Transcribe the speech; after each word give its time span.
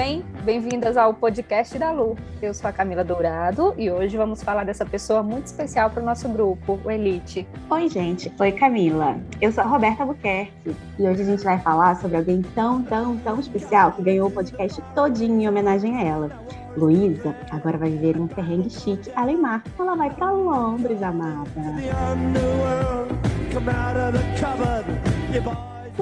bem? 0.00 0.24
Bem-vindas 0.44 0.96
ao 0.96 1.12
podcast 1.12 1.78
da 1.78 1.92
Lu. 1.92 2.16
Eu 2.40 2.54
sou 2.54 2.70
a 2.70 2.72
Camila 2.72 3.04
Dourado 3.04 3.74
e 3.76 3.90
hoje 3.90 4.16
vamos 4.16 4.42
falar 4.42 4.64
dessa 4.64 4.86
pessoa 4.86 5.22
muito 5.22 5.44
especial 5.44 5.90
para 5.90 6.02
o 6.02 6.06
nosso 6.06 6.26
grupo, 6.26 6.80
o 6.82 6.90
Elite. 6.90 7.46
Oi, 7.68 7.86
gente. 7.86 8.32
Oi, 8.40 8.50
Camila. 8.52 9.20
Eu 9.42 9.52
sou 9.52 9.62
a 9.62 9.66
Roberta 9.66 10.06
Buquerque 10.06 10.74
e 10.98 11.02
hoje 11.06 11.20
a 11.20 11.24
gente 11.26 11.44
vai 11.44 11.58
falar 11.58 11.96
sobre 11.96 12.16
alguém 12.16 12.40
tão, 12.54 12.82
tão, 12.82 13.18
tão 13.18 13.38
especial 13.38 13.92
que 13.92 14.00
ganhou 14.00 14.28
o 14.28 14.30
podcast 14.30 14.80
todinho 14.94 15.42
em 15.42 15.46
homenagem 15.46 15.94
a 15.94 16.02
ela. 16.02 16.30
Luísa 16.78 17.36
agora 17.50 17.76
vai 17.76 17.90
viver 17.90 18.16
um 18.16 18.26
perrengue 18.26 18.70
chique 18.70 19.12
além 19.14 19.36
mar. 19.36 19.62
Ela 19.78 19.94
vai 19.96 20.08
para 20.08 20.30
Londres, 20.30 21.02
amada. 21.02 21.50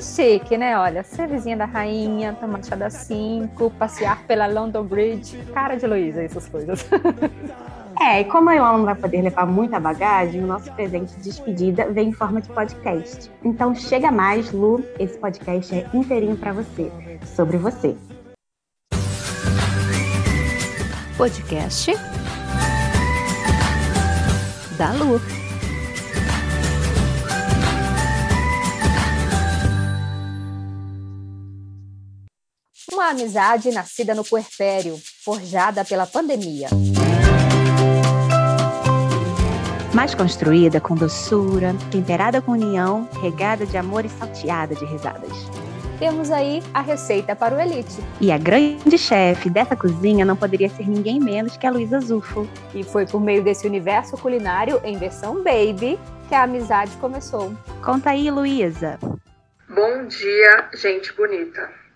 Chique, 0.01 0.57
né? 0.57 0.79
Olha, 0.79 1.02
ser 1.02 1.27
vizinha 1.29 1.57
da 1.57 1.65
rainha, 1.65 2.33
tomar 2.34 2.62
chá 2.65 2.77
das 2.77 2.95
5, 2.95 3.70
passear 3.70 4.23
pela 4.27 4.47
London 4.47 4.84
Bridge. 4.84 5.37
Cara 5.52 5.77
de 5.77 5.87
Luísa, 5.87 6.23
essas 6.23 6.48
coisas. 6.48 6.88
É, 8.01 8.21
e 8.21 8.24
como 8.27 8.48
ela 8.48 8.79
não 8.79 8.84
vai 8.84 8.95
poder 8.95 9.23
levar 9.23 9.45
muita 9.45 9.80
bagagem, 9.80 10.45
o 10.45 10.47
nosso 10.47 10.73
presente 10.73 11.16
de 11.16 11.23
despedida 11.24 11.91
vem 11.91 12.11
em 12.11 12.12
forma 12.12 12.41
de 12.41 12.48
podcast. 12.48 13.29
Então 13.45 13.74
chega 13.74 14.09
mais, 14.09 14.52
Lu, 14.52 14.84
esse 15.01 15.19
podcast 15.19 15.74
é 15.74 15.84
inteirinho 15.93 16.37
para 16.37 16.52
você, 16.52 16.93
sobre 17.35 17.57
você. 17.57 17.96
Podcast 21.16 21.93
da 24.79 24.93
Lu. 24.93 25.38
Uma 32.99 33.10
amizade 33.10 33.71
nascida 33.71 34.13
no 34.13 34.24
puerpério, 34.24 35.01
forjada 35.24 35.85
pela 35.85 36.04
pandemia. 36.04 36.66
Mais 39.95 40.16
construída 40.16 40.80
com 40.80 40.96
doçura, 40.96 41.77
temperada 41.93 42.43
com 42.43 42.51
união, 42.51 43.09
regada 43.23 43.65
de 43.65 43.77
amor 43.77 44.05
e 44.05 44.09
salteada 44.09 44.74
de 44.74 44.85
risadas. 44.85 45.30
Temos 46.01 46.32
aí 46.32 46.60
a 46.74 46.80
receita 46.80 47.37
para 47.37 47.55
o 47.55 47.60
Elite. 47.60 48.02
E 48.21 48.32
a 48.32 48.37
grande 48.37 48.99
chefe 48.99 49.49
dessa 49.49 49.77
cozinha 49.77 50.24
não 50.24 50.35
poderia 50.35 50.68
ser 50.68 50.88
ninguém 50.88 51.21
menos 51.21 51.57
que 51.57 51.68
a 51.68 51.71
Luísa 51.71 52.01
Zufo. 52.01 52.49
E 52.74 52.83
foi 52.83 53.07
por 53.07 53.21
meio 53.21 53.45
desse 53.45 53.65
universo 53.65 54.18
culinário 54.18 54.80
em 54.83 54.99
versão 54.99 55.37
baby 55.37 55.96
que 56.29 56.35
a 56.35 56.43
amizade 56.43 56.90
começou. 56.96 57.55
Conta 57.80 58.10
aí, 58.10 58.29
Luísa. 58.29 58.99
Bom 59.68 60.05
dia, 60.09 60.68
gente 60.74 61.12
bonita. 61.12 61.87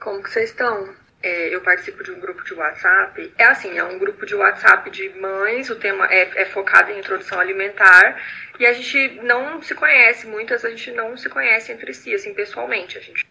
Como 0.00 0.22
que 0.22 0.30
vocês 0.30 0.48
estão? 0.48 0.94
É, 1.22 1.54
eu 1.54 1.60
participo 1.60 2.02
de 2.02 2.10
um 2.10 2.18
grupo 2.18 2.42
de 2.42 2.54
WhatsApp. 2.54 3.34
É 3.36 3.44
assim, 3.44 3.76
é 3.76 3.84
um 3.84 3.98
grupo 3.98 4.24
de 4.24 4.34
WhatsApp 4.34 4.88
de 4.90 5.10
mães, 5.10 5.68
o 5.68 5.76
tema 5.76 6.06
é, 6.06 6.22
é, 6.40 6.46
focado 6.46 6.90
em 6.90 6.98
introdução 6.98 7.38
alimentar. 7.38 8.18
E 8.58 8.64
a 8.64 8.72
gente 8.72 9.20
não 9.22 9.62
se 9.62 9.74
conhece, 9.74 10.26
muitas 10.26 10.64
a 10.64 10.70
gente 10.70 10.90
não 10.92 11.18
se 11.18 11.28
conhece 11.28 11.70
entre 11.70 11.92
si, 11.92 12.14
assim, 12.14 12.32
pessoalmente. 12.32 12.96
A 12.96 13.00
gente 13.02 13.28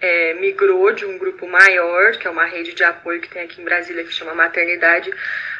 é, 0.00 0.34
migrou 0.34 0.92
de 0.92 1.04
um 1.04 1.18
grupo 1.18 1.48
maior, 1.48 2.12
que 2.12 2.28
é 2.28 2.30
uma 2.30 2.44
rede 2.44 2.74
de 2.74 2.84
apoio 2.84 3.20
que 3.20 3.28
tem 3.28 3.42
aqui 3.42 3.60
em 3.60 3.64
Brasília, 3.64 4.04
que 4.04 4.12
chama 4.12 4.36
Maternidade 4.36 5.12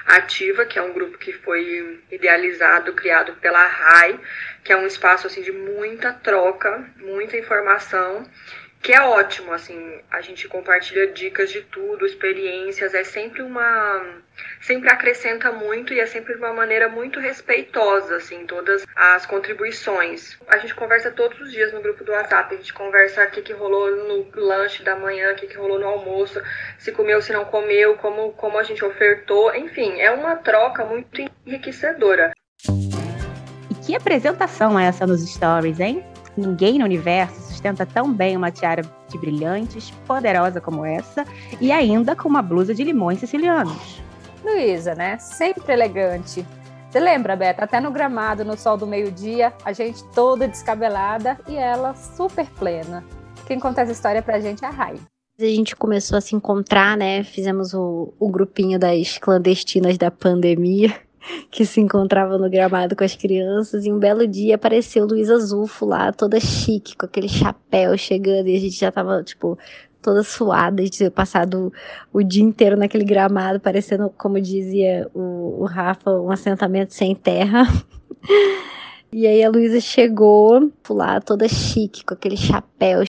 Ativa, 0.06 0.64
que 0.64 0.78
é 0.78 0.82
um 0.82 0.92
grupo 0.92 1.18
que 1.18 1.32
foi 1.32 2.00
idealizado, 2.12 2.92
criado 2.92 3.34
pela 3.40 3.66
RAI, 3.66 4.20
que 4.62 4.72
é 4.72 4.76
um 4.76 4.86
espaço 4.86 5.26
assim 5.26 5.42
de 5.42 5.50
muita 5.50 6.12
troca, 6.12 6.88
muita 6.98 7.36
informação 7.36 8.24
que 8.83 8.92
é 8.92 9.00
ótimo, 9.00 9.52
assim, 9.52 10.00
a 10.11 10.20
gente 10.20 10.48
compartilha 10.48 11.06
dicas 11.06 11.52
de 11.52 11.61
tudo, 11.62 12.05
experiências, 12.05 12.92
é 12.95 13.05
sempre 13.05 13.40
uma 13.40 14.05
sempre 14.61 14.90
acrescenta 14.90 15.52
muito 15.52 15.95
e 15.95 16.01
é 16.01 16.06
sempre 16.06 16.34
de 16.34 16.40
uma 16.40 16.52
maneira 16.52 16.89
muito 16.89 17.20
respeitosa, 17.20 18.17
assim, 18.17 18.45
todas 18.45 18.84
as 18.96 19.24
contribuições. 19.24 20.36
A 20.48 20.58
gente 20.58 20.74
conversa 20.74 21.12
todos 21.12 21.39
os 21.40 21.52
dias 21.52 21.73
no 21.73 21.80
grupo 21.80 22.02
do 22.02 22.11
WhatsApp, 22.11 22.55
a 22.55 22.58
gente 22.58 22.74
conversa 22.74 23.24
o 23.24 23.30
que, 23.30 23.42
que 23.42 23.52
rolou 23.52 23.89
no 24.08 24.27
lanche 24.34 24.83
da 24.83 24.96
manhã, 24.96 25.33
o 25.33 25.36
que, 25.36 25.46
que 25.46 25.56
rolou 25.56 25.79
no 25.79 25.86
almoço, 25.86 26.42
se 26.77 26.90
comeu, 26.90 27.23
se 27.23 27.33
não 27.33 27.45
comeu, 27.45 27.96
como, 27.98 28.33
como 28.33 28.58
a 28.58 28.64
gente 28.64 28.85
ofertou, 28.85 29.55
enfim, 29.55 30.01
é 30.01 30.11
uma 30.11 30.35
troca 30.35 30.85
muito 30.85 31.23
enriquecedora. 31.46 32.33
E 32.68 33.74
que 33.86 33.95
apresentação 33.95 34.79
é 34.79 34.86
essa 34.86 35.06
nos 35.06 35.24
stories, 35.24 35.79
hein? 35.79 36.05
Ninguém 36.36 36.79
no 36.79 36.85
universo 36.85 37.52
sustenta 37.62 37.86
tão 37.86 38.12
bem 38.12 38.36
uma 38.36 38.50
tiara 38.50 38.83
de 39.08 39.17
brilhantes, 39.17 39.90
poderosa 40.06 40.61
como 40.61 40.84
essa, 40.84 41.24
e 41.61 41.70
ainda 41.70 42.17
com 42.17 42.28
uma 42.28 42.42
blusa 42.42 42.74
de 42.74 42.83
limões 42.83 43.20
sicilianos. 43.20 44.02
Luísa, 44.45 44.96
né? 44.96 45.17
Sempre 45.18 45.73
elegante. 45.73 46.45
Você 46.90 46.98
lembra, 46.98 47.36
Beta? 47.36 47.64
Até 47.64 47.80
no 47.80 47.92
gramado, 47.92 48.45
no 48.45 48.58
sol 48.58 48.77
do 48.77 48.86
meio-dia, 48.86 49.52
a 49.64 49.73
gente 49.73 50.02
toda 50.12 50.48
descabelada 50.48 51.39
e 51.48 51.55
ela 51.55 51.95
super 51.95 52.46
plena. 52.58 53.05
Quem 53.46 53.61
conta 53.61 53.83
essa 53.83 53.92
história 53.92 54.20
pra 54.20 54.40
gente 54.40 54.64
é 54.64 54.68
a 54.68 54.70
Rai. 54.70 54.96
A 55.39 55.44
gente 55.44 55.74
começou 55.74 56.18
a 56.18 56.20
se 56.20 56.34
encontrar, 56.34 56.96
né? 56.96 57.23
Fizemos 57.24 57.73
o, 57.73 58.12
o 58.18 58.29
grupinho 58.29 58.79
das 58.79 59.18
clandestinas 59.18 59.96
da 59.96 60.11
pandemia 60.11 60.94
que 61.50 61.64
se 61.64 61.80
encontrava 61.80 62.38
no 62.38 62.48
gramado 62.50 62.96
com 62.96 63.05
as 63.05 63.14
crianças, 63.14 63.84
e 63.84 63.92
um 63.92 63.98
belo 63.98 64.27
dia 64.27 64.55
apareceu 64.55 65.06
Luísa 65.06 65.38
Zufo 65.38 65.86
lá, 65.86 66.12
toda 66.12 66.38
chique, 66.40 66.96
com 66.96 67.06
aquele 67.06 67.28
chapéu 67.28 67.96
chegando, 67.96 68.48
e 68.48 68.56
a 68.56 68.60
gente 68.60 68.78
já 68.78 68.90
tava, 68.90 69.22
tipo, 69.22 69.58
toda 70.00 70.22
suada 70.22 70.82
de 70.82 70.90
ter 70.90 71.11
passado 71.11 71.72
o 72.12 72.22
dia 72.22 72.42
inteiro 72.42 72.77
naquele 72.77 73.05
gramado, 73.05 73.61
parecendo, 73.61 74.11
como 74.18 74.40
dizia 74.40 75.08
o, 75.14 75.62
o 75.62 75.64
Rafa, 75.64 76.11
um 76.11 76.30
assentamento 76.30 76.92
sem 76.92 77.14
terra. 77.14 77.62
e 79.12 79.27
aí 79.27 79.42
a 79.42 79.48
Luísa 79.48 79.80
chegou 79.80 80.70
lá, 80.90 81.20
toda 81.20 81.48
chique, 81.48 82.05
com 82.05 82.14
aquele 82.14 82.36
chapéu. 82.36 83.05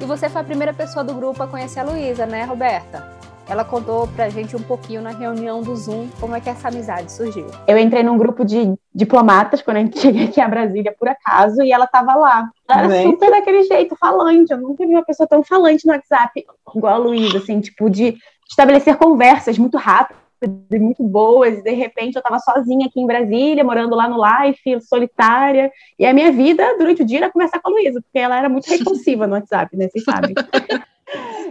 E 0.00 0.04
você 0.04 0.28
foi 0.28 0.42
a 0.42 0.44
primeira 0.44 0.74
pessoa 0.74 1.02
do 1.02 1.14
grupo 1.14 1.42
a 1.42 1.46
conhecer 1.46 1.80
a 1.80 1.84
Luísa, 1.84 2.26
né, 2.26 2.44
Roberta? 2.44 3.23
Ela 3.48 3.64
contou 3.64 4.08
pra 4.08 4.28
gente 4.28 4.56
um 4.56 4.62
pouquinho 4.62 5.02
na 5.02 5.10
reunião 5.10 5.62
do 5.62 5.76
Zoom 5.76 6.08
como 6.18 6.34
é 6.34 6.40
que 6.40 6.48
essa 6.48 6.68
amizade 6.68 7.12
surgiu. 7.12 7.46
Eu 7.66 7.78
entrei 7.78 8.02
num 8.02 8.16
grupo 8.16 8.44
de 8.44 8.74
diplomatas 8.94 9.60
quando 9.60 9.76
a 9.76 9.80
gente 9.80 9.98
cheguei 10.00 10.24
aqui 10.24 10.40
a 10.40 10.48
Brasília 10.48 10.94
por 10.98 11.08
acaso 11.08 11.62
e 11.62 11.70
ela 11.72 11.86
tava 11.86 12.14
lá. 12.14 12.48
Ela 12.68 12.94
era 12.94 13.02
super 13.02 13.30
daquele 13.30 13.64
jeito, 13.64 13.96
falante. 13.96 14.52
Eu 14.52 14.58
nunca 14.58 14.86
vi 14.86 14.92
uma 14.92 15.04
pessoa 15.04 15.26
tão 15.26 15.42
falante 15.42 15.86
no 15.86 15.92
WhatsApp 15.92 16.44
igual 16.74 16.94
a 16.94 16.98
Luísa, 16.98 17.38
assim, 17.38 17.60
tipo, 17.60 17.90
de 17.90 18.16
estabelecer 18.48 18.96
conversas 18.96 19.58
muito 19.58 19.76
rápidas 19.76 20.24
muito 20.78 21.02
boas, 21.02 21.58
e 21.58 21.62
de 21.62 21.70
repente 21.70 22.16
eu 22.16 22.20
estava 22.20 22.38
sozinha 22.38 22.86
aqui 22.86 23.00
em 23.00 23.06
Brasília, 23.06 23.64
morando 23.64 23.94
lá 23.94 24.08
no 24.08 24.18
Life, 24.22 24.80
solitária, 24.82 25.70
e 25.98 26.04
a 26.04 26.12
minha 26.12 26.30
vida 26.30 26.76
durante 26.76 27.02
o 27.02 27.04
dia 27.04 27.18
era 27.18 27.32
conversar 27.32 27.60
com 27.60 27.70
a 27.70 27.72
Luísa, 27.72 28.00
porque 28.02 28.18
ela 28.18 28.36
era 28.36 28.48
muito 28.48 28.68
responsiva 28.68 29.26
no 29.26 29.34
WhatsApp, 29.34 29.74
né, 29.76 29.88
vocês 29.88 30.04
sabem. 30.04 30.34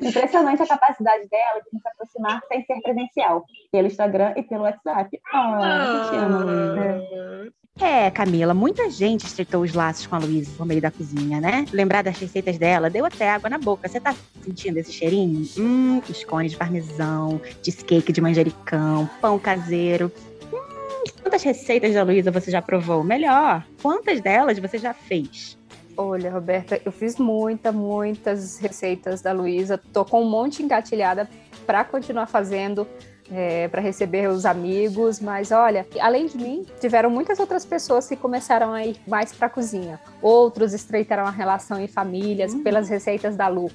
Impressionante 0.01 0.61
a 0.61 0.67
capacidade 0.67 1.27
dela 1.29 1.61
de 1.61 1.79
se 1.79 1.87
aproximar 1.87 2.41
sem 2.47 2.63
ser 2.65 2.81
presencial, 2.81 3.45
pelo 3.71 3.87
Instagram 3.87 4.33
e 4.35 4.43
pelo 4.43 4.63
WhatsApp. 4.63 5.19
Ah, 5.33 6.07
te 6.09 6.15
amo, 6.15 6.39
Luísa. 6.45 7.53
É, 7.79 8.11
Camila, 8.11 8.53
muita 8.53 8.89
gente 8.89 9.25
estreitou 9.25 9.63
os 9.63 9.73
laços 9.73 10.05
com 10.05 10.15
a 10.15 10.19
Luísa 10.19 10.51
por 10.55 10.65
meio 10.65 10.79
da 10.79 10.91
cozinha, 10.91 11.41
né? 11.41 11.65
Lembrar 11.73 12.03
das 12.03 12.19
receitas 12.19 12.57
dela 12.57 12.89
deu 12.89 13.03
até 13.03 13.29
água 13.29 13.49
na 13.49 13.57
boca. 13.57 13.87
Você 13.87 13.99
tá 13.99 14.15
sentindo 14.43 14.77
esse 14.77 14.93
cheirinho? 14.93 15.43
Hum, 15.57 16.01
escone 16.07 16.49
de 16.49 16.55
parmesão, 16.55 17.41
cheesecake 17.63 18.13
de 18.13 18.21
manjericão, 18.21 19.09
pão 19.19 19.39
caseiro. 19.39 20.11
Hum, 20.53 21.03
quantas 21.23 21.41
receitas 21.41 21.93
da 21.95 22.03
Luísa 22.03 22.29
você 22.29 22.51
já 22.51 22.61
provou? 22.61 23.03
Melhor, 23.03 23.65
quantas 23.81 24.21
delas 24.21 24.59
você 24.59 24.77
já 24.77 24.93
fez? 24.93 25.57
Olha, 25.95 26.31
Roberta, 26.31 26.81
eu 26.83 26.91
fiz 26.91 27.17
muita, 27.17 27.71
muitas 27.71 28.57
receitas 28.57 29.21
da 29.21 29.31
Luísa. 29.31 29.77
Tô 29.77 30.03
com 30.03 30.21
um 30.21 30.29
monte 30.29 30.63
engatilhada 30.63 31.29
para 31.65 31.83
continuar 31.83 32.25
fazendo, 32.27 32.87
é, 33.31 33.67
para 33.67 33.81
receber 33.81 34.27
os 34.27 34.45
amigos. 34.45 35.19
Mas 35.19 35.51
olha, 35.51 35.87
além 35.99 36.25
de 36.25 36.37
mim, 36.37 36.65
tiveram 36.79 37.09
muitas 37.09 37.39
outras 37.39 37.65
pessoas 37.65 38.07
que 38.07 38.15
começaram 38.15 38.73
a 38.73 38.85
ir 38.85 38.99
mais 39.07 39.33
para 39.33 39.47
a 39.47 39.49
cozinha. 39.49 39.99
Outros 40.21 40.73
estreitaram 40.73 41.25
a 41.25 41.31
relação 41.31 41.79
em 41.79 41.87
famílias 41.87 42.53
uhum. 42.53 42.63
pelas 42.63 42.89
receitas 42.89 43.35
da 43.35 43.47
Lu. 43.47 43.71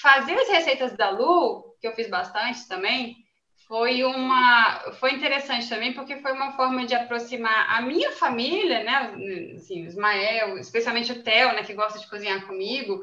Fazer 0.00 0.34
as 0.34 0.48
receitas 0.48 0.96
da 0.96 1.10
Lu, 1.10 1.76
que 1.80 1.86
eu 1.86 1.94
fiz 1.94 2.08
bastante 2.08 2.66
também, 2.66 3.16
foi 3.66 4.04
uma 4.04 4.92
foi 5.00 5.12
interessante 5.12 5.68
também 5.68 5.92
porque 5.92 6.16
foi 6.16 6.32
uma 6.32 6.52
forma 6.52 6.84
de 6.86 6.94
aproximar 6.94 7.66
a 7.70 7.80
minha 7.82 8.12
família, 8.12 8.82
né, 8.84 9.54
assim, 9.56 9.84
o 9.84 9.86
Ismael, 9.86 10.58
especialmente 10.58 11.12
o 11.12 11.22
Theo, 11.22 11.52
né, 11.54 11.62
que 11.62 11.74
gosta 11.74 11.98
de 11.98 12.08
cozinhar 12.08 12.46
comigo, 12.46 13.02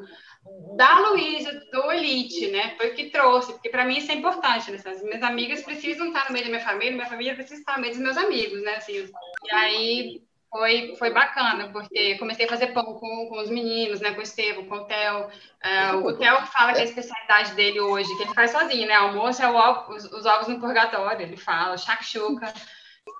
da 0.76 0.98
Luísa, 1.10 1.52
do 1.70 1.92
Elite, 1.92 2.48
né, 2.48 2.74
foi 2.76 2.90
o 2.90 2.94
que 2.94 3.10
trouxe, 3.10 3.52
porque 3.52 3.68
para 3.68 3.84
mim 3.84 3.98
isso 3.98 4.10
é 4.10 4.14
importante, 4.14 4.70
né, 4.70 4.78
as 4.84 5.02
minhas 5.02 5.22
amigas 5.22 5.62
precisam 5.62 6.08
estar 6.08 6.26
no 6.26 6.32
meio 6.32 6.44
da 6.44 6.50
minha 6.50 6.64
família, 6.64 6.92
minha 6.92 7.06
família 7.06 7.34
precisa 7.34 7.60
estar 7.60 7.76
no 7.76 7.82
meio 7.82 7.94
dos 7.94 8.02
meus 8.02 8.16
amigos, 8.16 8.62
né, 8.62 8.76
assim, 8.76 9.10
e 9.44 9.54
aí 9.54 10.29
foi, 10.50 10.96
foi 10.98 11.10
bacana, 11.10 11.68
porque 11.68 12.18
comecei 12.18 12.44
a 12.44 12.48
fazer 12.48 12.68
pão 12.68 12.84
com, 12.84 13.26
com 13.28 13.40
os 13.40 13.48
meninos, 13.48 14.00
né? 14.00 14.12
Com 14.12 14.20
o 14.20 14.22
Estevam, 14.22 14.66
com 14.66 14.74
o 14.74 14.84
Theo. 14.84 15.28
É, 15.62 15.92
o 15.92 16.12
Theo 16.12 16.42
fala 16.46 16.72
que 16.72 16.80
a 16.80 16.84
especialidade 16.84 17.54
dele 17.54 17.80
hoje, 17.80 18.14
que 18.16 18.24
ele 18.24 18.34
faz 18.34 18.50
sozinho, 18.50 18.88
né? 18.88 18.94
Almoço 18.94 19.42
é 19.42 19.48
o, 19.48 19.88
os, 19.90 20.04
os 20.06 20.26
ovos 20.26 20.48
no 20.48 20.58
purgatório, 20.58 21.22
ele 21.22 21.36
fala, 21.36 21.78
shakshuka. 21.78 22.52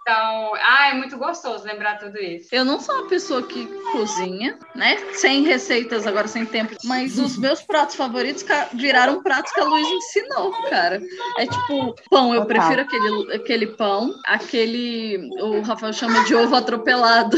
Então, 0.02 0.54
ah, 0.56 0.88
é 0.90 0.94
muito 0.94 1.16
gostoso 1.16 1.64
lembrar 1.64 1.98
tudo 1.98 2.18
isso. 2.18 2.48
Eu 2.50 2.64
não 2.64 2.80
sou 2.80 2.94
uma 2.96 3.08
pessoa 3.08 3.42
que 3.42 3.66
cozinha, 3.92 4.58
né? 4.74 4.96
Sem 5.12 5.42
receitas, 5.42 6.06
agora 6.06 6.26
sem 6.26 6.44
tempo. 6.44 6.74
Mas 6.84 7.18
os 7.18 7.36
meus 7.36 7.62
pratos 7.62 7.96
favoritos 7.96 8.44
viraram 8.74 9.22
pratos 9.22 9.52
que 9.52 9.60
a 9.60 9.64
Luísa 9.64 9.88
ensinou, 9.88 10.52
cara. 10.68 11.00
É 11.38 11.46
tipo, 11.46 11.94
pão, 12.10 12.34
eu 12.34 12.44
prefiro 12.46 12.80
aquele, 12.80 13.34
aquele 13.34 13.66
pão, 13.68 14.14
aquele. 14.26 15.30
O 15.40 15.60
Rafael 15.60 15.92
chama 15.92 16.24
de 16.24 16.34
ovo 16.34 16.56
atropelado. 16.56 17.36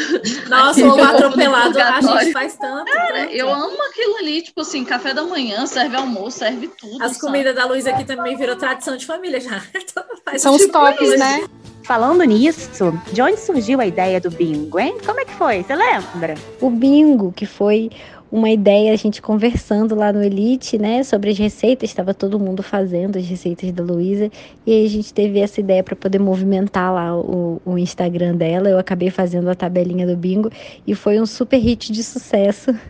Nossa, 0.48 0.86
ovo 0.86 1.02
atropelado, 1.02 1.78
a 1.78 2.00
gente 2.00 2.32
faz 2.32 2.56
tanto. 2.56 2.90
Cara, 2.90 3.22
tanto. 3.22 3.32
eu 3.32 3.52
amo 3.52 3.82
aquilo 3.90 4.16
ali, 4.16 4.40
tipo 4.40 4.60
assim, 4.60 4.84
café 4.84 5.12
da 5.12 5.24
manhã, 5.24 5.66
serve 5.66 5.96
almoço, 5.96 6.38
serve 6.38 6.68
tudo. 6.68 7.02
As 7.02 7.18
comidas 7.18 7.54
da 7.54 7.66
Luísa 7.66 7.90
aqui 7.90 8.04
também 8.04 8.36
virou 8.36 8.56
tradição 8.56 8.96
de 8.96 9.04
família 9.04 9.40
já. 9.40 9.60
São 10.38 10.54
os 10.54 10.66
tops, 10.68 11.18
né? 11.18 11.46
Falando 11.84 12.22
nisso, 12.22 12.92
de 13.12 13.20
onde 13.20 13.40
surgiu 13.40 13.80
a 13.80 13.86
ideia 13.86 14.20
do 14.20 14.30
bingo, 14.30 14.78
hein? 14.78 14.96
Como 15.04 15.18
é 15.20 15.24
que 15.24 15.32
foi? 15.32 15.62
Você 15.62 15.74
lembra? 15.74 16.34
O 16.60 16.70
bingo, 16.70 17.32
que 17.32 17.44
foi 17.44 17.90
uma 18.30 18.48
ideia, 18.48 18.92
a 18.92 18.96
gente 18.96 19.20
conversando 19.20 19.94
lá 19.94 20.10
no 20.10 20.22
Elite, 20.22 20.78
né, 20.78 21.02
sobre 21.02 21.30
as 21.30 21.38
receitas, 21.38 21.90
estava 21.90 22.14
todo 22.14 22.40
mundo 22.40 22.62
fazendo 22.62 23.18
as 23.18 23.26
receitas 23.26 23.70
da 23.72 23.82
Luísa, 23.82 24.30
e 24.64 24.72
aí 24.72 24.86
a 24.86 24.88
gente 24.88 25.12
teve 25.12 25.38
essa 25.38 25.60
ideia 25.60 25.82
para 25.82 25.94
poder 25.94 26.18
movimentar 26.18 26.94
lá 26.94 27.14
o, 27.14 27.60
o, 27.62 27.76
Instagram 27.76 28.36
dela. 28.36 28.70
Eu 28.70 28.78
acabei 28.78 29.10
fazendo 29.10 29.50
a 29.50 29.54
tabelinha 29.54 30.06
do 30.06 30.16
bingo 30.16 30.50
e 30.86 30.94
foi 30.94 31.20
um 31.20 31.26
super 31.26 31.58
hit 31.58 31.92
de 31.92 32.02
sucesso. 32.02 32.74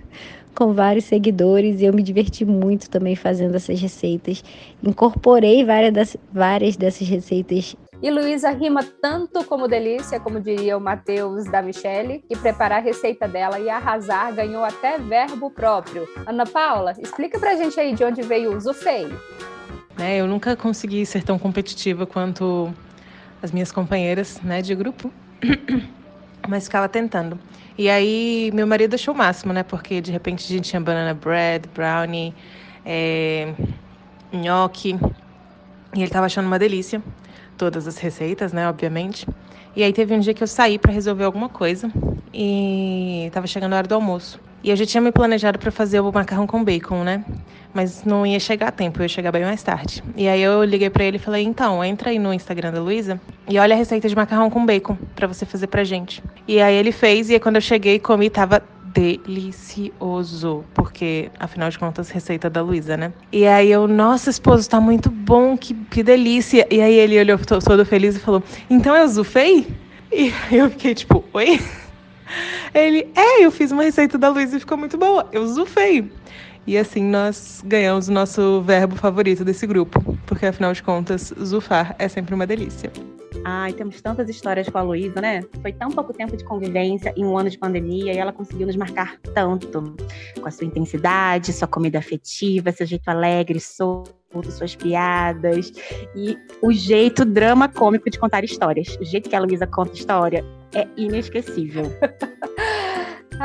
Com 0.55 0.75
vários 0.75 1.07
seguidores, 1.07 1.81
e 1.81 1.87
eu 1.87 1.95
me 1.95 2.03
diverti 2.03 2.45
muito 2.45 2.91
também 2.91 3.17
fazendo 3.17 3.55
essas 3.55 3.81
receitas. 3.81 4.45
Incorporei 4.83 5.65
várias, 5.65 5.95
das, 5.95 6.17
várias 6.31 6.77
dessas 6.77 7.09
receitas 7.09 7.75
e 8.03 8.11
Luísa 8.11 8.51
rima 8.51 8.83
tanto 8.83 9.45
como 9.45 9.69
delícia, 9.69 10.19
como 10.19 10.41
diria 10.41 10.77
o 10.77 10.81
Matheus 10.81 11.45
da 11.45 11.63
Michele, 11.63 12.25
que 12.29 12.37
preparar 12.37 12.81
a 12.81 12.83
receita 12.83 13.29
dela 13.29 13.61
e 13.61 13.71
arrasar 13.71 14.35
ganhou 14.35 14.65
até 14.65 14.99
verbo 14.99 15.49
próprio. 15.49 16.09
Ana 16.27 16.45
Paula, 16.45 16.97
explica 16.99 17.39
pra 17.39 17.55
gente 17.55 17.79
aí 17.79 17.95
de 17.95 18.03
onde 18.03 18.21
veio 18.21 18.57
o 18.57 18.61
Zufei. 18.61 19.07
É, 19.97 20.17
eu 20.17 20.27
nunca 20.27 20.57
consegui 20.57 21.07
ser 21.07 21.23
tão 21.23 21.39
competitiva 21.39 22.05
quanto 22.05 22.75
as 23.41 23.53
minhas 23.53 23.71
companheiras 23.71 24.41
né, 24.43 24.61
de 24.61 24.75
grupo, 24.75 25.13
mas 26.49 26.65
ficava 26.65 26.89
tentando. 26.89 27.39
E 27.79 27.89
aí 27.89 28.51
meu 28.53 28.67
marido 28.67 28.95
achou 28.95 29.15
o 29.15 29.17
máximo, 29.17 29.53
né? 29.53 29.63
Porque 29.63 30.01
de 30.01 30.11
repente 30.11 30.45
a 30.45 30.57
gente 30.57 30.69
tinha 30.69 30.81
banana 30.81 31.15
bread, 31.15 31.69
brownie, 31.73 32.35
é, 32.85 33.55
nhoque, 34.33 34.99
e 35.95 36.03
ele 36.03 36.11
tava 36.11 36.27
achando 36.27 36.47
uma 36.47 36.59
delícia 36.59 37.01
todas 37.63 37.87
as 37.87 37.97
receitas, 37.97 38.53
né, 38.53 38.69
obviamente. 38.69 39.25
E 39.77 39.85
aí 39.85 39.93
teve 39.93 40.13
um 40.13 40.19
dia 40.19 40.35
que 40.35 40.43
eu 40.43 40.49
saí 40.49 40.81
para 40.81 40.93
resolver 40.93 41.23
alguma 41.23 41.49
coisa 41.49 41.89
e 42.35 43.31
tava 43.33 43.47
chegando 43.47 43.75
a 43.75 43.77
hora 43.77 43.87
do 43.87 43.95
almoço. 43.95 44.41
E 44.65 44.71
eu 44.71 44.75
já 44.75 44.85
tinha 44.85 45.01
me 45.01 45.13
planejado 45.13 45.61
para 45.61 45.71
fazer 45.71 46.01
o 46.01 46.11
macarrão 46.13 46.45
com 46.45 46.63
bacon, 46.65 47.05
né? 47.05 47.25
Mas 47.73 48.05
não 48.05 48.27
ia 48.27 48.41
chegar 48.41 48.69
a 48.69 48.73
tempo, 48.73 48.99
eu 48.99 49.05
ia 49.05 49.09
chegar 49.09 49.31
bem 49.31 49.45
mais 49.45 49.63
tarde. 49.63 50.03
E 50.17 50.29
aí 50.29 50.43
eu 50.43 50.65
liguei 50.65 50.91
para 50.91 51.05
ele 51.05 51.19
e 51.19 51.21
falei: 51.21 51.45
"Então, 51.45 51.85
entra 51.85 52.11
aí 52.11 52.19
no 52.19 52.35
Instagram 52.35 52.73
da 52.73 52.81
Luísa 52.81 53.21
e 53.49 53.57
olha 53.59 53.75
a 53.77 53.79
receita 53.79 54.09
de 54.09 54.17
macarrão 54.17 54.51
com 54.51 54.67
bacon 54.67 54.97
para 55.15 55.29
você 55.29 55.47
fazer 55.47 55.69
pra 55.69 55.85
gente". 55.85 56.21
E 56.49 56.61
aí 56.61 56.75
ele 56.75 56.91
fez 56.91 57.31
e 57.31 57.35
aí, 57.35 57.41
quando 57.41 57.57
eu 57.57 57.63
cheguei, 57.63 58.01
comi 58.01 58.29
tava 58.29 58.61
delicioso, 58.93 60.65
porque 60.75 61.31
afinal 61.39 61.71
de 61.71 61.79
contas, 61.79 62.11
receita 62.11 62.51
da 62.51 62.63
Luísa, 62.63 62.97
né? 62.97 63.13
E 63.33 63.47
aí 63.47 63.71
eu, 63.71 63.89
nossa, 63.89 64.31
esposo, 64.31 64.69
tá 64.69 64.81
muito 64.81 65.11
bom, 65.11 65.57
que, 65.57 65.75
que 65.75 66.03
delícia. 66.03 66.67
E 66.71 66.81
aí 66.81 66.95
ele 66.95 67.19
olhou 67.19 67.39
todo 67.39 67.85
feliz 67.85 68.17
e 68.17 68.21
falou: 68.21 68.43
Então 68.69 68.95
eu 68.95 69.09
zufei? 69.09 69.67
E 70.13 70.33
eu 70.53 70.69
fiquei 70.71 70.95
tipo, 70.95 71.25
oi? 71.33 71.61
Ele, 72.75 73.07
é, 73.15 73.45
eu 73.45 73.51
fiz 73.51 73.71
uma 73.71 73.83
receita 73.83 74.17
da 74.17 74.29
Luísa 74.31 74.57
e 74.57 74.61
ficou 74.61 74.79
muito 74.79 74.97
boa. 74.97 75.29
Eu 75.33 75.47
zufei. 75.47 76.11
E 76.67 76.79
assim 76.79 77.03
nós 77.03 77.63
ganhamos 77.67 78.09
o 78.09 78.13
nosso 78.13 78.63
verbo 78.63 78.95
favorito 78.95 79.45
desse 79.45 79.67
grupo, 79.67 80.01
porque 80.27 80.47
afinal 80.47 80.73
de 80.73 80.83
contas, 80.83 81.33
zufar 81.43 81.95
é 81.99 82.09
sempre 82.09 82.35
uma 82.35 82.47
delícia. 82.47 82.91
Ai, 83.45 83.73
temos 83.73 84.01
tantas 84.01 84.29
histórias 84.29 84.69
com 84.69 84.79
a 84.79 84.83
Luísa, 84.83 85.21
né? 85.21 85.43
Foi 85.61 85.73
tão 85.73 85.91
pouco 85.91 86.13
tempo 86.13 86.37
de 86.37 86.45
convivência 86.45 87.13
em 87.17 87.25
um 87.25 87.37
ano 87.37 87.51
de 87.51 87.59
pandemia 87.59 88.13
e 88.13 88.19
ela 88.19 88.33
conseguiu 88.33 88.67
nos 88.67 88.77
marcar 88.77 89.19
tanto. 89.35 89.97
Com 90.41 90.47
a 90.47 90.51
sua 90.51 90.67
intensidade, 90.67 91.53
sua 91.53 91.67
comida 91.67 91.99
afetiva, 91.99 92.71
seu 92.71 92.87
jeito 92.87 93.09
alegre, 93.09 93.59
solto, 93.59 94.15
suas 94.51 94.77
piadas 94.77 95.73
e 96.15 96.39
o 96.63 96.73
jeito 96.73 97.25
drama 97.25 97.69
cômico 97.69 98.09
de 98.09 98.19
contar 98.19 98.45
histórias. 98.45 98.97
O 99.01 99.05
jeito 99.05 99.29
que 99.29 99.35
a 99.35 99.41
Luísa 99.41 99.67
conta 99.67 99.95
história 99.95 100.45
é 100.75 100.87
inesquecível. 100.97 101.85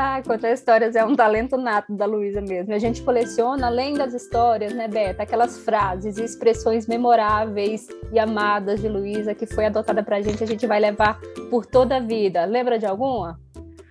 Ah, 0.00 0.22
contar 0.24 0.52
histórias 0.52 0.94
é 0.94 1.04
um 1.04 1.16
talento 1.16 1.56
nato 1.56 1.92
da 1.92 2.06
Luísa 2.06 2.40
mesmo. 2.40 2.72
A 2.72 2.78
gente 2.78 3.02
coleciona, 3.02 3.66
além 3.66 3.94
das 3.94 4.14
histórias, 4.14 4.72
né, 4.72 4.86
Beta, 4.86 5.24
aquelas 5.24 5.58
frases 5.58 6.18
e 6.18 6.22
expressões 6.22 6.86
memoráveis 6.86 7.88
e 8.12 8.18
amadas 8.20 8.80
de 8.80 8.88
Luísa 8.88 9.34
que 9.34 9.44
foi 9.44 9.66
adotada 9.66 10.00
pra 10.00 10.22
gente, 10.22 10.44
a 10.44 10.46
gente 10.46 10.68
vai 10.68 10.78
levar 10.78 11.20
por 11.50 11.66
toda 11.66 11.96
a 11.96 12.00
vida. 12.00 12.44
Lembra 12.44 12.78
de 12.78 12.86
alguma? 12.86 13.40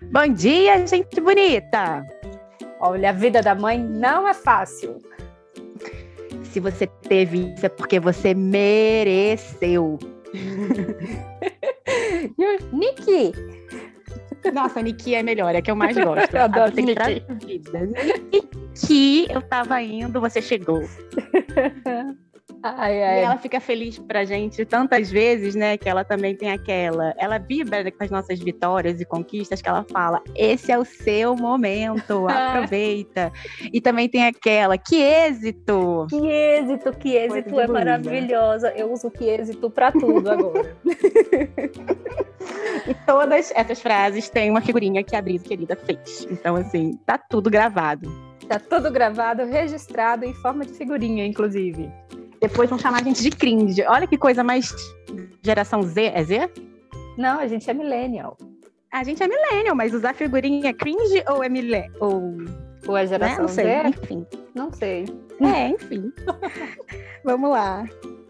Bom 0.04 0.34
dia, 0.34 0.88
gente 0.88 1.20
bonita! 1.20 2.02
Olha, 2.80 3.10
a 3.10 3.12
vida 3.12 3.42
da 3.42 3.54
mãe 3.54 3.78
não 3.78 4.30
é 4.30 4.34
fácil. 4.34 5.00
Se 6.42 6.62
você 6.62 6.88
teve 6.88 7.54
isso 7.54 7.66
é 7.66 7.70
porque 7.70 8.00
você 8.00 8.34
mereceu. 8.34 10.00
Niki, 12.72 13.34
nossa, 14.54 14.82
Niki 14.82 15.16
é 15.16 15.24
melhor, 15.24 15.54
é 15.56 15.62
que 15.62 15.72
eu 15.72 15.76
mais 15.76 15.98
gosto. 15.98 16.34
eu 16.36 16.42
adoro 16.42 16.74
Niki. 16.76 17.24
Niki, 18.32 19.28
eu 19.30 19.42
tava 19.42 19.82
indo, 19.82 20.20
você 20.20 20.42
chegou. 20.42 20.82
Ai, 22.64 23.04
ai. 23.04 23.20
E 23.20 23.24
ela 23.24 23.38
fica 23.38 23.60
feliz 23.60 24.00
pra 24.00 24.26
gente 24.26 24.66
tantas 24.66 25.10
vezes, 25.10 25.56
né? 25.56 25.78
Que 25.78 25.88
ela 25.88 26.04
também 26.04 26.36
tem 26.36 26.52
aquela. 26.52 27.14
Ela 27.18 27.38
vibra 27.38 27.92
com 27.92 28.04
as 28.04 28.10
nossas 28.10 28.40
vitórias 28.40 29.00
e 29.00 29.06
conquistas 29.06 29.62
que 29.62 29.70
ela 29.70 29.86
fala: 29.92 30.22
esse 30.36 30.72
é 30.72 30.78
o 30.78 30.86
seu 30.86 31.36
momento, 31.36 32.28
aproveita. 32.30 33.32
e 33.72 33.80
também 33.80 34.10
tem 34.10 34.26
aquela: 34.26 34.78
que 34.78 34.96
êxito! 34.96 36.08
Que 36.10 36.28
êxito, 36.28 36.92
que 36.92 37.16
êxito 37.16 37.60
é 37.60 37.68
maravilhosa. 37.68 38.74
Eu 38.76 38.92
uso 38.92 39.10
que 39.12 39.26
êxito 39.26 39.70
pra 39.70 39.92
tudo 39.92 40.30
agora. 40.30 40.76
e 42.88 42.94
todas 43.06 43.52
essas 43.56 43.82
frases 43.82 44.30
têm 44.30 44.50
uma 44.50 44.62
figurinha 44.62 45.04
que 45.04 45.16
a 45.16 45.22
Brisa 45.22 45.46
querida 45.46 45.76
fez. 45.76 46.28
Então, 46.30 46.56
assim, 46.56 46.98
tá 47.06 47.18
tudo 47.18 47.50
gravado. 47.50 48.10
Tá 48.48 48.60
tudo 48.60 48.92
gravado, 48.92 49.44
registrado 49.46 50.26
em 50.26 50.34
forma 50.34 50.66
de 50.66 50.74
figurinha, 50.74 51.26
inclusive. 51.26 51.92
Depois 52.42 52.70
vão 52.70 52.78
chamar 52.78 53.02
a 53.02 53.04
gente 53.04 53.22
de 53.22 53.32
cringe. 53.32 53.82
Olha 53.84 54.08
que 54.08 54.18
coisa 54.18 54.44
mais 54.44 54.74
geração 55.42 55.82
Z. 55.82 56.12
É 56.14 56.24
Z? 56.24 56.50
Não, 57.18 57.40
a 57.40 57.48
gente 57.48 57.70
é 57.70 57.74
millennial. 57.74 58.38
A 58.92 59.04
gente 59.04 59.22
é 59.22 59.28
millennial, 59.28 59.76
mas 59.76 59.94
usar 59.94 60.14
figurinha 60.14 60.70
é 60.70 60.74
cringe 60.74 61.24
ou 61.30 61.44
é 61.44 61.50
millennial? 61.50 61.92
Ou, 62.00 62.34
ou 62.88 62.98
é 62.98 63.06
geração 63.08 63.38
né? 63.38 63.42
Não 63.42 63.48
sei, 63.48 63.66
Z? 63.66 63.88
enfim. 63.88 64.26
Não 64.56 64.72
sei. 64.72 65.06
É, 65.42 65.68
enfim. 65.70 66.12
Vamos 67.24 67.50
lá. 67.50 67.86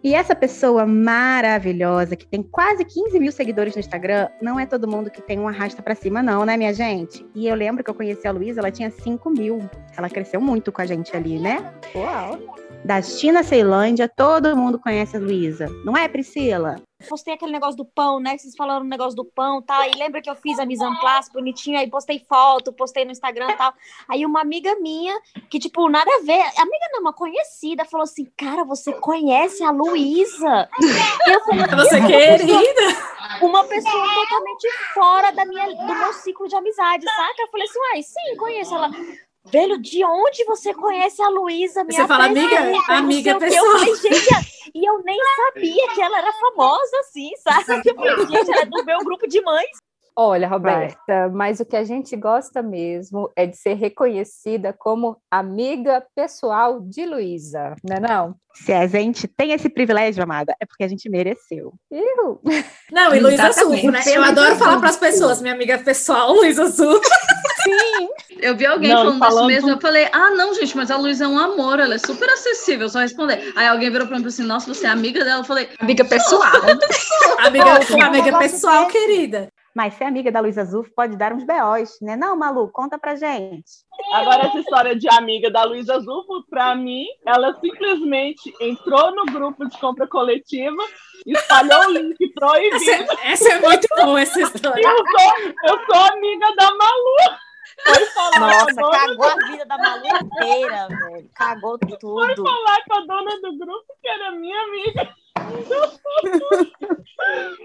E 0.08 0.16
essa 0.16 0.34
pessoa 0.34 0.86
maravilhosa, 0.86 2.16
que 2.16 2.26
tem 2.26 2.42
quase 2.42 2.86
15 2.86 3.20
mil 3.20 3.30
seguidores 3.30 3.76
no 3.76 3.82
Instagram, 3.82 4.30
não 4.42 4.58
é 4.58 4.66
todo 4.66 4.88
mundo 4.88 5.12
que 5.12 5.22
tem 5.22 5.38
um 5.38 5.50
arrasta 5.50 5.82
para 5.82 5.94
cima, 5.96 6.24
não, 6.24 6.46
né, 6.46 6.56
minha 6.56 6.74
gente? 6.74 7.26
E 7.36 7.46
eu 7.46 7.54
lembro 7.54 7.84
que 7.84 7.90
eu 7.90 7.94
conheci 7.94 8.26
a 8.26 8.32
Luísa, 8.32 8.62
ela 8.62 8.72
tinha 8.72 8.90
5 8.90 9.30
mil. 9.30 9.70
Ela 9.98 10.10
cresceu 10.10 10.40
muito 10.40 10.72
com 10.72 10.82
a 10.82 10.86
gente 10.86 11.14
ali, 11.14 11.38
né? 11.38 11.74
Uau! 11.94 12.40
da 12.86 13.02
China 13.02 13.44
Ceilândia, 13.44 14.08
todo 14.08 14.56
mundo 14.56 14.80
conhece 14.80 15.18
a 15.18 15.20
Luísa. 15.20 15.68
Não 15.84 15.98
é, 15.98 16.08
Priscila? 16.08 16.78
Postei 17.08 17.36
aquele 17.36 17.52
negócio 17.52 17.78
do 17.78 17.86
pão, 17.86 18.20
né? 18.20 18.36
Vocês 18.36 18.56
falaram 18.56 18.84
o 18.84 18.88
negócio 18.88 19.16
do 19.16 19.24
pão 19.24 19.62
tal. 19.62 19.84
E 19.84 19.92
lembra 19.98 20.20
que 20.20 20.30
eu 20.30 20.36
fiz 20.36 20.58
a 20.58 20.66
mise 20.66 20.84
en 20.84 20.96
place 20.96 21.32
bonitinho, 21.32 21.78
aí 21.78 21.88
postei 21.88 22.26
foto, 22.28 22.74
postei 22.74 23.06
no 23.06 23.12
Instagram 23.12 23.52
e 23.52 23.56
tal. 23.56 23.72
Aí 24.10 24.26
uma 24.26 24.42
amiga 24.42 24.76
minha, 24.80 25.16
que, 25.48 25.60
tipo, 25.60 25.88
nada 25.90 26.10
a 26.10 26.24
ver, 26.24 26.42
amiga 26.42 26.90
não, 26.92 27.02
uma 27.02 27.14
conhecida, 27.14 27.86
falou 27.86 28.04
assim: 28.04 28.26
Cara, 28.36 28.64
você 28.64 28.92
conhece 28.94 29.64
a 29.64 29.70
Luísa? 29.70 30.68
eu 31.28 31.40
falei: 31.42 31.68
Você 31.68 32.02
querida? 32.02 33.18
Uma 33.44 33.64
pessoa 33.66 34.16
totalmente 34.16 34.68
fora 34.96 35.32
da 35.32 35.46
minha, 35.46 35.68
do 35.68 35.96
meu 35.96 36.14
ciclo 36.14 36.48
de 36.48 36.56
amizade, 36.56 37.06
saca? 37.06 37.42
Eu 37.44 37.48
falei 37.50 37.68
assim: 37.68 37.80
Uai, 37.80 38.02
sim, 38.02 38.38
conheço 38.38 38.74
ela. 38.74 38.90
Velho, 39.52 39.78
de 39.78 40.04
onde 40.04 40.44
você 40.46 40.74
conhece 40.74 41.22
a 41.22 41.30
Luísa? 41.30 41.84
Você 41.84 42.06
fala, 42.08 42.26
amiga, 42.26 42.58
amiga 42.90 43.40
pessoal. 43.40 43.66
Eu 43.66 43.80
falei, 43.80 43.96
gente, 43.96 44.72
e 44.76 44.86
eu 44.86 45.02
nem 45.04 45.18
sabia 45.36 45.88
que 45.94 46.02
ela 46.02 46.18
era 46.18 46.32
famosa 46.34 46.98
assim, 47.00 47.32
sabe? 47.38 47.90
Eu 47.90 47.96
falei, 47.96 48.28
gente, 48.28 48.52
ela 48.52 48.62
é 48.62 48.66
do 48.66 48.86
meu 48.86 49.00
grupo 49.00 49.28
de 49.28 49.42
mães. 49.42 49.87
Olha, 50.20 50.48
Roberta, 50.48 51.30
mas 51.32 51.60
o 51.60 51.66
que 51.66 51.76
a 51.76 51.84
gente 51.84 52.16
gosta 52.16 52.64
mesmo 52.64 53.32
é 53.36 53.46
de 53.46 53.56
ser 53.56 53.76
reconhecida 53.76 54.74
como 54.74 55.16
amiga 55.30 56.04
pessoal 56.16 56.82
de 56.82 57.06
Luísa, 57.06 57.76
não 57.88 57.98
é 57.98 58.00
não? 58.00 58.36
Se 58.52 58.74
a 58.74 58.88
gente 58.88 59.28
tem 59.28 59.52
esse 59.52 59.70
privilégio, 59.70 60.24
amada, 60.24 60.56
é 60.60 60.66
porque 60.66 60.84
a 60.84 60.88
gente 60.88 61.08
mereceu. 61.08 61.72
Eu. 61.92 62.42
Não, 62.92 63.14
e 63.14 63.20
Luísa 63.20 63.54
Sulfo, 63.54 63.92
né? 63.92 64.02
Eu 64.08 64.24
adoro 64.24 64.56
falar 64.56 64.80
para 64.80 64.90
as 64.90 64.98
pessoas, 64.98 65.40
minha 65.40 65.54
amiga 65.54 65.78
pessoal, 65.78 66.34
Luísa 66.34 66.68
Sulfo. 66.72 67.08
Sim. 67.62 68.10
Eu 68.40 68.58
vi 68.58 68.66
alguém 68.66 68.90
não, 68.90 69.04
falando, 69.04 69.20
falando 69.20 69.52
isso 69.52 69.66
mesmo, 69.66 69.70
eu 69.78 69.80
falei, 69.80 70.08
ah, 70.12 70.32
não, 70.32 70.52
gente, 70.56 70.76
mas 70.76 70.90
a 70.90 70.98
Luísa 70.98 71.26
é 71.26 71.28
um 71.28 71.38
amor, 71.38 71.80
ela 71.80 71.94
é 71.94 72.00
super 72.00 72.28
acessível, 72.28 72.90
só 72.90 73.02
responder. 73.02 73.54
Aí 73.56 73.68
alguém 73.68 73.92
virou 73.92 74.08
pra 74.08 74.18
mim 74.18 74.26
e 74.26 74.28
assim, 74.28 74.44
nossa, 74.44 74.74
você 74.74 74.88
é 74.88 74.90
amiga 74.90 75.24
dela? 75.24 75.42
Eu 75.42 75.46
falei, 75.46 75.70
amiga 75.78 76.04
pessoal. 76.04 76.42
amiga, 77.46 78.06
amiga 78.08 78.40
pessoal, 78.40 78.88
querida. 78.88 79.50
Mas 79.78 79.94
ser 79.94 80.06
amiga 80.06 80.32
da 80.32 80.40
Luísa 80.40 80.66
Zuf 80.66 80.90
pode 80.96 81.16
dar 81.16 81.32
uns 81.34 81.44
B.O.s, 81.44 82.04
né? 82.04 82.16
Não, 82.16 82.36
Malu, 82.36 82.68
conta 82.70 82.98
pra 82.98 83.16
gente. 83.16 83.86
Agora, 84.12 84.48
essa 84.48 84.58
história 84.58 84.96
de 84.96 85.08
amiga 85.08 85.52
da 85.52 85.66
Luísa 85.66 86.00
Zuf, 86.00 86.28
pra 86.50 86.74
mim, 86.74 87.06
ela 87.24 87.54
simplesmente 87.60 88.52
entrou 88.60 89.14
no 89.14 89.26
grupo 89.26 89.70
de 89.70 89.78
compra 89.78 90.08
coletiva, 90.08 90.84
espalhou 91.28 91.90
o 91.90 91.92
link 91.92 92.18
proibido. 92.34 92.76
Essa, 92.76 93.28
essa 93.28 93.54
é 93.54 93.60
muito 93.62 93.88
boa, 93.96 94.20
essa 94.20 94.42
história. 94.42 94.82
Eu 94.84 94.98
sou, 94.98 95.54
eu 95.66 95.86
sou 95.86 96.12
amiga 96.12 96.56
da 96.56 96.72
Malu. 96.72 97.38
Nossa, 98.40 98.74
cagou 98.74 99.26
a 99.26 99.48
vida 99.48 99.66
da 99.68 99.78
Malu 99.78 100.08
inteira, 100.08 100.88
velho. 100.88 101.30
Cagou 101.36 101.78
tudo. 101.78 102.00
Foi 102.00 102.36
falar 102.36 102.84
com 102.88 102.96
a 102.96 103.00
dona 103.02 103.42
do 103.42 103.58
grupo, 103.60 103.94
que 104.02 104.08
era 104.08 104.32
minha 104.32 104.60
amiga. 104.60 105.08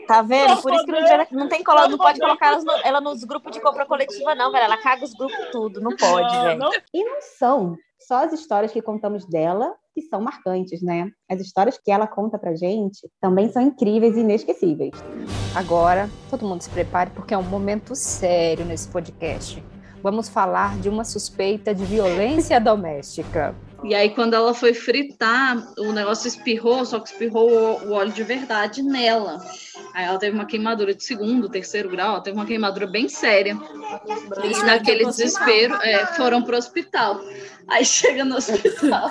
Tá 0.06 0.22
vendo? 0.22 0.60
Por 0.60 0.72
isso 0.74 0.84
que 0.84 0.92
não, 0.92 1.00
não 1.32 1.48
tem 1.48 1.62
não 1.64 1.98
pode 1.98 2.20
colocar 2.20 2.48
ela, 2.48 2.62
no, 2.62 2.72
ela 2.84 3.00
nos 3.00 3.24
grupos 3.24 3.52
de 3.52 3.60
compra 3.60 3.86
coletiva, 3.86 4.34
não, 4.34 4.50
velho. 4.50 4.64
Ela 4.64 4.76
caga 4.76 5.04
os 5.04 5.14
grupos 5.14 5.48
tudo, 5.50 5.80
não 5.80 5.96
pode, 5.96 6.36
velho. 6.36 6.70
E 6.92 7.04
não 7.04 7.20
são 7.38 7.76
só 7.98 8.24
as 8.24 8.32
histórias 8.32 8.72
que 8.72 8.82
contamos 8.82 9.24
dela 9.26 9.74
que 9.94 10.02
são 10.02 10.20
marcantes, 10.20 10.82
né? 10.82 11.10
As 11.30 11.40
histórias 11.40 11.78
que 11.78 11.90
ela 11.90 12.06
conta 12.06 12.38
pra 12.38 12.54
gente 12.54 13.08
também 13.20 13.50
são 13.50 13.62
incríveis 13.62 14.16
e 14.16 14.20
inesquecíveis. 14.20 14.92
Agora, 15.54 16.08
todo 16.30 16.46
mundo 16.46 16.62
se 16.62 16.70
prepare 16.70 17.10
porque 17.10 17.34
é 17.34 17.38
um 17.38 17.42
momento 17.42 17.94
sério 17.94 18.64
nesse 18.64 18.88
podcast. 18.88 19.62
Vamos 20.02 20.28
falar 20.28 20.78
de 20.78 20.88
uma 20.88 21.04
suspeita 21.04 21.74
de 21.74 21.84
violência 21.84 22.58
doméstica. 22.58 23.54
E 23.84 23.94
aí, 23.94 24.10
quando 24.10 24.34
ela 24.34 24.54
foi 24.54 24.72
fritar, 24.72 25.56
o 25.76 25.92
negócio 25.92 26.28
espirrou, 26.28 26.84
só 26.84 27.00
que 27.00 27.08
espirrou 27.08 27.50
o, 27.84 27.92
óleo 27.92 28.12
de 28.12 28.22
verdade 28.22 28.80
nela. 28.80 29.44
Aí 29.92 30.04
ela 30.04 30.18
teve 30.18 30.36
uma 30.36 30.46
queimadura 30.46 30.94
de 30.94 31.02
segundo, 31.02 31.48
terceiro 31.48 31.88
grau, 31.88 32.10
ela 32.10 32.20
teve 32.20 32.36
uma 32.36 32.46
queimadura 32.46 32.86
bem 32.86 33.08
séria. 33.08 33.56
E 34.44 34.64
naquele 34.64 35.04
desespero, 35.04 35.74
é, 35.82 36.06
foram 36.14 36.42
para 36.42 36.54
o 36.54 36.58
hospital. 36.58 37.20
Aí 37.68 37.84
chega 37.86 38.24
no 38.24 38.36
hospital. 38.36 39.10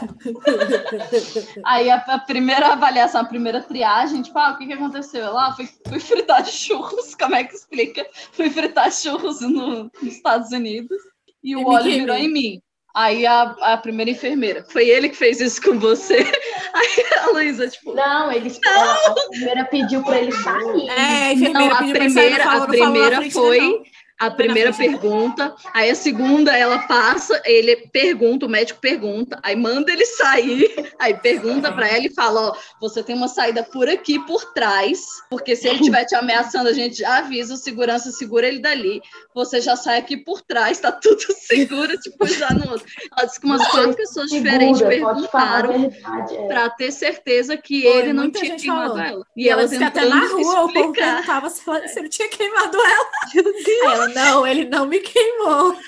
aí 1.65 1.89
a, 1.89 1.97
a, 1.97 2.19
primeira 2.19 2.67
avaliação, 2.67 3.21
a 3.21 3.25
primeira 3.25 3.61
triagem, 3.61 4.21
tipo, 4.21 4.39
ah, 4.39 4.53
o 4.53 4.57
que, 4.57 4.67
que 4.67 4.73
aconteceu? 4.73 5.33
Lá, 5.33 5.53
fui, 5.53 5.67
fui 5.87 5.99
fritar 5.99 6.45
churros, 6.45 7.13
como 7.19 7.35
é 7.35 7.43
que 7.43 7.55
explica? 7.55 8.07
Fui 8.31 8.49
fritar 8.49 8.89
churros 8.91 9.41
no, 9.41 9.83
nos 9.83 10.03
Estados 10.03 10.51
Unidos 10.51 10.97
e 11.43 11.57
o 11.57 11.67
óleo 11.67 11.91
virou 11.91 12.15
em 12.15 12.31
mim. 12.31 12.61
Aí 12.93 13.25
a, 13.25 13.43
a 13.61 13.77
primeira 13.77 14.11
enfermeira, 14.11 14.65
foi 14.67 14.89
ele 14.89 15.09
que 15.09 15.15
fez 15.15 15.39
isso 15.39 15.61
com 15.61 15.79
você? 15.79 16.17
Aí 16.73 17.05
a 17.19 17.31
Luísa, 17.31 17.69
tipo. 17.69 17.93
Não, 17.93 18.31
ele 18.31 18.51
não. 18.63 18.91
a 18.91 19.29
primeira 19.29 19.65
pediu 19.65 20.03
para 20.03 20.19
ele 20.19 20.31
sair. 20.33 20.89
É, 20.89 21.27
a 21.27 21.33
enfermeira 21.33 21.69
não, 21.69 21.71
a 21.71 21.77
primeira, 21.77 22.43
a 22.43 22.67
primeira 22.67 23.31
foi 23.31 23.83
a 24.21 24.29
primeira 24.29 24.71
pergunta, 24.71 25.55
aí 25.73 25.89
a 25.89 25.95
segunda 25.95 26.55
ela 26.55 26.77
passa, 26.87 27.41
ele 27.43 27.75
pergunta, 27.91 28.45
o 28.45 28.49
médico 28.49 28.79
pergunta, 28.79 29.39
aí 29.41 29.55
manda 29.55 29.91
ele 29.91 30.05
sair, 30.05 30.93
aí 30.99 31.15
pergunta 31.15 31.71
para 31.71 31.87
ela 31.87 32.05
e 32.05 32.13
fala, 32.13 32.49
ó, 32.49 32.55
você 32.79 33.01
tem 33.01 33.15
uma 33.15 33.27
saída 33.27 33.63
por 33.63 33.89
aqui, 33.89 34.19
por 34.27 34.53
trás, 34.53 35.01
porque 35.27 35.55
se 35.55 35.67
ele 35.67 35.79
estiver 35.79 36.05
te 36.05 36.13
ameaçando, 36.13 36.69
a 36.69 36.73
gente 36.73 36.99
já 36.99 37.17
avisa, 37.17 37.55
o 37.55 37.57
segurança 37.57 38.11
segura 38.11 38.47
ele 38.47 38.59
dali, 38.59 39.01
você 39.33 39.59
já 39.59 39.75
sai 39.75 39.97
aqui 39.97 40.15
por 40.15 40.39
trás, 40.43 40.79
tá 40.79 40.91
tudo 40.91 41.23
seguro, 41.47 41.97
tipo, 41.97 42.27
já 42.27 42.51
no 42.51 42.73
outro. 42.73 42.85
Ela 43.17 43.25
disse 43.25 43.39
que 43.39 43.45
umas 43.47 43.67
quatro 43.69 43.95
pessoas 43.95 44.29
segura, 44.29 44.51
diferentes 44.51 44.81
perguntaram 44.83 45.91
é. 46.29 46.47
para 46.47 46.69
ter 46.69 46.91
certeza 46.91 47.57
que 47.57 47.81
Foi, 47.81 47.97
ele 47.97 48.13
não 48.13 48.29
tinha 48.29 48.55
queimado 48.55 48.89
falou. 48.89 48.99
ela. 48.99 49.25
E, 49.35 49.45
e 49.45 49.49
ela, 49.49 49.61
ela 49.61 49.67
disse 49.67 49.79
que 49.79 49.83
até 49.83 50.05
na 50.05 50.27
rua 50.27 50.63
o 50.65 50.71
povo 50.71 50.93
perguntava 50.93 51.49
se, 51.49 51.63
se 51.87 51.99
ele 51.99 52.09
tinha 52.09 52.29
queimado 52.29 52.77
ela. 52.77 53.09
Meu 53.33 53.43
Deus! 53.43 54.10
Ela, 54.15 54.31
não, 54.31 54.47
ele 54.47 54.65
não 54.65 54.85
me 54.85 54.99
queimou. 54.99 55.75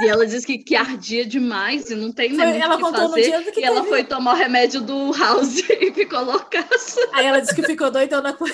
E 0.00 0.08
ela 0.08 0.26
disse 0.26 0.44
que, 0.44 0.58
que 0.58 0.74
ardia 0.74 1.24
demais 1.24 1.88
e 1.88 1.94
não 1.94 2.10
tem 2.10 2.30
nem 2.32 2.38
né, 2.38 2.58
ela 2.58 2.80
contou 2.80 3.10
fazer. 3.10 3.30
No 3.30 3.42
dia 3.42 3.52
que 3.52 3.60
e 3.60 3.64
ela 3.64 3.84
foi 3.84 4.02
tomar 4.02 4.32
o 4.32 4.36
remédio 4.36 4.80
do 4.80 5.12
House 5.12 5.60
e 5.70 5.92
ficou 5.92 6.20
loucaça. 6.24 7.00
Aí 7.12 7.24
ela 7.26 7.40
disse 7.40 7.54
que 7.54 7.62
ficou 7.62 7.92
doidona 7.92 8.32
com 8.32 8.44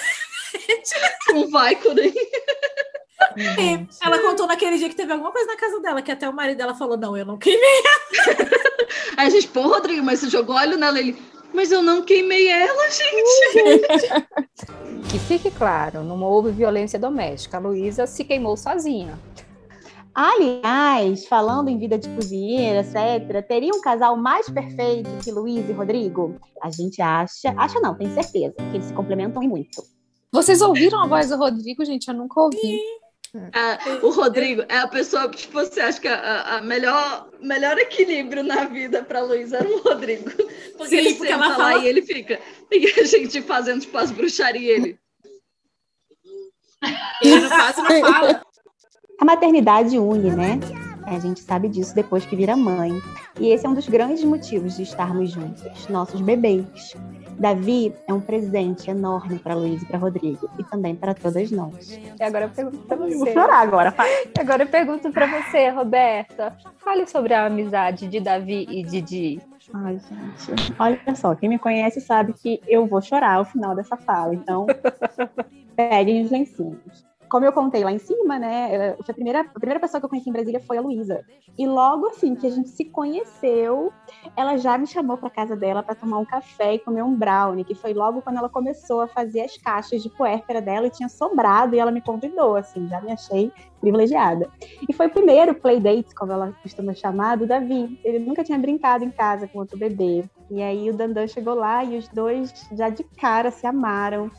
Com 1.30 1.48
vai. 1.48 1.78
E 3.36 3.88
ela 4.04 4.18
contou 4.18 4.46
naquele 4.46 4.76
dia 4.76 4.88
que 4.88 4.94
teve 4.94 5.12
alguma 5.12 5.32
coisa 5.32 5.46
na 5.46 5.56
casa 5.56 5.80
dela, 5.80 6.02
que 6.02 6.12
até 6.12 6.28
o 6.28 6.32
marido 6.32 6.58
dela 6.58 6.74
falou: 6.74 6.98
Não, 6.98 7.16
eu 7.16 7.24
não 7.24 7.38
queimei 7.38 7.82
Aí 9.16 9.26
a 9.26 9.30
gente, 9.30 9.48
pô, 9.48 9.62
Rodrigo, 9.62 10.04
mas 10.04 10.20
você 10.20 10.28
jogou 10.28 10.56
óleo 10.56 10.76
nela? 10.76 10.98
Ele, 10.98 11.16
mas 11.52 11.72
eu 11.72 11.80
não 11.82 12.02
queimei 12.02 12.48
ela, 12.48 12.90
gente. 12.90 14.10
Que 15.10 15.18
fique 15.18 15.50
claro, 15.50 16.04
não 16.04 16.22
houve 16.22 16.52
violência 16.52 16.96
doméstica. 16.96 17.56
A 17.56 17.60
Luísa 17.60 18.06
se 18.06 18.22
queimou 18.22 18.56
sozinha. 18.56 19.18
Aliás, 20.14 21.26
falando 21.26 21.68
em 21.68 21.76
vida 21.76 21.98
de 21.98 22.08
cozinheira, 22.10 22.80
etc., 22.80 23.44
teria 23.44 23.74
um 23.74 23.80
casal 23.80 24.16
mais 24.16 24.48
perfeito 24.48 25.10
que 25.24 25.32
Luiz 25.32 25.68
e 25.68 25.72
Rodrigo? 25.72 26.36
A 26.62 26.70
gente 26.70 27.02
acha, 27.02 27.52
acha 27.56 27.80
não, 27.80 27.96
tem 27.96 28.08
certeza, 28.14 28.54
que 28.54 28.76
eles 28.76 28.86
se 28.86 28.94
complementam 28.94 29.42
muito. 29.42 29.82
Vocês 30.30 30.60
ouviram 30.60 31.02
a 31.02 31.08
voz 31.08 31.28
do 31.28 31.36
Rodrigo, 31.36 31.84
gente? 31.84 32.06
Eu 32.06 32.14
nunca 32.14 32.40
ouvi. 32.40 32.80
Ah, 33.52 33.78
o 34.02 34.10
Rodrigo 34.10 34.64
é 34.68 34.78
a 34.78 34.88
pessoa 34.88 35.28
que 35.28 35.38
tipo, 35.38 35.52
você 35.52 35.80
acha 35.80 36.00
que 36.00 36.08
a, 36.08 36.56
a 36.56 36.62
melhor, 36.62 37.28
melhor 37.40 37.78
equilíbrio 37.78 38.42
na 38.42 38.64
vida 38.64 39.04
para 39.04 39.22
Luiz 39.22 39.52
era 39.52 39.68
o 39.68 39.82
Rodrigo. 39.82 40.30
Porque 40.76 40.88
Sim, 40.88 40.96
ele 40.96 41.14
porque 41.14 41.32
ela 41.32 41.54
fala... 41.54 41.75
lá 41.75 41.78
e 41.78 41.87
ele 41.87 42.02
fica. 42.02 42.40
E 42.72 42.87
a 43.00 43.04
gente 43.04 43.42
fazendo 43.42 43.82
tipo 43.82 43.96
as 43.99 44.10
bruxarias 44.10 44.78
ele. 44.78 44.99
Ele 47.22 47.40
não 47.40 47.49
faz, 47.49 47.76
não 47.76 48.00
fala. 48.00 48.42
A 49.20 49.25
maternidade 49.25 49.99
une, 49.99 50.30
né? 50.30 50.58
A 51.07 51.19
gente 51.19 51.40
sabe 51.40 51.69
disso 51.69 51.95
depois 51.95 52.25
que 52.25 52.37
vira 52.37 52.57
mãe. 52.57 52.92
E 53.38 53.49
esse 53.49 53.66
é 53.66 53.69
um 53.69 53.75
dos 53.75 53.88
grandes 53.88 54.25
motivos 54.25 54.76
de 54.76 54.83
estarmos 54.83 55.30
juntos, 55.30 55.88
nossos 55.88 56.21
bebês. 56.21 56.95
Davi 57.38 57.95
é 58.07 58.12
um 58.12 58.21
presente 58.21 58.90
enorme 58.90 59.38
para 59.38 59.54
Luiz 59.54 59.83
e 59.83 59.87
para 59.87 59.99
Rodrigo 59.99 60.50
e 60.59 60.64
também 60.64 60.95
para 60.95 61.14
todas 61.14 61.50
nós. 61.50 61.99
E 62.19 62.23
agora 62.23 62.45
eu 62.45 62.50
pergunto 62.50 62.78
para 62.78 62.97
você. 62.97 63.14
Vou 63.16 63.33
chorar 63.33 63.61
agora. 63.61 63.95
Agora 64.38 64.62
eu 64.62 64.69
pergunto 64.69 65.11
para 65.11 65.26
você, 65.26 65.71
Roberta. 65.71 66.54
Fale 66.76 67.07
sobre 67.07 67.33
a 67.33 67.47
amizade 67.47 68.09
de 68.09 68.21
Davi 68.21 68.66
e 68.69 68.83
Didi. 68.83 69.40
Ai, 69.73 69.99
gente. 69.99 70.75
Olha 70.78 71.14
só, 71.14 71.35
quem 71.35 71.49
me 71.49 71.59
conhece 71.59 72.00
sabe 72.00 72.35
que 72.35 72.61
eu 72.69 72.87
vou 72.87 73.00
chorar 73.00 73.37
ao 73.37 73.45
final 73.47 73.75
dessa 73.75 73.97
fala. 73.97 74.35
Então, 74.35 74.66
peguem 75.75 76.23
os 76.23 76.30
lencinhos 76.30 77.09
como 77.30 77.46
eu 77.46 77.52
contei 77.52 77.84
lá 77.84 77.92
em 77.92 77.99
cima, 77.99 78.38
né? 78.38 78.96
A 78.99 79.12
primeira, 79.12 79.40
a 79.40 79.44
primeira 79.58 79.80
pessoa 79.80 80.00
que 80.00 80.04
eu 80.04 80.10
conheci 80.10 80.28
em 80.28 80.32
Brasília 80.32 80.60
foi 80.60 80.76
a 80.76 80.80
Luísa. 80.80 81.25
E 81.56 81.66
logo 81.66 82.08
assim 82.08 82.34
que 82.34 82.46
a 82.46 82.50
gente 82.50 82.68
se 82.68 82.84
conheceu, 82.87 83.92
ela 84.37 84.56
já 84.56 84.76
me 84.76 84.87
chamou 84.87 85.16
para 85.16 85.30
casa 85.30 85.54
dela 85.54 85.82
para 85.82 85.94
tomar 85.94 86.18
um 86.18 86.25
café 86.25 86.75
e 86.75 86.78
comer 86.80 87.02
um 87.02 87.14
brownie, 87.14 87.64
que 87.64 87.75
foi 87.75 87.94
logo 87.94 88.20
quando 88.20 88.38
ela 88.38 88.49
começou 88.49 89.00
a 89.00 89.06
fazer 89.06 89.42
as 89.42 89.56
caixas 89.56 90.02
de 90.02 90.10
puérpera 90.10 90.60
dela 90.60 90.88
e 90.88 90.90
tinha 90.90 91.08
sobrado 91.08 91.76
e 91.76 91.78
ela 91.78 91.92
me 91.92 92.00
convidou, 92.00 92.56
assim, 92.56 92.88
já 92.88 93.00
me 93.00 93.12
achei 93.12 93.52
privilegiada. 93.80 94.50
E 94.88 94.92
foi 94.92 95.06
o 95.06 95.10
primeiro 95.10 95.54
playdate, 95.54 96.14
como 96.14 96.32
ela 96.32 96.52
costuma 96.62 96.92
chamar, 96.94 97.37
do 97.37 97.46
Davi. 97.46 97.99
Ele 98.04 98.18
nunca 98.18 98.42
tinha 98.42 98.58
brincado 98.58 99.04
em 99.04 99.10
casa 99.10 99.46
com 99.46 99.60
outro 99.60 99.78
bebê. 99.78 100.25
E 100.50 100.60
aí 100.60 100.90
o 100.90 100.94
Dandan 100.94 101.28
chegou 101.28 101.54
lá 101.54 101.84
e 101.84 101.96
os 101.96 102.08
dois 102.08 102.52
já 102.72 102.88
de 102.88 103.04
cara 103.04 103.50
se 103.50 103.66
amaram. 103.66 104.30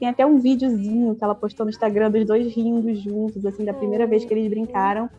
Tem 0.00 0.08
até 0.08 0.24
um 0.24 0.38
videozinho 0.38 1.14
que 1.14 1.22
ela 1.22 1.34
postou 1.34 1.66
no 1.66 1.70
Instagram 1.70 2.10
dos 2.10 2.24
dois 2.24 2.50
rindo 2.54 2.94
juntos, 2.94 3.44
assim, 3.44 3.66
da 3.66 3.74
primeira 3.74 4.06
vez 4.06 4.24
que 4.24 4.32
eles 4.32 4.48
brincaram. 4.48 5.10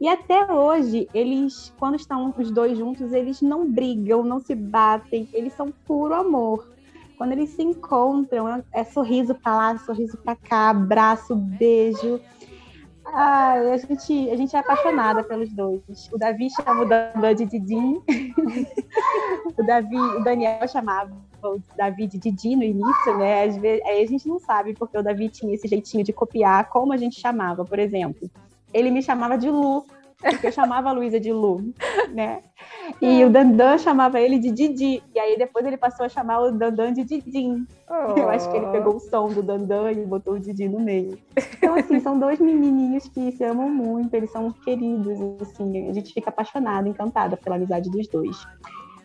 E 0.00 0.08
até 0.08 0.50
hoje, 0.50 1.06
eles, 1.12 1.74
quando 1.78 1.96
estão 1.96 2.32
os 2.34 2.50
dois 2.50 2.78
juntos, 2.78 3.12
eles 3.12 3.42
não 3.42 3.70
brigam, 3.70 4.24
não 4.24 4.40
se 4.40 4.54
batem, 4.54 5.28
eles 5.34 5.52
são 5.52 5.70
puro 5.86 6.14
amor. 6.14 6.72
Quando 7.18 7.32
eles 7.32 7.50
se 7.50 7.62
encontram, 7.62 8.64
é, 8.72 8.82
sorriso 8.82 9.34
pra 9.34 9.54
lá, 9.54 9.78
sorriso 9.78 10.16
pra 10.16 10.34
cá, 10.34 10.70
abraço, 10.70 11.36
beijo. 11.36 12.18
Ai, 13.04 13.72
a 13.72 13.76
gente, 13.76 14.30
a 14.30 14.36
gente 14.36 14.56
é 14.56 14.58
apaixonada 14.58 15.22
pelos 15.22 15.52
dois. 15.52 16.08
O 16.10 16.16
Davi 16.16 16.48
chama 16.48 16.80
o 16.82 16.88
Dandan 16.88 17.34
de 17.34 17.44
Didim. 17.44 18.00
o 19.58 19.62
Davi, 19.66 19.98
o 19.98 20.24
Daniel 20.24 20.66
chamava 20.66 21.29
o 21.42 21.60
Davi 21.76 22.06
de 22.06 22.18
Didi 22.18 22.56
no 22.56 22.62
início, 22.62 23.18
né? 23.18 23.44
Às 23.44 23.56
vezes, 23.56 23.84
aí 23.86 24.02
a 24.02 24.06
gente 24.06 24.28
não 24.28 24.38
sabe 24.38 24.74
porque 24.74 24.96
o 24.96 25.02
Davi 25.02 25.28
tinha 25.28 25.54
esse 25.54 25.66
jeitinho 25.68 26.04
de 26.04 26.12
copiar 26.12 26.68
como 26.68 26.92
a 26.92 26.96
gente 26.96 27.20
chamava, 27.20 27.64
por 27.64 27.78
exemplo. 27.78 28.30
Ele 28.72 28.90
me 28.90 29.02
chamava 29.02 29.36
de 29.36 29.50
Lu, 29.50 29.84
porque 30.20 30.48
eu 30.48 30.52
chamava 30.52 30.90
a 30.90 30.92
Luísa 30.92 31.18
de 31.18 31.32
Lu, 31.32 31.72
né? 32.12 32.40
E 33.00 33.24
o 33.24 33.30
Dandan 33.30 33.78
chamava 33.78 34.20
ele 34.20 34.38
de 34.38 34.50
Didi. 34.50 35.02
E 35.14 35.18
aí 35.18 35.38
depois 35.38 35.64
ele 35.64 35.76
passou 35.76 36.04
a 36.04 36.08
chamar 36.08 36.40
o 36.40 36.52
Dandan 36.52 36.92
de 36.92 37.04
Didim. 37.04 37.66
Oh. 37.88 38.18
Eu 38.18 38.28
acho 38.28 38.50
que 38.50 38.56
ele 38.56 38.66
pegou 38.66 38.96
o 38.96 39.00
som 39.00 39.28
do 39.28 39.42
Dandan 39.42 39.90
e 39.92 40.04
botou 40.04 40.34
o 40.34 40.38
Didi 40.38 40.68
no 40.68 40.78
meio. 40.78 41.18
Então, 41.56 41.74
assim, 41.74 42.00
são 42.00 42.18
dois 42.18 42.38
menininhos 42.38 43.08
que 43.08 43.32
se 43.32 43.44
amam 43.44 43.70
muito, 43.70 44.12
eles 44.14 44.30
são 44.30 44.52
queridos, 44.52 45.18
assim, 45.40 45.88
a 45.88 45.92
gente 45.92 46.12
fica 46.12 46.28
apaixonada, 46.28 46.88
encantada 46.88 47.36
pela 47.36 47.56
amizade 47.56 47.90
dos 47.90 48.06
dois. 48.08 48.36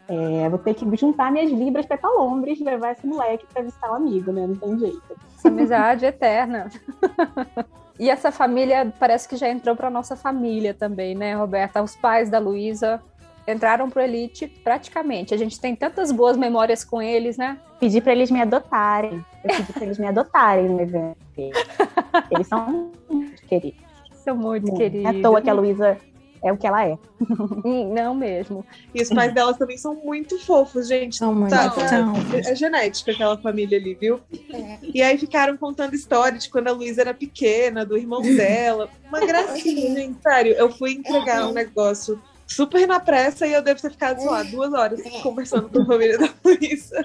É, 0.08 0.48
vou 0.50 0.60
ter 0.60 0.76
que 0.76 0.86
juntar 0.96 1.32
minhas 1.32 1.52
libras 1.52 1.86
para 1.86 1.96
ir 1.96 2.00
pra 2.00 2.10
Londres 2.12 2.60
levar 2.60 2.92
esse 2.92 3.08
moleque 3.08 3.46
para 3.52 3.64
visitar 3.64 3.92
um 3.92 3.96
amigo, 3.96 4.32
né? 4.32 4.46
Não 4.46 4.56
tem 4.56 4.78
jeito. 4.78 5.02
Essa 5.38 5.48
amizade 5.48 6.06
eterna. 6.06 6.70
E 7.98 8.10
essa 8.10 8.32
família 8.32 8.94
parece 9.00 9.28
que 9.28 9.38
já 9.38 9.50
entrou 9.50 9.76
para 9.76 9.90
nossa 9.90 10.16
família 10.16 10.74
também, 10.74 11.16
né, 11.16 11.34
Roberta? 11.34 11.82
Os 11.82 11.96
pais 11.96 12.30
da 12.30 12.40
Luísa 12.40 13.02
entraram 13.48 13.90
pro 13.90 14.02
Elite 14.02 14.48
praticamente. 14.48 15.34
A 15.34 15.38
gente 15.38 15.60
tem 15.60 15.76
tantas 15.76 16.12
boas 16.12 16.36
memórias 16.36 16.84
com 16.84 17.02
eles, 17.02 17.38
né? 17.38 17.58
Pedi 17.80 18.02
para 18.02 18.12
eles 18.12 18.30
me 18.30 18.42
adotarem. 18.42 19.24
Eu 19.44 19.56
pedi 19.56 19.74
para 19.74 19.84
eles 19.84 19.98
me 19.98 20.08
adotarem 20.08 20.68
no 20.68 20.82
evento. 20.82 21.18
Eles 22.32 22.48
são 22.48 22.92
muito 23.10 23.42
queridos. 23.46 23.84
São 24.24 24.36
muito, 24.36 24.68
muito. 24.68 24.78
queridos. 24.78 25.06
É 25.06 25.20
à 25.20 25.22
toa 25.22 25.42
que 25.42 25.50
a 25.50 25.54
Luísa 25.54 25.98
é 26.46 26.54
o 26.54 26.58
que 26.58 26.68
ela 26.68 26.88
é. 26.88 26.96
Não 27.92 28.14
mesmo. 28.14 28.64
E 28.94 29.02
os 29.02 29.10
pais 29.10 29.34
delas 29.34 29.58
também 29.58 29.80
são 29.80 29.96
muito 29.96 30.38
fofos, 30.40 30.88
gente. 30.88 31.16
São 31.16 31.34
muito 31.34 31.50
tá, 31.50 31.72
fofos. 31.72 32.46
É 32.48 32.56
genética 32.56 33.12
aquela 33.12 33.36
família 33.36 33.80
ali, 33.80 33.96
viu? 33.96 34.22
É. 34.54 34.78
E 34.94 35.02
aí 35.02 35.18
ficaram 35.18 35.58
contando 35.58 35.96
história 35.96 36.38
de 36.38 36.48
quando 36.48 36.68
a 36.68 36.72
Luísa 36.72 37.02
era 37.02 37.16
pequena, 37.16 37.84
do 37.84 37.98
irmão 37.98 38.22
dela. 38.22 38.88
Uma 39.08 39.22
gracinha, 39.26 39.96
gente. 39.96 40.22
Sério, 40.22 40.54
eu 40.54 40.70
fui 40.70 40.92
entregar 40.92 41.48
um 41.48 41.52
negócio 41.52 42.22
super 42.48 42.88
na 42.88 43.00
pressa 43.00 43.48
e 43.48 43.54
eu 43.54 43.62
devo 43.62 43.82
ter 43.82 43.92
ficado, 43.92 44.20
sei 44.20 44.30
lá, 44.30 44.44
duas 44.44 44.74
horas 44.74 45.02
conversando 45.24 45.70
com 45.70 45.82
a 45.82 45.86
família 45.86 46.18
da 46.18 46.30
Luísa. 46.44 47.04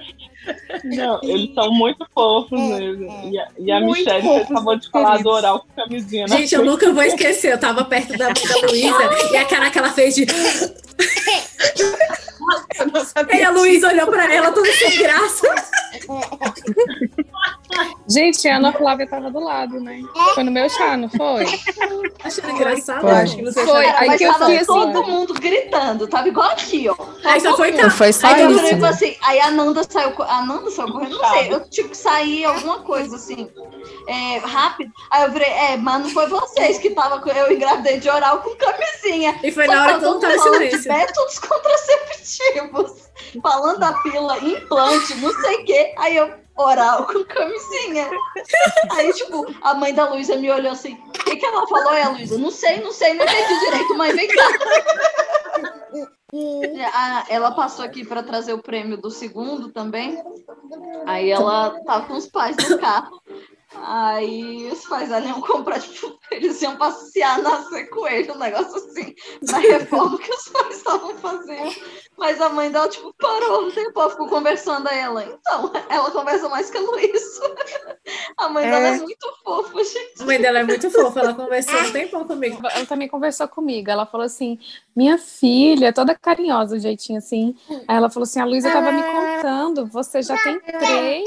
Não, 0.83 1.19
eles 1.23 1.53
são 1.53 1.71
muito 1.71 2.05
fofos 2.13 2.59
mesmo. 2.59 3.05
E 3.31 3.39
a, 3.39 3.47
e 3.57 3.71
a 3.71 3.79
Michelle 3.79 4.21
fofos, 4.21 4.51
acabou 4.51 4.75
de 4.77 4.89
falar 4.89 5.17
do 5.21 5.29
oral 5.29 5.59
com 5.61 5.81
camisinha. 5.81 6.27
Gente, 6.27 6.55
eu 6.55 6.65
nunca 6.65 6.91
vou 6.91 7.03
esquecer. 7.03 7.53
Eu 7.53 7.59
tava 7.59 7.83
perto 7.85 8.17
da, 8.17 8.29
da 8.29 8.67
Luísa 8.67 9.31
e 9.31 9.37
a 9.37 9.45
cara 9.45 9.69
que 9.69 9.77
ela 9.77 9.91
fez 9.91 10.15
de. 10.15 10.25
E 13.33 13.43
a 13.43 13.51
Luísa 13.51 13.87
olhou 13.89 14.07
pra 14.07 14.33
ela, 14.33 14.51
tudo 14.51 14.71
sem 14.73 14.97
graça. 14.97 15.47
Gente, 18.07 18.47
a 18.47 18.57
Ana 18.57 18.73
Flávia 18.73 19.07
tava 19.07 19.31
do 19.31 19.39
lado, 19.39 19.79
né? 19.79 20.01
Foi 20.35 20.43
no 20.43 20.51
meu 20.51 20.69
chá, 20.69 20.97
não 20.97 21.09
foi? 21.09 21.45
Achei 22.23 22.43
engraçado. 22.49 23.01
Foi. 23.01 23.11
Acho 23.11 23.35
que 23.37 23.43
você 23.43 23.65
foi. 23.65 23.85
Aí 23.85 24.07
Mas 24.07 24.17
que 24.17 24.23
eu 24.25 24.33
tava 24.33 24.65
todo 24.65 24.99
assim, 25.01 25.11
mundo 25.11 25.33
gritando. 25.33 26.07
Tava 26.07 26.27
igual 26.27 26.49
aqui, 26.49 26.89
ó. 26.89 26.95
Aí 27.23 27.39
só 27.39 27.55
foi, 27.55 27.71
não 27.71 27.89
foi 27.89 28.11
só 28.11 28.27
aí, 28.27 28.51
isso. 28.51 28.65
Tipo 28.67 28.85
assim, 28.85 29.15
aí 29.23 29.39
a 29.39 29.51
Nanda 29.51 29.83
saiu. 29.89 30.13
A 30.23 30.45
Nanda 30.45 30.69
saiu 30.71 30.91
correndo, 30.91 31.17
não 31.17 31.29
sei. 31.31 31.53
Eu 31.53 31.69
tipo 31.69 31.95
saí 31.95 32.43
alguma 32.43 32.79
coisa 32.79 33.15
assim. 33.15 33.49
É, 34.07 34.37
rápido. 34.39 34.91
Aí 35.09 35.23
eu 35.23 35.31
virei, 35.31 35.49
é, 35.49 35.77
mas 35.77 36.01
não 36.03 36.09
foi 36.09 36.27
vocês 36.27 36.77
que 36.77 36.89
tava 36.89 37.21
eu 37.31 37.51
engravidei 37.51 37.99
de 37.99 38.09
oral 38.09 38.39
com 38.39 38.55
camisinha. 38.55 39.39
E 39.41 39.51
foi 39.51 39.65
Só 39.65 39.73
na 39.73 39.83
hora 39.83 39.99
que 39.99 40.05
eu 40.05 40.19
tava 40.19 40.37
silêncio. 40.37 40.80
Métodos 40.85 41.39
contraceptivos. 41.39 43.11
Falando 43.41 43.79
da 43.79 43.93
pílula, 44.01 44.37
implante, 44.39 45.15
não 45.15 45.31
sei 45.41 45.55
o 45.55 45.65
quê. 45.65 45.93
Aí 45.97 46.17
eu, 46.17 46.33
oral 46.55 47.07
com 47.07 47.23
camisinha. 47.25 48.09
Aí, 48.91 49.13
tipo, 49.13 49.45
a 49.61 49.73
mãe 49.73 49.93
da 49.93 50.09
Luísa 50.09 50.35
me 50.35 50.49
olhou 50.51 50.71
assim: 50.71 50.93
o 50.93 51.11
que, 51.11 51.35
que 51.35 51.45
ela 51.45 51.67
falou, 51.67 51.93
é, 51.93 52.07
Luísa? 52.09 52.37
Não 52.37 52.51
sei, 52.51 52.81
não 52.81 52.91
sei, 52.91 53.13
não 53.13 53.25
entendi 53.25 53.59
direito, 53.59 53.97
mas 53.97 54.15
vem 54.15 54.27
cá. 54.27 54.47
ela 57.29 57.51
passou 57.51 57.83
aqui 57.83 58.05
para 58.05 58.23
trazer 58.23 58.53
o 58.53 58.61
prêmio 58.61 58.97
do 58.97 59.11
segundo 59.11 59.71
também. 59.71 60.21
Aí 61.05 61.29
ela 61.29 61.81
tava 61.83 62.07
com 62.07 62.13
os 62.13 62.27
pais 62.27 62.55
no 62.69 62.79
carro. 62.79 63.21
Aí 63.73 64.69
os 64.71 64.85
pais 64.85 65.11
ali 65.11 65.27
iam 65.27 65.39
comprar, 65.39 65.79
tipo, 65.79 66.19
eles 66.29 66.61
iam 66.61 66.75
passear, 66.75 67.41
nascer 67.41 67.89
coelho, 67.89 68.33
um 68.33 68.37
negócio 68.37 68.75
assim, 68.75 69.15
na 69.43 69.59
reforma 69.59 70.17
que 70.17 70.29
os 70.29 70.49
pais 70.49 70.77
estavam 70.77 71.15
fazendo. 71.15 71.75
Mas 72.17 72.41
a 72.41 72.49
mãe 72.49 72.69
dela, 72.69 72.89
tipo, 72.89 73.13
parou 73.17 73.67
um 73.67 73.71
tempo, 73.71 74.09
ficou 74.09 74.27
conversando 74.27 74.87
a 74.87 74.93
ela. 74.93 75.23
Então, 75.23 75.71
ela 75.89 76.11
conversa 76.11 76.49
mais 76.49 76.69
que 76.69 76.77
a 76.77 76.81
Luísa. 76.81 77.55
A 78.37 78.49
mãe 78.49 78.65
é... 78.65 78.71
dela 78.71 78.87
é 78.87 78.97
muito 78.99 79.33
fofa, 79.43 79.83
gente. 79.83 80.21
A 80.21 80.25
mãe 80.25 80.41
dela 80.41 80.59
é 80.59 80.63
muito 80.63 80.91
fofa, 80.91 81.19
ela 81.19 81.33
conversou 81.33 81.79
um 81.79 81.91
tempão 81.91 82.27
comigo. 82.27 82.57
Ela 82.67 82.85
também 82.85 83.07
conversou 83.07 83.47
comigo. 83.47 83.89
Ela 83.89 84.05
falou 84.05 84.25
assim: 84.25 84.59
minha 84.95 85.17
filha, 85.17 85.93
toda 85.93 86.13
carinhosa, 86.13 86.75
o 86.75 86.79
jeitinho 86.79 87.19
assim. 87.19 87.55
Aí 87.87 87.95
ela 87.95 88.09
falou 88.09 88.23
assim: 88.23 88.39
a 88.39 88.45
Luísa 88.45 88.69
tava 88.69 88.91
me 88.91 89.01
contando, 89.01 89.85
você 89.85 90.21
já 90.21 90.37
tem 90.37 90.59
três. 90.59 91.25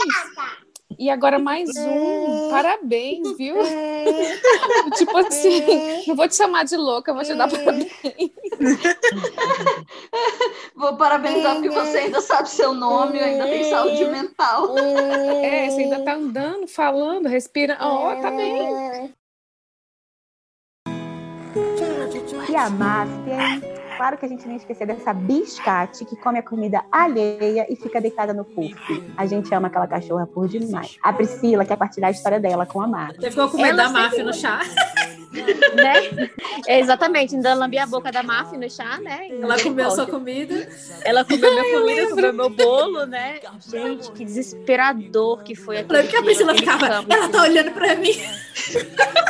E 0.99 1.11
agora 1.11 1.39
mais 1.39 1.71
um. 1.77 2.51
Parabéns, 2.51 3.37
viu? 3.37 3.57
tipo 4.97 5.17
assim, 5.17 6.05
não 6.07 6.17
vou 6.17 6.29
te 6.29 6.37
chamar 6.37 6.65
de 6.65 6.77
louca, 6.77 7.13
vou 7.13 7.23
te 7.23 7.35
dar 7.35 7.49
parabéns. 7.51 7.93
Vou 10.75 10.97
parabenizar 10.97 11.55
porque 11.55 11.71
você 11.71 11.99
ainda 11.99 12.21
sabe 12.21 12.49
seu 12.49 12.75
nome, 12.75 13.19
ainda 13.19 13.45
tem 13.45 13.65
saúde 13.65 14.05
mental. 14.07 14.77
É, 14.79 15.69
você 15.71 15.83
ainda 15.83 16.01
tá 16.01 16.15
andando, 16.15 16.67
falando, 16.67 17.29
respira. 17.29 17.77
Ó, 17.81 18.13
oh, 18.13 18.21
tá 18.21 18.31
bem. 18.31 19.13
E 22.49 22.57
a 22.57 22.71
máfia, 22.71 23.84
Claro 23.97 24.19
que 24.19 24.25
a 24.25 24.29
gente 24.29 24.47
nem 24.47 24.57
esquecer 24.57 24.87
dessa 24.87 25.13
biscate 25.13 26.05
que 26.05 26.17
come 26.17 26.39
a 26.39 26.43
comida 26.43 26.85
alheia 26.91 27.67
e 27.69 27.77
fica 27.77 28.01
deitada 28.01 28.33
no 28.33 28.45
puff. 28.45 28.75
A 29.17 29.27
gente 29.27 29.55
ama 29.55 29.69
aquela 29.69 29.87
cachorra 29.87 30.27
por 30.27 30.49
demais. 30.49 30.97
A 31.03 31.13
Priscila 31.13 31.65
quer 31.65 31.77
partilhar 31.77 32.09
a 32.09 32.13
história 32.13 32.41
dela 32.41 32.67
com 32.67 32.81
a 32.81 32.87
Marta. 32.87 33.21
Você 33.21 33.31
ficou 33.31 33.49
com 33.49 33.59
medo 33.59 33.77
da 33.77 33.89
máfia 33.89 34.25
no 34.25 34.33
chá? 34.33 34.61
né? 35.75 36.29
É, 36.67 36.79
exatamente, 36.79 37.35
ainda 37.35 37.55
lambi 37.55 37.79
a 37.79 37.87
boca 37.87 38.11
da 38.13 38.23
máfia 38.23 38.59
no 38.59 38.71
chá, 38.71 38.99
né? 38.99 39.29
Ela 39.31 39.61
comeu 39.61 39.91
sua 39.91 40.07
comida. 40.07 40.69
Ela 41.05 41.25
comeu 41.25 41.51
minha 41.51 41.81
comida, 41.81 42.11
comeu 42.11 42.33
meu 42.33 42.51
bolo, 42.51 43.07
né? 43.07 43.41
Gente, 43.69 44.13
que 44.13 44.25
desesperador 44.25 45.43
que 45.43 45.55
foi 45.55 45.79
aquele 45.79 45.99
Lembra 45.99 46.11
que 46.11 46.17
a 46.17 46.23
Priscila 46.23 46.55
ficava, 46.55 46.89
cão, 46.89 47.07
ela 47.09 47.29
tá 47.29 47.43
olhando 47.43 47.71
pra 47.73 47.95
mim. 47.97 48.15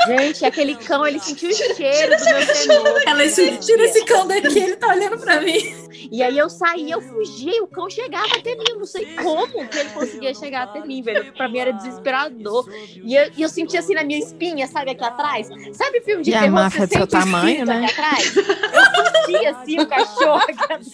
Gente, 0.07 0.45
aquele 0.45 0.77
cão, 0.77 1.07
ele 1.07 1.19
sentiu 1.19 1.51
o 1.51 1.55
cheiro 1.55 1.75
tira 1.75 2.17
do 2.17 2.25
meu 2.25 2.47
temor. 2.47 3.03
Ela 3.07 3.25
disse, 3.25 3.57
tira 3.59 3.85
esse 3.85 4.05
cão 4.05 4.27
daqui, 4.27 4.54
ele 4.59 4.77
tá 4.77 4.89
olhando 4.89 5.19
pra 5.19 5.41
mim. 5.41 5.85
E 6.11 6.23
aí 6.23 6.37
eu 6.37 6.51
saí, 6.51 6.91
eu 6.91 7.01
fugi, 7.01 7.61
o 7.61 7.67
cão 7.67 7.89
chegava 7.89 8.37
até 8.37 8.55
mim, 8.55 8.65
eu 8.69 8.79
não 8.79 8.85
sei 8.85 9.15
como 9.17 9.69
que 9.69 9.79
ele 9.79 9.91
conseguia 9.91 10.35
chegar 10.35 10.65
até 10.65 10.85
mim, 10.85 11.03
velho. 11.03 11.33
Pra 11.33 11.49
mim 11.49 11.59
era 11.59 11.73
desesperador. 11.73 12.69
E 12.95 13.15
eu, 13.15 13.31
e 13.37 13.43
eu 13.43 13.49
sentia 13.49 13.81
assim 13.81 13.95
na 13.95 14.05
minha 14.05 14.19
espinha, 14.19 14.67
sabe, 14.67 14.91
aqui 14.91 15.05
atrás? 15.05 15.49
Sabe 15.73 16.01
filme 16.01 16.23
de 16.23 16.31
e 16.31 16.33
terror? 16.33 16.49
a 16.49 16.51
máfia 16.51 16.87
do 16.87 16.93
seu 16.93 17.07
tamanho, 17.07 17.65
né? 17.65 17.85
Aqui 17.85 17.93
atrás? 17.93 18.37
Eu 18.37 19.27
sentia 19.27 19.51
assim 19.51 19.81
o 19.81 19.87
cachorro 19.87 20.37
aqui 20.37 20.53
atrás. 20.53 20.93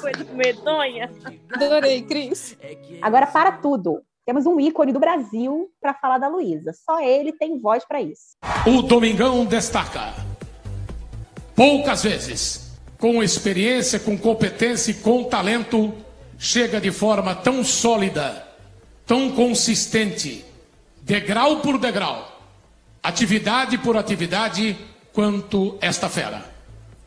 Coisa 0.00 0.32
medonha. 0.32 1.10
Adorei, 1.54 2.02
Cris. 2.02 2.56
Agora 3.00 3.26
para 3.26 3.52
tudo. 3.52 4.02
Temos 4.26 4.44
um 4.44 4.58
ícone 4.58 4.92
do 4.92 4.98
Brasil 4.98 5.70
para 5.80 5.94
falar 5.94 6.18
da 6.18 6.26
Luísa. 6.26 6.72
Só 6.72 7.00
ele 7.00 7.32
tem 7.32 7.60
voz 7.60 7.84
para 7.86 8.02
isso. 8.02 8.36
O 8.66 8.82
Domingão 8.82 9.44
destaca. 9.44 10.14
Poucas 11.54 12.02
vezes, 12.02 12.65
com 12.98 13.22
experiência, 13.22 13.98
com 13.98 14.16
competência 14.16 14.90
e 14.90 14.94
com 14.94 15.24
talento, 15.24 15.92
chega 16.38 16.80
de 16.80 16.90
forma 16.90 17.34
tão 17.34 17.64
sólida, 17.64 18.46
tão 19.06 19.30
consistente, 19.32 20.44
degrau 21.02 21.60
por 21.60 21.78
degrau, 21.78 22.40
atividade 23.02 23.78
por 23.78 23.96
atividade, 23.96 24.76
quanto 25.12 25.78
esta 25.80 26.08
fera. 26.08 26.44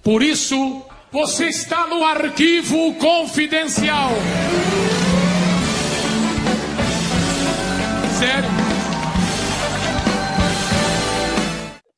Por 0.04 0.24
isso, 0.24 0.84
você 1.12 1.48
está 1.48 1.88
no 1.88 2.04
arquivo 2.04 2.94
confidencial. 2.96 4.12
sério. 8.20 8.59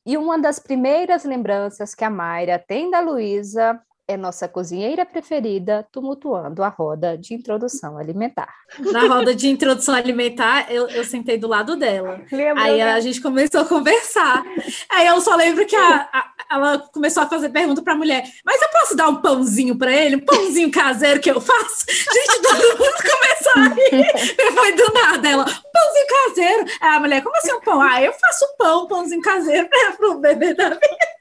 E 0.06 0.18
uma 0.18 0.40
das 0.40 0.60
primeiras 0.60 1.24
lembranças 1.24 1.94
que 1.94 2.04
a 2.04 2.10
Mayra 2.10 2.58
tem 2.58 2.90
da 2.90 3.00
Luísa 3.00 3.80
é 4.08 4.18
nossa 4.18 4.48
cozinheira 4.48 5.06
preferida 5.06 5.88
tumultuando 5.92 6.64
a 6.64 6.68
roda 6.68 7.18
de 7.18 7.34
introdução 7.34 7.98
alimentar. 7.98 8.54
Na 8.92 9.08
roda 9.08 9.34
de 9.34 9.48
introdução 9.48 9.96
alimentar, 9.96 10.72
eu, 10.72 10.88
eu 10.90 11.04
sentei 11.04 11.38
do 11.38 11.48
lado 11.48 11.76
dela. 11.76 12.22
Lembra, 12.32 12.64
aí 12.64 12.78
né? 12.78 12.92
a 12.92 13.00
gente 13.00 13.22
começou 13.22 13.62
a 13.62 13.66
conversar. 13.66 14.44
Aí 14.90 15.08
eu 15.08 15.22
só 15.22 15.36
lembro 15.36 15.66
que 15.66 15.76
a, 15.76 16.10
a, 16.12 16.32
ela 16.52 16.80
começou 16.80 17.24
a 17.24 17.28
fazer 17.28 17.50
pergunta 17.50 17.82
pra 17.82 17.96
mulher: 17.96 18.24
Mas 18.46 18.62
eu 18.62 18.70
posso 18.70 18.96
dar 18.96 19.08
um 19.08 19.22
pãozinho 19.22 19.78
pra 19.78 19.94
ele? 19.94 20.18
Um 20.18 20.26
pãozinho 20.26 20.72
caseiro 20.72 21.20
que 21.20 21.32
eu 21.32 21.40
faço? 21.40 21.86
Gente, 21.88 22.42
todo 22.42 22.80
mundo 22.80 22.96
começou 23.12 23.54
a 23.56 23.68
rir. 23.70 24.54
Foi 24.54 24.72
do 24.74 24.94
nada. 24.94 25.30
Ela: 25.30 25.46
Pãozinho 25.46 26.08
caseiro. 26.08 26.66
Aí 26.82 26.96
a 26.96 27.00
mulher: 27.00 27.24
Como 27.24 27.36
assim 27.38 27.54
um 27.54 27.62
pão? 27.62 27.82
Ah, 27.82 28.02
eu 28.02 28.14
faço 28.14 28.46
pão, 28.58 28.88
pãozinho 28.88 29.22
caseiro 29.22 29.70
pro 29.98 30.20
bebê 30.20 30.54
da 30.54 30.70
vida. 30.70 31.21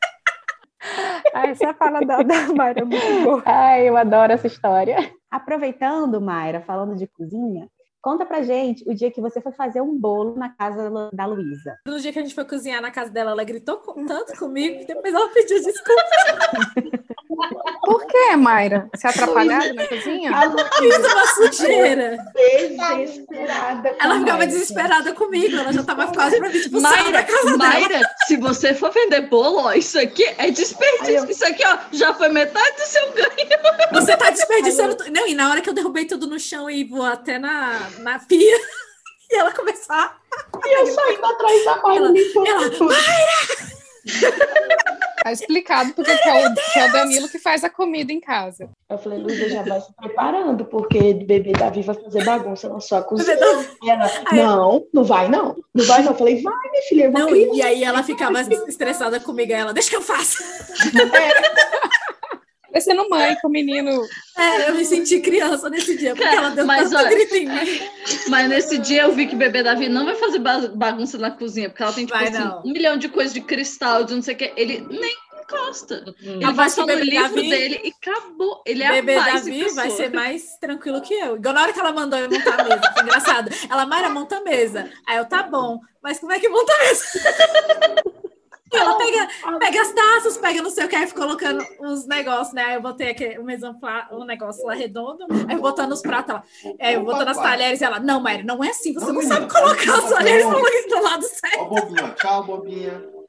Ah, 1.35 1.47
essa 1.49 1.75
fala 1.75 2.01
da, 2.01 2.23
da 2.23 2.53
Mayra 2.55 2.81
é 2.81 2.85
muito 2.85 3.23
boa. 3.25 3.43
Ai, 3.47 3.89
eu 3.89 3.97
adoro 3.97 4.33
essa 4.33 4.47
história. 4.47 4.97
Aproveitando, 5.31 6.21
Mayra, 6.21 6.61
falando 6.63 6.97
de 6.97 7.07
cozinha, 7.07 7.69
conta 8.03 8.25
pra 8.25 8.43
gente 8.43 8.83
o 8.89 8.95
dia 8.95 9.11
que 9.11 9.21
você 9.21 9.41
foi 9.41 9.53
fazer 9.53 9.81
um 9.81 9.99
bolo 9.99 10.35
na 10.37 10.49
casa 10.51 10.91
da 11.13 11.27
Luísa. 11.27 11.77
No 11.87 12.01
dia 12.01 12.13
que 12.13 12.19
a 12.19 12.23
gente 12.23 12.35
foi 12.35 12.45
cozinhar 12.45 12.81
na 12.81 12.91
casa 12.91 13.11
dela, 13.11 13.33
ela 13.33 13.45
gritou 13.45 13.77
com- 13.79 14.05
tanto 14.07 14.37
comigo 14.39 14.79
que 14.81 14.87
depois 14.87 15.13
ela 15.15 15.29
pediu 15.29 15.63
desculpa. 15.63 16.03
Por 17.85 18.07
que, 18.07 18.37
Mayra? 18.37 18.89
Você 18.95 19.07
é 19.07 19.11
atrapalhada 19.11 19.73
na 19.73 19.87
cozinha? 19.87 20.33
Fiz 20.79 20.99
uma 20.99 21.27
sujeira. 21.27 22.17
Desesperada. 22.35 23.97
Ela 24.01 24.19
ficava 24.19 24.47
desesperada 24.47 25.13
comigo, 25.15 25.57
ela 25.57 25.73
já 25.73 25.83
tava 25.83 26.07
quase 26.13 26.39
pra 26.39 26.49
vir 26.49 26.63
tipo, 26.63 26.81
sair 26.81 27.13
da 27.13 27.23
Mayra. 27.23 27.57
Mayra, 27.57 28.01
se 28.27 28.37
você 28.37 28.75
for 28.75 28.91
vender 28.93 29.23
bolo, 29.23 29.61
ó, 29.67 29.73
isso 29.73 29.99
aqui 29.99 30.25
é 30.39 30.51
desperdício. 30.51 31.31
Isso 31.31 31.45
aqui, 31.45 31.63
ó, 31.67 31.79
já 31.93 32.15
foi 32.15 32.29
metade 32.29 32.77
do 32.77 32.87
seu 32.87 33.13
ganho. 33.13 33.31
Você 33.93 34.17
tá 34.17 34.31
desperdiçando. 34.31 34.97
Não, 35.11 35.27
e 35.27 35.35
na 35.35 35.51
hora 35.51 35.61
que 35.61 35.69
eu 35.69 35.75
derrubei 35.75 36.05
tudo 36.05 36.27
no 36.27 36.39
chão 36.39 36.71
e 36.71 36.85
vou 36.85 37.05
até 37.05 37.39
na, 37.39 37.79
na 37.99 38.19
pia, 38.19 38.57
e 39.31 39.37
ela 39.37 39.53
começou 39.53 39.95
a. 39.95 40.17
E 40.65 40.81
eu 40.81 40.87
saindo 40.87 41.25
atrás 41.27 41.65
da 41.65 41.77
Mayra, 41.83 42.07
Ela- 42.07 42.49
ela- 42.49 42.71
tudo. 42.71 42.95
Tá 45.23 45.33
explicado 45.33 45.93
porque 45.93 46.17
que 46.17 46.29
é, 46.29 46.49
o, 46.49 46.55
que 46.55 46.79
é 46.79 46.89
o 46.89 46.93
Danilo 46.93 47.29
que 47.29 47.39
faz 47.39 47.63
a 47.63 47.69
comida 47.71 48.11
em 48.13 48.21
casa. 48.21 48.71
Eu 48.89 48.99
falei, 48.99 49.19
Luísa, 49.19 49.49
já 49.51 49.63
vai 49.63 49.81
se 49.81 49.93
preparando, 49.95 50.65
porque 50.65 51.13
bebê 51.15 51.53
Davi 51.53 51.83
vai 51.83 51.95
fazer 51.95 52.25
bagunça 52.25 52.69
na 52.69 52.81
sua 52.81 53.03
cozinha. 53.03 53.37
E 53.83 53.91
ela, 53.91 54.11
não, 54.33 54.87
não 54.93 55.05
vai 55.05 55.29
não. 55.29 55.57
Não 55.75 55.85
vai 55.85 56.03
não. 56.03 56.13
Eu 56.13 56.19
falei, 56.19 56.43
vai, 56.43 56.71
minha 56.71 56.83
filha, 56.89 57.11
Não, 57.11 57.29
criar. 57.29 57.55
e 57.55 57.63
aí 57.63 57.85
ela 57.85 58.03
ficava 58.03 58.41
estressada 58.41 59.21
comigo, 59.21 59.53
aí 59.53 59.61
ela, 59.61 59.75
deixa 59.75 59.91
que 59.91 59.97
eu 59.97 60.03
faço. 60.03 60.39
Parecendo 62.71 63.09
mãe 63.09 63.37
com 63.43 63.49
o 63.49 63.51
menino. 63.51 64.03
É, 64.39 64.71
eu 64.71 64.75
me 64.75 64.85
senti 64.85 65.21
criança 65.21 65.69
nesse 65.69 65.97
dia, 65.97 66.15
porque 66.15 66.35
ela 66.35 66.51
deu 66.51 66.65
Mas, 66.67 66.91
tanto 66.91 66.97
olha, 66.99 67.11
gritinho. 67.11 67.51
Mas 68.29 68.49
nesse 68.49 68.79
dia 68.79 69.03
eu 69.03 69.13
vi 69.13 69.27
que 69.27 69.35
bebê 69.37 69.63
Davi 69.63 69.89
não 69.89 70.05
vai 70.05 70.15
fazer 70.17 70.39
ba- 70.39 70.71
bagunça 70.75 71.19
na 71.19 71.31
cozinha, 71.31 71.69
porque 71.69 71.83
ela 71.83 71.93
tem 71.93 72.07
tipo 72.07 72.17
Vai, 72.19 72.29
assim, 72.29 72.69
um 72.69 72.73
milhão 72.73 72.97
de 72.97 73.09
coisas 73.09 73.33
de 73.35 73.41
cristal, 73.41 74.05
de 74.05 74.15
não 74.15 74.23
sei 74.23 74.35
o 74.35 74.39
que. 74.39 74.53
Ele 74.57 74.87
nem 74.89 75.15
encosta. 75.43 76.05
Ele 76.23 76.45
Eu 76.45 76.55
vai 76.55 76.67
acho 76.67 76.77
só 76.77 76.87
no 76.87 76.95
livro 76.95 77.23
Davi- 77.35 77.51
dele 77.51 77.81
e 77.85 77.89
acabou. 78.01 78.63
Ele 78.65 78.83
é 78.85 78.93
Bebê 78.93 79.17
a 79.17 79.25
paz 79.25 79.35
Davi 79.45 79.61
em 79.63 79.75
vai 79.75 79.91
ser 79.91 80.11
mais 80.13 80.57
tranquilo 80.61 81.01
que 81.01 81.13
eu. 81.15 81.37
Igual 81.37 81.55
na 81.55 81.63
hora 81.63 81.73
que 81.73 81.81
ela 81.81 81.93
mandou 81.93 82.19
eu 82.19 82.31
montar 82.31 82.61
a 82.61 82.65
mesa, 82.65 82.95
engraçado. 83.03 83.51
Ela, 83.69 83.85
Mayra, 83.85 84.09
monta 84.11 84.37
a 84.37 84.43
mesa. 84.43 84.89
Aí 85.07 85.17
eu, 85.17 85.25
tá 85.25 85.43
bom, 85.43 85.81
mas 86.01 86.21
como 86.21 86.31
é 86.33 86.39
que 86.39 86.49
monta 86.49 86.73
a 86.73 86.79
mesa? 86.79 87.03
Ela 88.81 88.97
pega, 88.97 89.29
pega 89.59 89.83
as 89.83 89.93
taças, 89.93 90.37
pega 90.39 90.63
não 90.63 90.71
sei 90.71 90.85
o 90.85 90.89
que, 90.89 90.97
aí 90.97 91.07
fica 91.07 91.21
colocando 91.21 91.65
uns 91.81 92.07
negócios, 92.07 92.55
né? 92.55 92.65
Aí 92.65 92.75
eu 92.75 92.83
botei 92.83 93.11
aqui 93.11 93.39
um, 93.39 93.51
exemplar, 93.51 94.09
um 94.13 94.25
negócio 94.25 94.65
lá 94.67 94.75
redondo, 94.75 95.27
aí 95.49 95.57
eu 95.57 95.61
botando 95.61 95.93
os 95.93 96.03
pratos 96.03 96.35
lá. 96.35 96.43
Aí 96.81 96.95
eu 96.95 97.05
botando 97.05 97.29
as 97.29 97.37
talheres 97.37 97.81
e 97.81 97.85
ela, 97.85 98.01
não, 98.01 98.21
Mayra, 98.21 98.43
não 98.43 98.63
é 98.63 98.71
assim, 98.71 98.93
você 98.93 99.13
não 99.13 99.23
sabe 99.23 99.51
colocar 99.51 99.99
as 99.99 100.11
talheres 100.11 100.47
do 100.89 101.03
lado 101.03 101.23
certo. 101.25 101.61
Ó, 101.61 101.65
bobinha. 101.65 102.15
Tchau, 102.15 102.45
bobinha. 102.45 103.21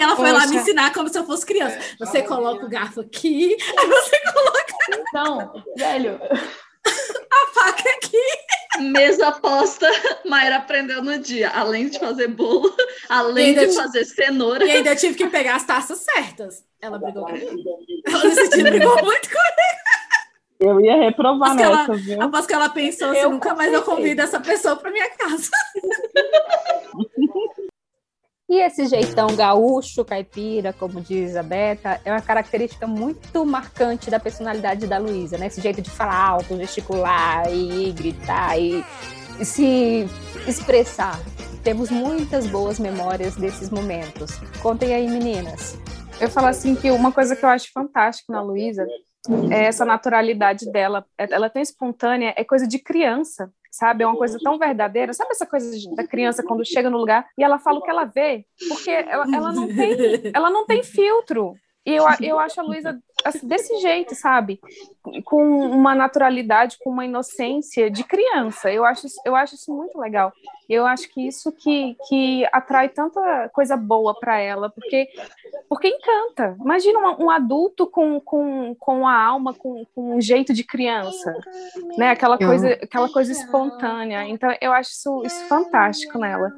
Ela 0.00 0.16
foi 0.16 0.32
lá 0.32 0.40
Poxa. 0.40 0.50
me 0.50 0.56
ensinar 0.56 0.92
como 0.92 1.08
se 1.08 1.18
eu 1.18 1.24
fosse 1.24 1.44
criança. 1.44 1.78
Você 1.98 2.22
coloca 2.22 2.64
o 2.64 2.68
garfo 2.68 3.00
aqui, 3.00 3.56
aí 3.78 3.86
você 3.86 4.16
coloca 4.32 4.74
Não, 5.12 5.64
velho. 5.76 6.18
Mesa 8.80 9.32
posta, 9.32 9.86
Mayra 10.24 10.56
aprendeu 10.56 11.02
no 11.02 11.18
dia. 11.18 11.50
Além 11.50 11.88
de 11.88 11.98
fazer 11.98 12.28
bolo, 12.28 12.74
além 13.08 13.54
de 13.54 13.74
fazer 13.74 14.04
cenoura. 14.04 14.64
E 14.64 14.70
ainda 14.70 14.94
tive 14.96 15.14
que 15.14 15.26
pegar 15.28 15.56
as 15.56 15.64
taças 15.64 15.98
certas. 15.98 16.64
Ela 16.80 16.98
brigou 16.98 17.24
comigo. 17.26 17.46
Ela 18.06 18.70
brigou 18.70 19.04
muito 19.04 19.28
comigo. 19.28 19.78
Eu 20.60 20.80
ia 20.80 20.96
reprovar 20.96 21.52
Aposto 21.52 21.56
que 21.56 21.62
ela, 21.62 21.76
nessa, 21.76 21.94
viu? 21.94 22.22
aposto 22.22 22.48
que 22.48 22.54
ela 22.54 22.68
pensou 22.68 23.10
assim, 23.10 23.20
Eu 23.20 23.30
nunca 23.30 23.54
mais 23.54 23.72
eu 23.72 23.82
convido 23.82 24.22
essa 24.22 24.40
pessoa 24.40 24.74
pra 24.74 24.90
minha 24.90 25.08
casa. 25.10 25.50
E 28.48 28.62
esse 28.62 28.86
jeitão 28.86 29.36
gaúcho, 29.36 30.02
caipira, 30.06 30.72
como 30.72 31.02
diz 31.02 31.36
a 31.36 31.42
Beta, 31.42 32.00
é 32.02 32.10
uma 32.10 32.22
característica 32.22 32.86
muito 32.86 33.44
marcante 33.44 34.10
da 34.10 34.18
personalidade 34.18 34.86
da 34.86 34.96
Luísa, 34.96 35.36
né? 35.36 35.48
Esse 35.48 35.60
jeito 35.60 35.82
de 35.82 35.90
falar 35.90 36.16
alto, 36.16 36.56
gesticular 36.56 37.52
e 37.52 37.92
gritar 37.92 38.58
e, 38.58 38.82
se 39.44 40.08
expressar. 40.46 41.20
Temos 41.62 41.90
muitas 41.90 42.46
boas 42.46 42.78
memórias 42.78 43.36
desses 43.36 43.68
momentos. 43.68 44.40
Contem 44.62 44.94
aí, 44.94 45.06
meninas. 45.06 45.78
Eu 46.18 46.30
falo 46.30 46.46
assim 46.46 46.74
que 46.74 46.90
uma 46.90 47.12
coisa 47.12 47.36
que 47.36 47.44
eu 47.44 47.48
acho 47.50 47.70
fantástica 47.70 48.32
na 48.32 48.40
Luísa 48.40 48.86
é 49.50 49.64
essa 49.64 49.84
naturalidade 49.84 50.70
dela. 50.72 51.04
Ela 51.18 51.46
é 51.46 51.50
tão 51.50 51.60
espontânea, 51.60 52.32
é 52.34 52.42
coisa 52.42 52.66
de 52.66 52.78
criança, 52.78 53.52
sabe? 53.78 54.02
É 54.02 54.06
uma 54.06 54.16
coisa 54.16 54.38
tão 54.42 54.58
verdadeira. 54.58 55.12
Sabe 55.12 55.30
essa 55.30 55.46
coisa 55.46 55.70
da 55.94 56.04
criança 56.04 56.42
quando 56.42 56.66
chega 56.66 56.90
no 56.90 56.98
lugar 56.98 57.24
e 57.38 57.44
ela 57.44 57.60
fala 57.60 57.78
o 57.78 57.82
que 57.82 57.90
ela 57.90 58.04
vê? 58.04 58.44
Porque 58.68 58.90
ela, 58.90 59.24
ela 59.32 59.52
não, 59.52 59.68
tem, 59.68 59.96
ela 60.34 60.50
não 60.50 60.66
tem 60.66 60.82
filtro. 60.82 61.54
E 61.88 61.94
eu, 61.96 62.04
eu 62.20 62.38
acho 62.38 62.60
a 62.60 62.62
Luísa 62.64 62.98
assim, 63.24 63.46
desse 63.46 63.76
jeito, 63.78 64.14
sabe? 64.14 64.60
Com 65.24 65.42
uma 65.70 65.94
naturalidade, 65.94 66.76
com 66.82 66.90
uma 66.90 67.04
inocência 67.04 67.90
de 67.90 68.04
criança. 68.04 68.70
Eu 68.70 68.84
acho, 68.84 69.06
isso- 69.06 69.20
eu 69.24 69.34
acho 69.34 69.54
isso 69.54 69.74
muito 69.74 69.98
legal. 69.98 70.32
Eu 70.68 70.86
acho 70.86 71.08
que 71.08 71.26
isso 71.26 71.50
que, 71.50 71.96
que 72.08 72.46
atrai 72.52 72.88
tanta 72.90 73.48
coisa 73.54 73.76
boa 73.76 74.14
para 74.18 74.38
ela, 74.38 74.68
porque 74.70 75.08
porque 75.68 75.88
encanta. 75.88 76.56
Imagina 76.60 76.98
um, 76.98 77.24
um 77.24 77.30
adulto 77.30 77.86
com, 77.86 78.20
com, 78.20 78.74
com 78.78 79.06
a 79.06 79.14
alma, 79.22 79.54
com, 79.54 79.84
com 79.94 80.16
um 80.16 80.20
jeito 80.20 80.52
de 80.52 80.64
criança, 80.64 81.34
né? 81.96 82.10
Aquela 82.10 82.36
Eu- 82.38 82.46
coisa, 82.46 82.68
aquela 82.72 83.08
coisa 83.08 83.32
espontânea. 83.32 84.26
Então, 84.28 84.54
eu 84.60 84.72
acho 84.72 84.90
isso, 84.90 85.22
isso 85.24 85.44
fantástico 85.48 86.18
nela. 86.18 86.52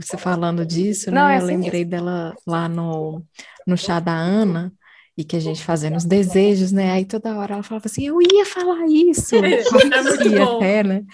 Você 0.00 0.16
falando 0.16 0.64
disso, 0.64 1.10
Não, 1.10 1.26
né? 1.26 1.34
é 1.34 1.38
eu 1.38 1.44
assim 1.44 1.56
lembrei 1.56 1.84
dela 1.84 2.34
lá 2.46 2.68
no, 2.68 3.22
no 3.66 3.76
chá 3.76 4.00
da 4.00 4.12
Ana. 4.12 4.72
E 5.14 5.24
que 5.24 5.36
a 5.36 5.40
gente 5.40 5.62
fazendo 5.62 5.94
os 5.98 6.06
desejos, 6.06 6.72
né? 6.72 6.90
Aí 6.92 7.04
toda 7.04 7.36
hora 7.36 7.52
ela 7.52 7.62
falava 7.62 7.84
assim, 7.86 8.06
eu 8.06 8.18
ia 8.22 8.46
falar 8.46 8.86
isso. 8.88 9.34
É 9.44 10.38
bom. 10.38 10.56
até, 10.56 10.82
né? 10.82 11.04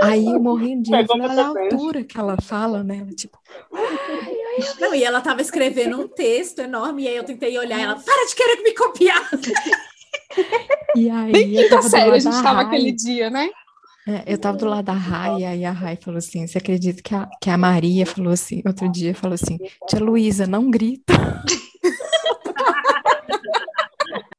Aí 0.00 0.24
eu 0.24 0.40
morrendo 0.40 0.84
de 0.84 0.90
medo, 0.90 1.06
Pegou 1.08 1.22
olha 1.22 1.34
meu 1.34 1.44
a 1.44 1.52
desejo. 1.52 1.74
altura 1.74 2.02
que 2.02 2.18
ela 2.18 2.36
fala, 2.40 2.82
né? 2.82 2.98
Ela, 3.02 3.10
tipo, 3.12 3.38
Não, 4.80 4.94
e 4.94 5.04
ela 5.04 5.20
tava 5.20 5.42
escrevendo 5.42 6.00
um 6.00 6.08
texto 6.08 6.60
enorme, 6.60 7.02
e 7.02 7.08
aí 7.08 7.16
eu 7.16 7.24
tentei 7.24 7.58
olhar 7.58 7.78
ela, 7.78 7.94
para 7.96 8.26
de 8.26 8.34
querer 8.34 8.62
me 8.62 8.72
copiar. 8.74 9.30
e 10.96 11.10
aí 11.10 11.32
Bem 11.32 11.54
eu 11.54 11.62
quinta 11.64 11.76
do 11.76 11.82
série, 11.82 12.10
a 12.10 12.18
gente 12.18 12.32
da 12.32 12.42
tava 12.42 12.62
Rai. 12.62 12.66
aquele 12.66 12.92
dia, 12.92 13.28
né? 13.30 13.50
É, 14.08 14.24
eu 14.32 14.38
tava 14.38 14.56
do 14.56 14.66
lado 14.66 14.86
da 14.86 14.92
Rai, 14.94 15.40
e 15.40 15.44
aí 15.44 15.64
a 15.64 15.70
Rai 15.72 15.96
falou 15.96 16.18
assim: 16.18 16.46
Você 16.46 16.58
acredita 16.58 17.02
que 17.02 17.14
a, 17.14 17.28
que 17.40 17.50
a 17.50 17.56
Maria 17.58 18.04
falou 18.04 18.32
assim, 18.32 18.62
outro 18.66 18.90
dia, 18.90 19.14
falou 19.14 19.34
assim: 19.34 19.58
Tia 19.86 20.00
Luísa, 20.00 20.46
não 20.46 20.70
grita. 20.70 21.12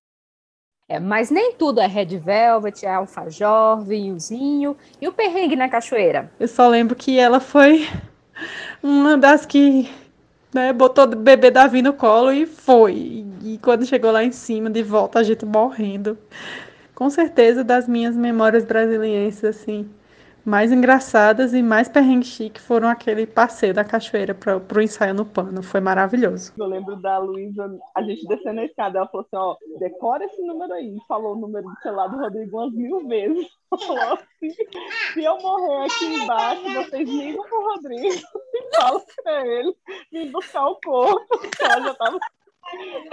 É, 0.89 0.99
mas 0.99 1.31
nem 1.31 1.53
tudo 1.53 1.79
é 1.79 1.87
Red 1.87 2.17
Velvet, 2.19 2.85
é 2.85 2.93
alfajor, 2.93 3.83
vinhozinho 3.83 4.75
e 5.01 5.07
o 5.07 5.13
perrengue 5.13 5.55
na 5.55 5.69
cachoeira. 5.69 6.29
Eu 6.39 6.47
só 6.47 6.67
lembro 6.67 6.95
que 6.95 7.17
ela 7.17 7.39
foi 7.39 7.87
uma 8.83 9.17
das 9.17 9.45
que 9.45 9.89
né, 10.53 10.71
botou 10.71 11.05
o 11.05 11.15
bebê 11.15 11.49
Davi 11.49 11.81
no 11.81 11.93
colo 11.93 12.31
e 12.31 12.45
foi. 12.45 13.25
E, 13.41 13.59
quando 13.61 13.85
chegou 13.85 14.11
lá 14.11 14.23
em 14.23 14.31
cima, 14.31 14.69
de 14.69 14.83
volta, 14.83 15.19
a 15.19 15.23
gente 15.23 15.45
morrendo. 15.45 16.17
Com 16.93 17.09
certeza, 17.09 17.63
das 17.63 17.87
minhas 17.87 18.15
memórias 18.15 18.63
brasilienses, 18.63 19.43
assim, 19.43 19.89
mais 20.45 20.71
engraçadas 20.71 21.53
e 21.53 21.61
mais 21.61 21.87
perrengue 21.87 22.25
chique 22.25 22.59
foram 22.59 22.87
aquele 22.87 23.25
passeio 23.25 23.73
da 23.73 23.83
cachoeira 23.83 24.33
para 24.33 24.77
o 24.77 24.81
ensaio 24.81 25.13
no 25.13 25.25
pano. 25.25 25.63
Foi 25.63 25.79
maravilhoso. 25.79 26.53
Eu 26.57 26.65
lembro 26.65 26.95
da 26.97 27.17
Luísa, 27.17 27.69
a 27.95 28.01
gente 28.01 28.27
descendo 28.27 28.59
a 28.59 28.65
escada, 28.65 28.99
ela 28.99 29.07
falou 29.07 29.25
assim, 29.25 29.37
ó, 29.37 29.55
decora 29.79 30.25
esse 30.25 30.41
número 30.41 30.73
aí. 30.73 30.95
Falou 31.07 31.35
o 31.35 31.39
número 31.39 31.65
do 31.65 31.81
celular 31.81 32.07
do 32.07 32.17
Rodrigo 32.17 32.57
umas 32.57 32.73
mil 32.73 33.07
vezes. 33.07 33.47
Falou 33.87 34.13
assim, 34.13 34.53
se 35.13 35.23
eu 35.23 35.35
morrer 35.39 35.85
aqui 35.85 36.05
embaixo, 36.05 36.61
vocês 36.61 37.09
ligam 37.09 37.43
pro 37.43 37.73
Rodrigo 37.73 38.07
e 38.53 38.69
falam 38.75 39.01
pra 39.23 39.47
ele 39.47 39.75
vir 40.11 40.31
buscar 40.31 40.67
o 40.67 40.79
corpo. 40.83 41.39
Ela 41.59 41.81
já 41.81 41.93
tava... 41.95 42.19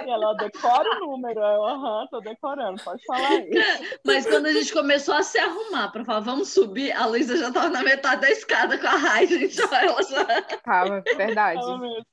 E 0.05 0.11
ela, 0.11 0.35
decora 0.35 0.89
o 0.97 1.07
número. 1.07 1.41
Eu, 1.41 1.65
aham, 1.65 2.07
tô 2.11 2.21
decorando, 2.21 2.83
pode 2.83 3.05
falar 3.05 3.29
aí. 3.29 3.51
Mas 4.05 4.27
quando 4.27 4.47
a 4.47 4.53
gente 4.53 4.73
começou 4.73 5.15
a 5.15 5.23
se 5.23 5.39
arrumar 5.39 5.91
pra 5.91 6.05
falar, 6.05 6.21
vamos 6.21 6.49
subir, 6.49 6.93
a 6.93 7.07
Luísa 7.07 7.37
já 7.37 7.53
tava 7.53 7.69
na 7.69 7.83
metade 7.83 8.23
da 8.23 8.31
escada 8.31 8.79
com 8.79 8.87
a 8.87 8.97
Rai, 8.97 9.27
gente. 9.27 9.61
Ela 9.61 10.03
já... 10.03 10.43
Tava, 10.65 11.03
verdade. 11.17 11.61
Mesmo. 11.81 12.05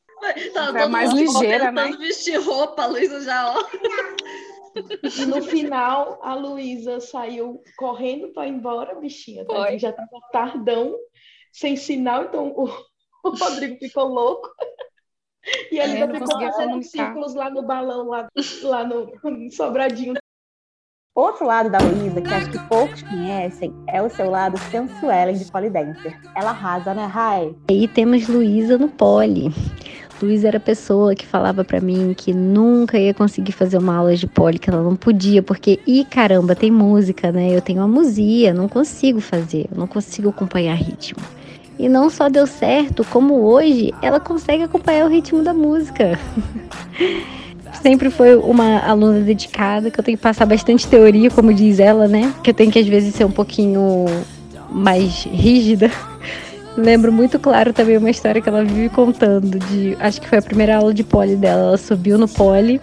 Tá 0.53 0.69
Essa 0.69 0.79
é 0.79 0.87
mais 0.87 1.13
ligeira, 1.13 1.71
né? 1.71 1.83
tentando 1.85 1.99
vestir 1.99 2.39
roupa, 2.39 2.83
a 2.83 2.87
Luísa 2.87 3.21
já, 3.21 3.51
ó. 3.51 3.63
E 5.03 5.25
no 5.25 5.41
final, 5.43 6.19
a 6.21 6.33
Luísa 6.35 6.99
saiu 6.99 7.61
correndo 7.77 8.29
para 8.29 8.47
ir 8.47 8.51
embora, 8.51 8.95
bichinha. 8.95 9.45
tadinha, 9.45 9.79
Já 9.79 9.89
estava 9.89 10.09
tardão, 10.31 10.95
sem 11.51 11.75
sinal, 11.75 12.25
então 12.25 12.47
o, 12.49 12.65
o 13.23 13.29
Rodrigo 13.29 13.77
ficou 13.79 14.05
louco. 14.05 14.49
E 15.71 15.79
ele 15.79 15.97
É, 15.97 16.01
ainda 16.03 16.13
ficou 16.19 16.39
fazendo 16.39 16.83
círculos 16.83 17.33
lá 17.33 17.49
no 17.49 17.61
balão, 17.61 18.07
lá, 18.07 18.27
lá 18.63 18.83
no, 18.83 19.11
no 19.23 19.51
sobradinho. 19.51 20.13
Outro 21.15 21.47
lado 21.47 21.69
da 21.71 21.79
Luísa, 21.79 22.21
que 22.21 22.31
acho 22.31 22.49
que 22.51 22.59
poucos 22.67 23.01
conhecem, 23.01 23.73
é 23.87 24.01
o 24.03 24.09
seu 24.09 24.29
lado 24.29 24.55
sensuellen 24.69 25.35
de 25.35 25.51
polidancer. 25.51 26.15
Ela 26.35 26.51
arrasa, 26.51 26.93
né, 26.93 27.05
Rai? 27.05 27.55
Aí 27.69 27.87
temos 27.87 28.27
Luísa 28.27 28.77
no 28.77 28.87
pole. 28.87 29.51
Luísa 30.21 30.47
era 30.47 30.57
a 30.57 30.61
pessoa 30.61 31.15
que 31.15 31.25
falava 31.25 31.63
pra 31.63 31.81
mim 31.81 32.13
que 32.15 32.33
nunca 32.33 32.99
ia 32.99 33.13
conseguir 33.15 33.51
fazer 33.51 33.79
uma 33.79 33.95
aula 33.95 34.15
de 34.15 34.27
pole, 34.27 34.59
que 34.59 34.69
ela 34.69 34.83
não 34.83 34.95
podia, 34.95 35.41
porque, 35.41 35.79
ih, 35.87 36.05
caramba, 36.05 36.55
tem 36.55 36.69
música, 36.69 37.31
né? 37.31 37.55
Eu 37.55 37.61
tenho 37.61 37.81
amusia, 37.81 38.53
não 38.53 38.67
consigo 38.67 39.19
fazer, 39.19 39.67
eu 39.71 39.77
não 39.77 39.87
consigo 39.87 40.29
acompanhar 40.29 40.75
ritmo. 40.75 41.23
E 41.79 41.87
não 41.87 42.09
só 42.09 42.27
deu 42.27 42.47
certo, 42.47 43.05
como 43.05 43.35
hoje 43.41 43.93
ela 44.01 44.19
consegue 44.19 44.63
acompanhar 44.63 45.05
o 45.05 45.09
ritmo 45.09 45.43
da 45.43 45.53
música. 45.53 46.19
Sempre 47.81 48.09
foi 48.09 48.35
uma 48.35 48.79
aluna 48.79 49.19
dedicada, 49.19 49.91
que 49.91 49.99
eu 49.99 50.03
tenho 50.03 50.17
que 50.17 50.23
passar 50.23 50.45
bastante 50.45 50.87
teoria, 50.87 51.29
como 51.29 51.53
diz 51.53 51.79
ela, 51.79 52.07
né? 52.07 52.33
Que 52.43 52.49
eu 52.49 52.53
tenho 52.53 52.71
que 52.71 52.79
às 52.79 52.87
vezes 52.87 53.13
ser 53.13 53.25
um 53.25 53.31
pouquinho 53.31 54.05
mais 54.71 55.23
rígida. 55.25 55.91
Lembro 56.75 57.11
muito 57.11 57.39
claro 57.39 57.73
também 57.73 57.97
uma 57.97 58.09
história 58.09 58.41
que 58.41 58.49
ela 58.49 58.63
vive 58.63 58.89
contando 58.89 59.59
de, 59.59 59.95
acho 59.99 60.21
que 60.21 60.27
foi 60.27 60.39
a 60.39 60.41
primeira 60.41 60.77
aula 60.77 60.93
de 60.93 61.03
pole 61.03 61.35
dela. 61.35 61.69
Ela 61.69 61.77
subiu 61.77 62.17
no 62.17 62.27
pole 62.27 62.81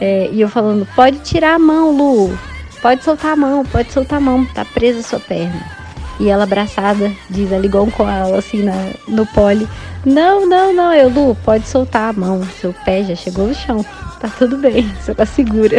é, 0.00 0.28
e 0.30 0.40
eu 0.40 0.48
falando, 0.48 0.86
pode 0.94 1.18
tirar 1.20 1.54
a 1.54 1.58
mão, 1.58 1.96
Lu, 1.96 2.38
pode 2.82 3.02
soltar 3.02 3.32
a 3.32 3.36
mão, 3.36 3.64
pode 3.64 3.92
soltar 3.92 4.18
a 4.18 4.20
mão, 4.20 4.44
tá 4.46 4.64
presa 4.64 5.00
a 5.00 5.02
sua 5.02 5.20
perna. 5.20 5.75
E 6.18 6.28
ela 6.28 6.44
abraçada, 6.44 7.10
diz 7.28 7.52
ela 7.52 7.66
igual 7.66 7.84
um 7.84 7.90
koala 7.90 8.38
assim 8.38 8.62
na, 8.62 8.72
no 9.06 9.26
pole. 9.26 9.66
Não, 10.04 10.46
não, 10.46 10.72
não, 10.72 10.94
eu, 10.94 11.08
Lu, 11.08 11.34
pode 11.44 11.66
soltar 11.66 12.10
a 12.10 12.12
mão, 12.12 12.42
seu 12.44 12.72
pé 12.84 13.02
já 13.02 13.14
chegou 13.14 13.46
no 13.46 13.54
chão, 13.54 13.84
tá 14.20 14.28
tudo 14.38 14.56
bem, 14.56 14.88
você 14.96 15.14
tá 15.14 15.26
segura. 15.26 15.78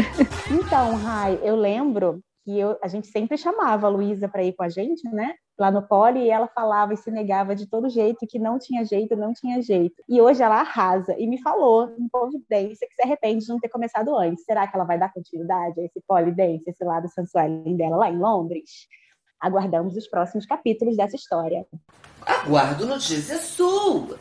Então, 0.51 0.95
Rai, 0.97 1.39
eu 1.41 1.55
lembro 1.55 2.21
que 2.43 2.57
eu, 2.57 2.77
a 2.81 2.87
gente 2.87 3.07
sempre 3.07 3.37
chamava 3.37 3.87
a 3.87 3.89
Luísa 3.89 4.27
para 4.29 4.43
ir 4.43 4.53
com 4.53 4.63
a 4.63 4.69
gente, 4.69 5.05
né? 5.09 5.33
Lá 5.59 5.71
no 5.71 5.81
pole, 5.81 6.19
e 6.19 6.29
ela 6.29 6.47
falava 6.47 6.93
e 6.93 6.97
se 6.97 7.09
negava 7.09 7.55
de 7.55 7.67
todo 7.67 7.89
jeito, 7.89 8.27
que 8.27 8.37
não 8.37 8.59
tinha 8.59 8.85
jeito, 8.85 9.15
não 9.15 9.33
tinha 9.33 9.61
jeito. 9.61 10.01
E 10.07 10.21
hoje 10.21 10.43
ela 10.43 10.61
arrasa 10.61 11.15
e 11.17 11.27
me 11.27 11.41
falou 11.41 11.93
em 11.97 12.07
Providência 12.07 12.87
que 12.87 12.95
se 12.95 13.01
arrepende 13.01 13.43
de 13.43 13.49
não 13.49 13.59
ter 13.59 13.69
começado 13.69 14.15
antes. 14.15 14.45
Será 14.45 14.67
que 14.67 14.75
ela 14.75 14.85
vai 14.85 14.99
dar 14.99 15.11
continuidade 15.11 15.79
a 15.81 15.83
esse 15.83 15.99
pole 16.07 16.31
dance, 16.31 16.69
esse 16.69 16.85
lado 16.85 17.09
sensual 17.09 17.49
dela 17.75 17.97
lá 17.97 18.09
em 18.09 18.17
Londres? 18.17 18.87
Aguardamos 19.39 19.95
os 19.95 20.07
próximos 20.07 20.45
capítulos 20.45 20.97
dessa 20.97 21.15
história. 21.15 21.65
Aguardo 22.25 22.85
notícias 22.85 23.41
suas. 23.41 24.19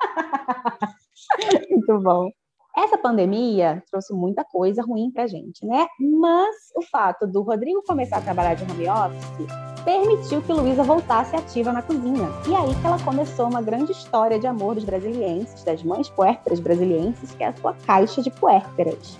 Muito 1.70 2.00
bom. 2.00 2.30
Essa 2.76 2.98
pandemia 2.98 3.82
trouxe 3.90 4.12
muita 4.12 4.44
coisa 4.44 4.82
ruim 4.82 5.10
pra 5.10 5.26
gente, 5.26 5.64
né? 5.64 5.86
Mas 5.98 6.54
o 6.76 6.82
fato 6.82 7.26
do 7.26 7.40
Rodrigo 7.40 7.82
começar 7.86 8.18
a 8.18 8.20
trabalhar 8.20 8.52
de 8.52 8.64
home 8.64 8.86
office 8.86 9.46
permitiu 9.82 10.42
que 10.42 10.52
Luísa 10.52 10.82
voltasse 10.82 11.34
ativa 11.34 11.72
na 11.72 11.80
cozinha. 11.80 12.28
E 12.46 12.54
aí 12.54 12.74
que 12.74 12.86
ela 12.86 13.02
começou 13.02 13.48
uma 13.48 13.62
grande 13.62 13.92
história 13.92 14.38
de 14.38 14.46
amor 14.46 14.74
dos 14.74 14.84
brasilienses, 14.84 15.64
das 15.64 15.82
mães 15.82 16.10
puérperas 16.10 16.60
brasilienses, 16.60 17.30
que 17.30 17.44
é 17.44 17.46
a 17.46 17.56
sua 17.56 17.72
caixa 17.86 18.20
de 18.20 18.30
puérperas. 18.30 19.16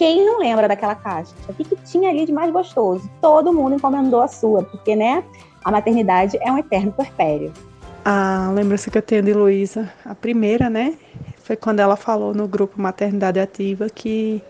Quem 0.00 0.24
não 0.24 0.38
lembra 0.38 0.66
daquela 0.66 0.94
caixa? 0.94 1.34
O 1.46 1.52
que, 1.52 1.62
que 1.62 1.76
tinha 1.84 2.08
ali 2.08 2.24
de 2.24 2.32
mais 2.32 2.50
gostoso? 2.50 3.06
Todo 3.20 3.52
mundo 3.52 3.74
encomendou 3.74 4.22
a 4.22 4.28
sua, 4.28 4.62
porque, 4.62 4.96
né? 4.96 5.22
A 5.62 5.70
maternidade 5.70 6.38
é 6.40 6.50
um 6.50 6.56
eterno 6.56 6.90
puerpério. 6.90 7.52
A 8.02 8.50
lembrança 8.54 8.90
que 8.90 8.96
eu 8.96 9.02
tenho 9.02 9.22
de 9.22 9.34
Luísa, 9.34 9.92
a 10.02 10.14
primeira, 10.14 10.70
né? 10.70 10.96
Foi 11.44 11.54
quando 11.54 11.80
ela 11.80 11.96
falou 11.96 12.32
no 12.32 12.48
grupo 12.48 12.80
Maternidade 12.80 13.38
Ativa 13.38 13.90
que 13.90 14.42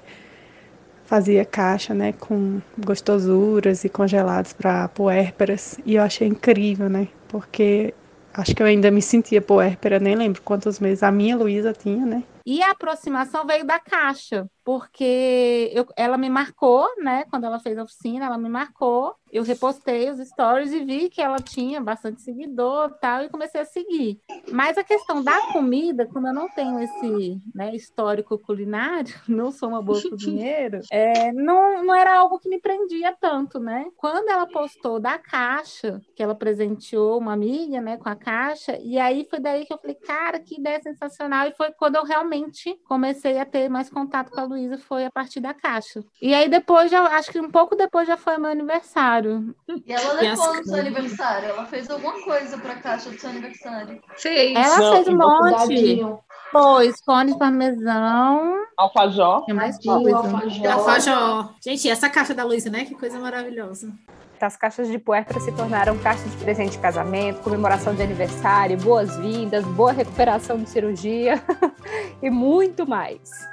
fazia 1.04 1.44
caixa, 1.44 1.92
né, 1.94 2.12
com 2.12 2.60
gostosuras 2.78 3.82
e 3.82 3.88
congelados 3.88 4.52
para 4.52 4.86
puérperas. 4.86 5.80
E 5.84 5.96
eu 5.96 6.02
achei 6.04 6.28
incrível, 6.28 6.88
né? 6.88 7.08
Porque 7.26 7.92
acho 8.32 8.54
que 8.54 8.62
eu 8.62 8.66
ainda 8.68 8.88
me 8.88 9.02
sentia 9.02 9.42
puérpera, 9.42 9.98
nem 9.98 10.14
lembro 10.14 10.42
quantos 10.42 10.78
meses 10.78 11.02
a 11.02 11.10
minha 11.10 11.36
Luísa 11.36 11.72
tinha, 11.72 12.06
né? 12.06 12.22
E 12.46 12.62
a 12.62 12.70
aproximação 12.70 13.46
veio 13.46 13.64
da 13.64 13.78
caixa, 13.78 14.46
porque 14.74 15.68
eu- 15.74 15.85
ela 15.96 16.16
me 16.16 16.30
marcou, 16.30 16.87
né? 17.02 17.24
Quando 17.28 17.44
ela 17.44 17.59
fez 17.59 17.76
a 17.76 17.83
oficina, 17.83 18.26
ela 18.26 18.38
me 18.38 18.48
marcou. 18.48 19.16
Eu 19.33 19.42
repostei 19.42 20.11
os 20.11 20.18
stories 20.28 20.72
e 20.72 20.85
vi 20.85 21.09
que 21.09 21.20
ela 21.20 21.38
tinha 21.38 21.80
bastante 21.80 22.20
seguidor 22.22 22.90
e 22.90 23.00
tal, 23.00 23.22
e 23.24 23.28
comecei 23.28 23.61
a 23.61 23.64
seguir. 23.64 24.18
Mas 24.50 24.76
a 24.78 24.83
questão 24.85 25.22
da 25.22 25.40
comida, 25.52 26.06
como 26.06 26.26
eu 26.28 26.35
não 26.35 26.48
tenho 26.48 26.80
esse 26.80 27.37
né, 27.54 27.74
histórico 27.74 28.38
culinário, 28.38 29.12
não 29.28 29.50
sou 29.52 29.68
uma 29.68 29.83
boa 29.83 30.00
cozinheira, 30.11 30.80
é, 30.90 31.33
não, 31.33 31.85
não 31.85 31.94
era 31.94 32.16
algo 32.18 32.38
que 32.38 32.48
me 32.48 32.61
prendia 32.61 33.16
tanto, 33.20 33.59
né? 33.61 33.87
Quando 33.96 34.28
ela 34.28 34.46
postou 34.46 34.98
da 35.00 35.18
caixa, 35.18 36.00
que 36.14 36.22
ela 36.22 36.35
presenteou 36.35 37.18
uma 37.18 37.33
amiga, 37.33 37.80
né, 37.80 37.96
com 37.96 38.09
a 38.09 38.16
caixa, 38.16 38.76
e 38.80 38.98
aí 38.98 39.26
foi 39.28 39.40
daí 39.40 39.64
que 39.66 39.72
eu 39.72 39.78
falei, 39.78 39.96
cara, 39.96 40.38
que 40.40 40.59
ideia 40.61 40.80
sensacional, 40.83 41.46
e 41.46 41.54
foi 41.54 41.72
quando 41.72 41.96
eu 41.96 42.04
realmente 42.04 42.76
comecei 42.85 43.38
a 43.38 43.44
ter 43.44 43.68
mais 43.68 43.88
contato 43.88 44.30
com 44.30 44.40
a 44.40 44.44
Luísa, 44.44 44.59
foi 44.78 45.04
a 45.04 45.10
partir 45.10 45.40
da 45.40 45.54
caixa. 45.54 46.02
E 46.20 46.34
aí 46.34 46.48
depois, 46.48 46.90
já, 46.90 47.02
acho 47.02 47.30
que 47.30 47.40
um 47.40 47.50
pouco 47.50 47.76
depois 47.76 48.06
já 48.06 48.16
foi 48.16 48.38
meu 48.38 48.50
aniversário. 48.50 49.54
E 49.68 49.92
ela 49.92 50.12
levou 50.14 50.56
no 50.56 50.64
seu 50.64 50.80
aniversário. 50.80 51.48
Ela 51.48 51.66
fez 51.66 51.90
alguma 51.90 52.22
coisa 52.22 52.58
pra 52.58 52.76
caixa 52.76 53.10
do 53.10 53.18
seu 53.18 53.30
aniversário. 53.30 54.00
Fez. 54.16 54.56
Ela 54.56 54.92
fez 54.96 55.08
um 55.08 55.16
monte. 55.16 56.20
Foi, 56.50 56.92
scones 56.92 57.36
parmesão. 57.36 58.64
Alfajor. 58.76 59.44
Tem 59.44 59.54
mais 59.54 59.78
coisa. 59.78 60.72
Alfajor. 60.72 61.54
Gente, 61.62 61.88
essa 61.88 62.08
caixa 62.08 62.34
da 62.34 62.44
Luísa, 62.44 62.70
né? 62.70 62.84
Que 62.84 62.94
coisa 62.94 63.18
maravilhosa. 63.18 63.92
As 64.40 64.56
caixas 64.56 64.88
de 64.88 64.98
puerpera 64.98 65.38
se 65.38 65.52
tornaram 65.52 65.98
caixas 65.98 66.30
de 66.30 66.36
presente 66.38 66.72
de 66.72 66.78
casamento, 66.78 67.42
comemoração 67.42 67.94
de 67.94 68.02
aniversário, 68.02 68.78
boas-vindas, 68.78 69.64
boa 69.66 69.92
recuperação 69.92 70.56
de 70.58 70.68
cirurgia 70.70 71.34
e 72.22 72.30
muito 72.30 72.88
mais. 72.88 73.49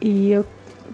E 0.00 0.30
eu 0.30 0.44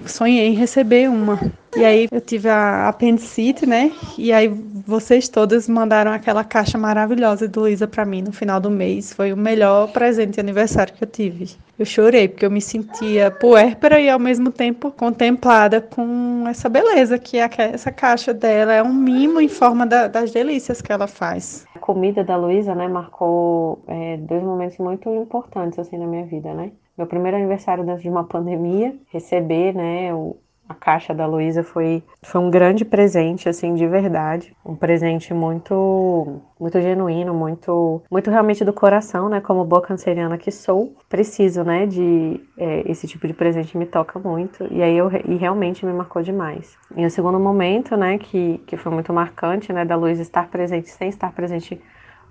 sonhei 0.06 0.48
em 0.48 0.54
receber 0.54 1.08
uma. 1.08 1.38
E 1.74 1.84
aí 1.84 2.06
eu 2.10 2.20
tive 2.20 2.48
a 2.48 2.88
apendicite, 2.88 3.64
né? 3.66 3.90
E 4.18 4.30
aí 4.32 4.48
vocês 4.86 5.28
todas 5.28 5.68
mandaram 5.68 6.12
aquela 6.12 6.44
caixa 6.44 6.76
maravilhosa 6.76 7.48
de 7.48 7.58
Luísa 7.58 7.88
para 7.88 8.04
mim 8.04 8.20
no 8.22 8.32
final 8.32 8.60
do 8.60 8.70
mês. 8.70 9.12
Foi 9.12 9.32
o 9.32 9.36
melhor 9.36 9.88
presente 9.88 10.34
de 10.34 10.40
aniversário 10.40 10.92
que 10.94 11.02
eu 11.02 11.08
tive. 11.08 11.50
Eu 11.78 11.86
chorei 11.86 12.28
porque 12.28 12.44
eu 12.44 12.50
me 12.50 12.60
sentia 12.60 13.30
puérpera 13.30 13.98
e 13.98 14.08
ao 14.08 14.18
mesmo 14.18 14.52
tempo 14.52 14.90
contemplada 14.90 15.80
com 15.80 16.44
essa 16.46 16.68
beleza 16.68 17.18
que 17.18 17.38
é 17.38 17.48
essa 17.58 17.90
caixa 17.90 18.34
dela 18.34 18.72
é 18.72 18.82
um 18.82 18.92
mimo 18.92 19.40
em 19.40 19.48
forma 19.48 19.86
da- 19.86 20.08
das 20.08 20.30
delícias 20.30 20.82
que 20.82 20.92
ela 20.92 21.06
faz. 21.06 21.66
A 21.74 21.78
comida 21.78 22.22
da 22.22 22.36
Luísa, 22.36 22.74
né, 22.74 22.86
marcou 22.86 23.82
é, 23.88 24.18
dois 24.18 24.42
momentos 24.42 24.76
muito 24.78 25.08
importantes 25.08 25.78
assim 25.78 25.96
na 25.96 26.06
minha 26.06 26.26
vida, 26.26 26.52
né? 26.52 26.72
Meu 27.02 27.08
primeiro 27.08 27.36
aniversário 27.36 27.84
dentro 27.84 28.00
de 28.00 28.08
uma 28.08 28.22
pandemia, 28.22 28.94
receber, 29.12 29.74
né, 29.74 30.14
o- 30.14 30.36
a 30.68 30.72
caixa 30.74 31.12
da 31.12 31.26
Luísa 31.26 31.64
foi, 31.64 32.00
foi 32.22 32.40
um 32.40 32.48
grande 32.48 32.84
presente, 32.84 33.48
assim, 33.48 33.74
de 33.74 33.84
verdade. 33.88 34.54
Um 34.64 34.76
presente 34.76 35.34
muito, 35.34 36.40
muito 36.60 36.80
genuíno, 36.80 37.34
muito, 37.34 38.00
muito 38.08 38.30
realmente 38.30 38.64
do 38.64 38.72
coração, 38.72 39.28
né? 39.28 39.40
Como 39.40 39.64
boa 39.64 39.82
canceriana 39.82 40.38
que 40.38 40.52
sou, 40.52 40.94
preciso, 41.08 41.64
né, 41.64 41.86
de 41.86 42.40
é, 42.56 42.88
esse 42.88 43.08
tipo 43.08 43.26
de 43.26 43.34
presente 43.34 43.76
me 43.76 43.84
toca 43.84 44.20
muito. 44.20 44.64
E 44.72 44.80
aí 44.80 44.96
eu 44.96 45.10
e 45.26 45.34
realmente 45.36 45.84
me 45.84 45.92
marcou 45.92 46.22
demais. 46.22 46.78
E 46.96 47.04
o 47.04 47.10
segundo 47.10 47.40
momento, 47.40 47.96
né, 47.96 48.16
que, 48.16 48.58
que 48.64 48.76
foi 48.76 48.92
muito 48.92 49.12
marcante, 49.12 49.72
né, 49.72 49.84
da 49.84 49.96
Luísa 49.96 50.22
estar 50.22 50.48
presente 50.48 50.88
sem 50.88 51.08
estar 51.08 51.32
presente 51.32 51.80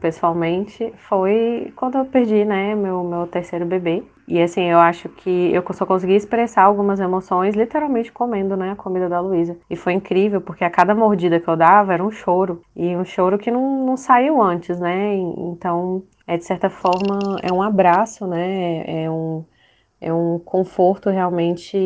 pessoalmente 0.01 0.91
foi 1.07 1.71
quando 1.75 1.97
eu 1.97 2.05
perdi, 2.05 2.43
né, 2.43 2.75
meu, 2.75 3.03
meu 3.03 3.27
terceiro 3.27 3.65
bebê. 3.65 4.03
E 4.27 4.41
assim, 4.41 4.63
eu 4.63 4.79
acho 4.79 5.09
que 5.09 5.53
eu 5.53 5.63
só 5.73 5.85
consegui 5.85 6.15
expressar 6.15 6.63
algumas 6.63 6.99
emoções 6.99 7.55
literalmente 7.55 8.11
comendo, 8.11 8.57
né, 8.57 8.71
a 8.71 8.75
comida 8.75 9.07
da 9.07 9.19
Luísa. 9.19 9.57
E 9.69 9.75
foi 9.75 9.93
incrível, 9.93 10.41
porque 10.41 10.63
a 10.63 10.69
cada 10.69 10.95
mordida 10.95 11.39
que 11.39 11.47
eu 11.47 11.55
dava 11.55 11.93
era 11.93 12.03
um 12.03 12.11
choro. 12.11 12.61
E 12.75 12.95
um 12.95 13.05
choro 13.05 13.37
que 13.37 13.51
não, 13.51 13.85
não 13.85 13.97
saiu 13.97 14.41
antes, 14.41 14.79
né? 14.79 15.15
Então, 15.15 16.03
é 16.25 16.37
de 16.37 16.45
certa 16.45 16.69
forma, 16.69 17.37
é 17.43 17.51
um 17.53 17.61
abraço, 17.61 18.25
né? 18.25 19.03
É 19.03 19.09
um, 19.09 19.43
é 19.99 20.11
um 20.13 20.39
conforto 20.39 21.09
realmente 21.09 21.77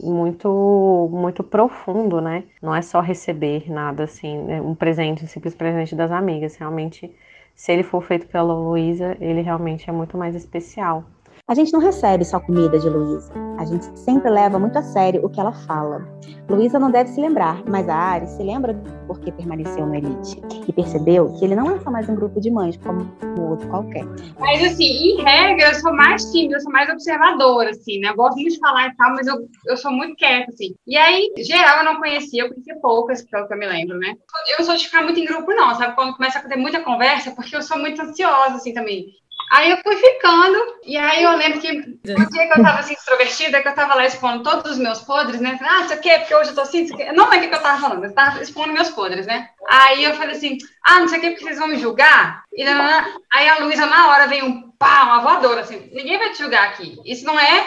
muito 0.00 1.08
muito 1.12 1.42
profundo, 1.42 2.20
né? 2.20 2.44
Não 2.62 2.74
é 2.74 2.80
só 2.82 3.00
receber 3.00 3.70
nada 3.70 4.04
assim, 4.04 4.38
né? 4.42 4.60
um 4.62 4.74
presente, 4.74 5.24
um 5.24 5.26
simples 5.26 5.54
presente 5.54 5.94
das 5.96 6.12
amigas. 6.12 6.56
Realmente, 6.56 7.12
se 7.56 7.72
ele 7.72 7.82
for 7.82 8.02
feito 8.02 8.28
pela 8.28 8.54
Luísa, 8.54 9.16
ele 9.20 9.40
realmente 9.40 9.88
é 9.90 9.92
muito 9.92 10.16
mais 10.16 10.36
especial. 10.36 11.04
A 11.48 11.54
gente 11.54 11.72
não 11.72 11.78
recebe 11.78 12.24
só 12.24 12.40
comida 12.40 12.76
de 12.76 12.88
Luísa. 12.88 13.32
A 13.56 13.64
gente 13.64 13.96
sempre 14.00 14.28
leva 14.28 14.58
muito 14.58 14.76
a 14.76 14.82
sério 14.82 15.24
o 15.24 15.30
que 15.30 15.38
ela 15.38 15.52
fala. 15.52 16.04
Luísa 16.48 16.76
não 16.76 16.90
deve 16.90 17.08
se 17.10 17.20
lembrar, 17.20 17.62
mas 17.68 17.88
a 17.88 17.94
Ari 17.94 18.26
se 18.26 18.42
lembra 18.42 18.74
porque 19.06 19.30
permaneceu 19.30 19.86
no 19.86 19.94
Elite 19.94 20.42
e 20.66 20.72
percebeu 20.72 21.32
que 21.34 21.44
ele 21.44 21.54
não 21.54 21.70
é 21.70 21.78
só 21.78 21.88
mais 21.88 22.08
um 22.08 22.16
grupo 22.16 22.40
de 22.40 22.50
mães 22.50 22.76
como 22.78 23.08
o 23.38 23.50
outro 23.50 23.68
qualquer. 23.68 24.04
Mas, 24.40 24.60
assim, 24.60 24.84
em 24.84 25.22
regra, 25.22 25.68
eu 25.68 25.74
sou 25.76 25.94
mais 25.94 26.24
tímida, 26.32 26.56
eu 26.56 26.60
sou 26.60 26.72
mais 26.72 26.90
observadora, 26.90 27.70
assim, 27.70 28.00
né? 28.00 28.08
Eu 28.08 28.16
gosto 28.16 28.38
de 28.38 28.58
falar 28.58 28.88
e 28.88 28.96
tal, 28.96 29.10
mas 29.14 29.28
eu, 29.28 29.48
eu 29.66 29.76
sou 29.76 29.92
muito 29.92 30.16
quieta, 30.16 30.50
assim. 30.50 30.74
E 30.84 30.96
aí, 30.96 31.32
geral, 31.38 31.78
eu 31.78 31.84
não 31.84 32.00
conhecia, 32.00 32.42
eu 32.42 32.48
conhecia 32.48 32.76
poucas, 32.82 33.22
pelo 33.22 33.46
que 33.46 33.54
eu 33.54 33.58
me 33.58 33.66
lembro, 33.66 33.96
né? 33.98 34.16
Eu 34.58 34.64
sou 34.64 34.74
de 34.74 34.84
ficar 34.84 35.04
muito 35.04 35.20
em 35.20 35.24
grupo, 35.24 35.54
não, 35.54 35.76
sabe? 35.76 35.94
Quando 35.94 36.16
começa 36.16 36.40
a 36.40 36.42
ter 36.42 36.56
muita 36.56 36.82
conversa, 36.82 37.30
porque 37.30 37.54
eu 37.54 37.62
sou 37.62 37.78
muito 37.78 38.02
ansiosa, 38.02 38.56
assim, 38.56 38.74
também. 38.74 39.06
Aí 39.50 39.70
eu 39.70 39.78
fui 39.78 39.96
ficando, 39.96 40.58
e 40.82 40.96
aí 40.96 41.22
eu 41.22 41.36
lembro 41.36 41.60
que 41.60 41.72
no 41.72 42.30
dia 42.30 42.46
que 42.46 42.58
eu 42.58 42.64
tava 42.64 42.80
assim, 42.80 42.94
extrovertida, 42.94 43.62
que 43.62 43.68
eu 43.68 43.74
tava 43.74 43.94
lá 43.94 44.04
expondo 44.04 44.42
todos 44.42 44.72
os 44.72 44.78
meus 44.78 45.00
podres, 45.02 45.40
né? 45.40 45.56
Ah, 45.62 45.82
isso 45.82 45.94
aqui, 45.94 46.10
porque 46.18 46.34
hoje 46.34 46.50
eu 46.50 46.54
tô 46.54 46.62
assim. 46.62 46.88
Não 47.14 47.28
sei 47.28 47.38
o 47.38 47.48
que 47.48 47.54
eu 47.54 47.62
tava 47.62 47.80
falando, 47.80 48.04
eu 48.04 48.14
tava 48.14 48.42
expondo 48.42 48.72
meus 48.72 48.90
podres, 48.90 49.24
né? 49.26 49.50
Aí 49.68 50.02
eu 50.02 50.14
falei 50.14 50.36
assim, 50.36 50.58
ah, 50.84 51.00
não 51.00 51.08
sei 51.08 51.18
o 51.18 51.20
que, 51.20 51.30
porque 51.30 51.44
vocês 51.44 51.58
vão 51.58 51.68
me 51.68 51.78
julgar. 51.78 52.42
E 52.52 52.64
aí 52.64 53.48
a 53.48 53.58
Luísa, 53.58 53.86
na 53.86 54.08
hora, 54.08 54.26
veio 54.26 54.46
um 54.46 54.70
pá, 54.72 55.04
uma 55.04 55.20
voadora, 55.20 55.60
assim, 55.60 55.90
ninguém 55.92 56.18
vai 56.18 56.30
te 56.30 56.38
julgar 56.38 56.68
aqui. 56.68 56.98
Isso 57.04 57.24
não 57.24 57.38
é, 57.38 57.66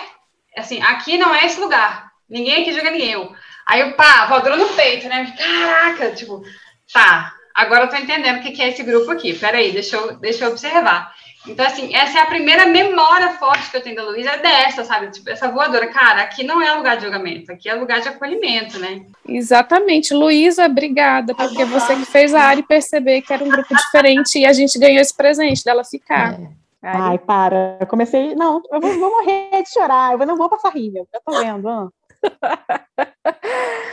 assim, 0.58 0.82
aqui 0.82 1.18
não 1.18 1.34
é 1.34 1.46
esse 1.46 1.60
lugar. 1.62 2.12
Ninguém 2.30 2.62
aqui 2.62 2.74
julga 2.74 2.92
ninguém. 2.92 3.34
Aí 3.66 3.84
o 3.84 3.94
pá, 3.96 4.26
voadora 4.26 4.58
no 4.58 4.68
peito, 4.70 5.08
né? 5.08 5.34
Caraca, 5.38 6.12
tipo, 6.12 6.44
tá, 6.94 7.34
agora 7.56 7.86
eu 7.86 7.90
tô 7.90 7.96
entendendo 7.96 8.40
o 8.40 8.42
que 8.42 8.62
é 8.62 8.68
esse 8.68 8.84
grupo 8.84 9.12
aqui. 9.12 9.34
Peraí, 9.34 9.72
deixa 9.72 9.96
eu, 9.96 10.18
deixa 10.18 10.44
eu 10.44 10.52
observar. 10.52 11.14
Então, 11.50 11.66
assim, 11.66 11.94
essa 11.96 12.20
é 12.20 12.22
a 12.22 12.28
primeira 12.28 12.66
memória 12.66 13.32
forte 13.32 13.72
que 13.72 13.78
eu 13.78 13.82
tenho 13.82 13.96
da 13.96 14.04
Luísa, 14.04 14.32
é 14.32 14.38
dessa, 14.38 14.84
sabe? 14.84 15.10
Tipo, 15.12 15.30
essa 15.30 15.50
voadora. 15.50 15.88
Cara, 15.88 16.22
aqui 16.22 16.44
não 16.44 16.62
é 16.62 16.72
lugar 16.74 16.98
de 16.98 17.04
julgamento, 17.04 17.52
aqui 17.52 17.68
é 17.68 17.74
lugar 17.74 18.02
de 18.02 18.08
acolhimento, 18.08 18.80
né? 18.80 19.06
Exatamente. 19.28 20.14
Luísa, 20.14 20.66
obrigada, 20.66 21.34
porque 21.34 21.66
você 21.66 21.96
que 21.96 22.06
fez 22.06 22.34
a 22.34 22.44
Ari 22.44 22.64
perceber 22.64 23.22
que 23.22 23.34
era 23.34 23.44
um 23.44 23.50
grupo 23.50 23.76
diferente 23.76 24.40
e 24.40 24.46
a 24.46 24.54
gente 24.54 24.78
ganhou 24.78 25.02
esse 25.02 25.16
presente 25.16 25.64
dela 25.64 25.84
ficar. 25.84 26.40
É. 26.40 26.48
Ai, 26.82 27.18
para. 27.18 27.78
Eu 27.80 27.88
comecei. 27.88 28.36
Não, 28.36 28.62
eu 28.72 28.80
vou, 28.80 29.00
vou 29.00 29.10
morrer 29.10 29.64
de 29.64 29.70
chorar, 29.74 30.14
eu 30.14 30.26
não 30.26 30.38
vou 30.38 30.50
passar 30.50 30.70
rímel. 30.70 31.08
Eu 31.14 31.22
tô 31.26 31.40
vendo. 31.40 31.94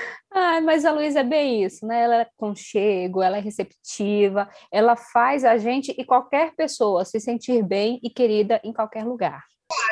Ai, 0.49 0.61
mas 0.61 0.85
a 0.85 0.93
Luísa 0.93 1.21
é 1.21 1.25
bem 1.25 1.65
isso, 1.65 1.85
né? 1.85 2.03
Ela 2.03 2.21
é 2.21 2.27
conchego, 2.37 3.21
ela 3.21 3.37
é 3.37 3.41
receptiva, 3.41 4.49
ela 4.71 4.95
faz 4.95 5.45
a 5.45 5.59
gente 5.59 5.93
e 5.99 6.05
qualquer 6.05 6.55
pessoa 6.55 7.05
se 7.05 7.19
sentir 7.19 7.65
bem 7.65 7.99
e 8.01 8.09
querida 8.09 8.61
em 8.63 8.73
qualquer 8.73 9.05
lugar. 9.05 9.43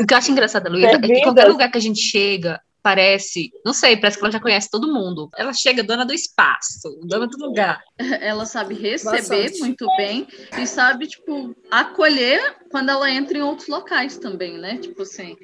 O 0.00 0.06
que 0.06 0.14
eu 0.14 0.18
acho 0.18 0.30
engraçado, 0.30 0.70
Luísa, 0.70 0.92
é 0.92 1.00
que 1.00 1.22
qualquer 1.22 1.48
lugar 1.48 1.68
que 1.72 1.78
a 1.78 1.80
gente 1.80 2.00
chega, 2.00 2.60
parece, 2.80 3.50
não 3.66 3.72
sei, 3.72 3.96
parece 3.96 4.16
que 4.16 4.24
ela 4.24 4.32
já 4.32 4.38
conhece 4.38 4.70
todo 4.70 4.92
mundo. 4.92 5.28
Ela 5.36 5.52
chega 5.52 5.82
dona 5.82 6.06
do 6.06 6.14
espaço, 6.14 7.00
dona 7.02 7.26
do 7.26 7.36
lugar. 7.36 7.82
Ela 8.20 8.46
sabe 8.46 8.74
receber 8.74 9.58
muito 9.58 9.86
bem 9.96 10.28
e 10.56 10.66
sabe, 10.68 11.08
tipo, 11.08 11.52
acolher 11.68 12.56
quando 12.74 12.88
ela 12.88 13.08
entra 13.08 13.38
em 13.38 13.40
outros 13.40 13.68
locais 13.68 14.18
também, 14.18 14.58
né? 14.58 14.76
Tipo 14.78 15.02
assim, 15.02 15.36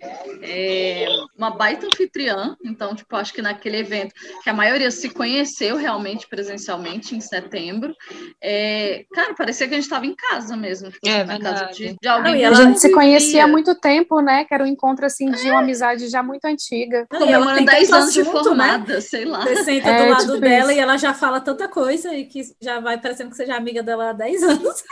é 0.43 1.07
uma 1.39 1.53
baita 1.53 1.87
anfitriã. 1.87 2.57
Então, 2.65 2.93
tipo, 2.93 3.15
acho 3.15 3.33
que 3.33 3.41
naquele 3.41 3.77
evento 3.77 4.13
que 4.43 4.51
a 4.51 4.53
maioria 4.53 4.91
se 4.91 5.09
conheceu 5.11 5.77
realmente 5.77 6.27
presencialmente 6.27 7.15
em 7.15 7.21
setembro, 7.21 7.95
é, 8.43 9.05
cara, 9.13 9.33
parecia 9.35 9.69
que 9.69 9.75
a 9.75 9.77
gente 9.77 9.85
estava 9.85 10.07
em 10.07 10.15
casa 10.17 10.57
mesmo. 10.57 10.91
Tipo, 10.91 11.09
é, 11.09 11.23
na 11.23 11.35
verdade. 11.35 11.61
casa 11.61 11.73
de, 11.73 11.97
de 12.03 12.09
alguém. 12.09 12.45
a 12.45 12.53
gente 12.53 12.81
se 12.81 12.91
conhecia 12.91 13.45
há 13.45 13.47
muito 13.47 13.77
tempo, 13.77 14.19
né? 14.21 14.45
Que 14.45 14.53
era 14.53 14.65
um 14.65 14.67
encontro 14.67 15.07
assim 15.07 15.31
de 15.31 15.49
uma 15.53 15.61
amizade 15.61 16.09
já 16.09 16.25
muito 16.25 16.47
antiga. 16.47 17.07
Não, 17.13 17.29
e 17.29 17.33
ela 17.33 17.55
tem 17.55 17.65
10 17.65 17.93
anos 17.93 18.13
de 18.13 18.25
formada, 18.25 18.95
né? 18.95 19.01
sei 19.01 19.25
lá. 19.25 19.43
Você 19.43 19.63
senta 19.63 19.89
É, 19.89 20.05
do 20.05 20.11
lado 20.11 20.27
tipo 20.27 20.41
dela 20.41 20.73
isso. 20.73 20.81
e 20.81 20.83
ela 20.83 20.97
já 20.97 21.15
fala 21.15 21.41
tanta 21.41 21.69
coisa 21.69 22.13
e 22.13 22.25
que 22.25 22.43
já 22.61 22.81
vai 22.81 23.01
parecendo 23.01 23.31
que 23.31 23.37
seja 23.37 23.55
amiga 23.55 23.85
dela 23.85 24.11
há 24.11 24.13
10 24.13 24.43
anos. 24.43 24.83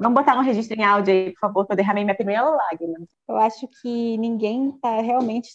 Vamos 0.00 0.20
botar 0.20 0.38
um 0.38 0.42
registro 0.42 0.78
em 0.78 0.84
áudio 0.84 1.12
aí, 1.12 1.32
por 1.32 1.40
favor, 1.40 1.57
que 1.64 1.72
eu 1.72 1.76
derramei 1.76 2.04
minha 2.04 2.16
primeira 2.16 2.42
lágrima. 2.42 2.98
Eu 3.28 3.36
acho 3.36 3.68
que 3.80 4.16
ninguém 4.18 4.72
tá 4.80 5.00
realmente. 5.00 5.50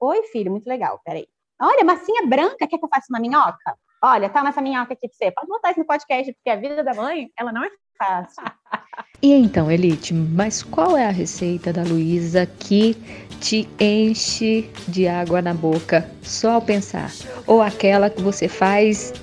Oi, 0.00 0.22
filho, 0.24 0.50
muito 0.50 0.66
legal, 0.66 1.00
peraí. 1.04 1.26
Olha, 1.60 1.84
massinha 1.84 2.26
branca, 2.26 2.66
quer 2.66 2.78
que 2.78 2.84
eu 2.84 2.88
faça 2.88 3.06
uma 3.10 3.20
minhoca? 3.20 3.76
Olha, 4.02 4.28
tá 4.28 4.42
nessa 4.44 4.60
minhoca 4.60 4.92
aqui 4.92 5.08
pra 5.08 5.16
você. 5.16 5.30
Pode 5.30 5.48
botar 5.48 5.70
isso 5.70 5.80
no 5.80 5.86
podcast, 5.86 6.32
porque 6.32 6.50
a 6.50 6.56
vida 6.56 6.84
da 6.84 6.94
mãe, 6.94 7.30
ela 7.38 7.52
não 7.52 7.64
é 7.64 7.70
fácil. 7.98 8.42
E 9.22 9.32
então, 9.32 9.70
Elite, 9.70 10.12
mas 10.12 10.62
qual 10.62 10.96
é 10.96 11.06
a 11.06 11.10
receita 11.10 11.72
da 11.72 11.82
Luísa 11.82 12.46
que 12.46 12.94
te 13.40 13.68
enche 13.80 14.70
de 14.86 15.08
água 15.08 15.40
na 15.40 15.54
boca 15.54 16.08
só 16.22 16.52
ao 16.52 16.62
pensar? 16.62 17.10
Ou 17.46 17.62
aquela 17.62 18.10
que 18.10 18.20
você 18.20 18.46
faz 18.46 19.14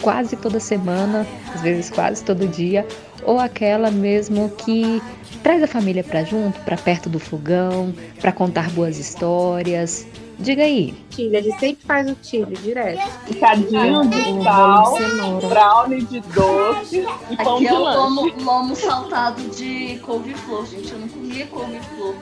quase 0.00 0.36
toda 0.36 0.58
semana, 0.58 1.26
às 1.54 1.60
vezes 1.60 1.90
quase 1.90 2.24
todo 2.24 2.48
dia, 2.48 2.86
ou 3.24 3.38
aquela 3.38 3.90
mesmo 3.90 4.50
que 4.50 5.02
traz 5.42 5.62
a 5.62 5.66
família 5.66 6.04
para 6.04 6.24
junto, 6.24 6.58
para 6.60 6.76
perto 6.76 7.08
do 7.08 7.18
fogão, 7.18 7.94
para 8.20 8.32
contar 8.32 8.70
boas 8.70 8.98
histórias? 8.98 10.06
Diga 10.38 10.62
aí. 10.64 10.94
Chile, 11.10 11.36
a 11.36 11.42
gente 11.42 11.60
sempre 11.60 11.86
faz 11.86 12.10
o 12.10 12.16
chile 12.22 12.56
direto. 12.56 13.00
Picadinho 13.26 14.08
de 14.08 14.42
sal, 14.42 14.84
bolo 14.84 14.98
de 14.98 15.10
cenoura. 15.10 15.48
brownie 15.48 16.02
de 16.02 16.20
doce 16.20 17.06
e 17.30 17.36
pão 17.36 17.56
Aqui 17.56 17.64
de 17.64 17.68
é 17.68 17.78
lanche. 17.78 17.98
lomo, 17.98 18.44
lomo 18.44 18.76
saltado 18.76 19.42
de 19.50 19.98
couve-flor, 20.00 20.66
gente. 20.66 20.90
Eu 20.92 20.98
não 20.98 21.08
comia 21.08 21.46
couve-flor. 21.46 22.14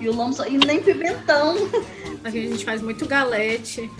E 0.00 0.08
o 0.08 0.14
lomo 0.14 0.32
sal... 0.32 0.46
E 0.46 0.56
nem 0.56 0.80
pimentão. 0.82 1.56
Aqui 2.24 2.46
a 2.46 2.50
gente 2.50 2.64
faz 2.64 2.80
muito 2.80 3.04
galete. 3.06 3.90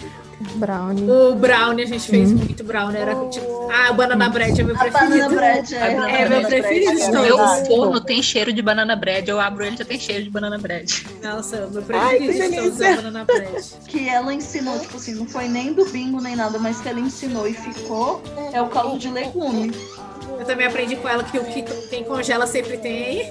Brownie. 0.57 1.11
O 1.11 1.35
brownie, 1.35 1.85
a 1.85 1.87
gente 1.87 2.09
fez 2.09 2.31
muito 2.31 2.63
brownie. 2.63 2.99
Era 2.99 3.15
tipo. 3.31 3.69
Ah, 3.73 3.91
o 3.91 3.95
banana 3.95 4.29
bread 4.29 4.61
é 4.61 4.65
meu 4.65 4.77
preferido. 4.77 5.11
banana 5.11 5.29
bread 5.35 5.75
é- 5.75 6.23
é, 6.23 6.29
meu 6.29 6.43
preferido 6.47 7.01
todos. 7.01 7.09
meu 7.21 7.39
forno 7.67 8.01
tem 8.01 8.23
cheiro 8.23 8.53
de 8.53 8.61
banana 8.63 8.95
bread, 8.95 9.29
eu 9.31 9.41
abro 9.41 9.65
ele 9.65 9.77
já 9.77 9.85
tem 9.85 9.99
cheiro 9.99 10.25
de 10.25 10.31
banana 10.31 10.59
bread. 10.59 11.07
Nossa, 11.23 11.67
o 11.67 11.71
meu 11.71 11.85
Ai, 11.99 12.19
preferido 12.19 12.43
que 12.43 12.51
de 12.51 12.57
todos 12.57 12.81
é 12.81 12.97
banana 12.97 13.25
bread. 13.25 13.65
Que 13.89 14.09
ela 14.09 14.33
ensinou, 14.35 14.79
tipo 14.79 14.97
assim, 14.97 15.15
não 15.15 15.27
foi 15.27 15.49
nem 15.49 15.73
do 15.73 15.87
bingo 15.87 16.21
nem 16.21 16.37
nada, 16.37 16.59
mas 16.59 16.81
que 16.81 16.89
ela 16.89 17.01
ensinou 17.01 17.49
e 17.49 17.55
ficou, 17.55 18.23
é 18.53 18.61
o 18.61 18.67
caldo 18.69 18.99
de 18.99 19.09
legume. 19.09 19.73
Eu 20.39 20.45
também 20.45 20.67
aprendi 20.67 20.97
com 20.97 21.09
ela 21.09 21.25
que 21.25 21.39
o 21.39 21.45
que 21.45 21.63
quem 21.89 22.05
congela 22.05 22.47
sempre 22.47 22.77
tem. 22.79 23.23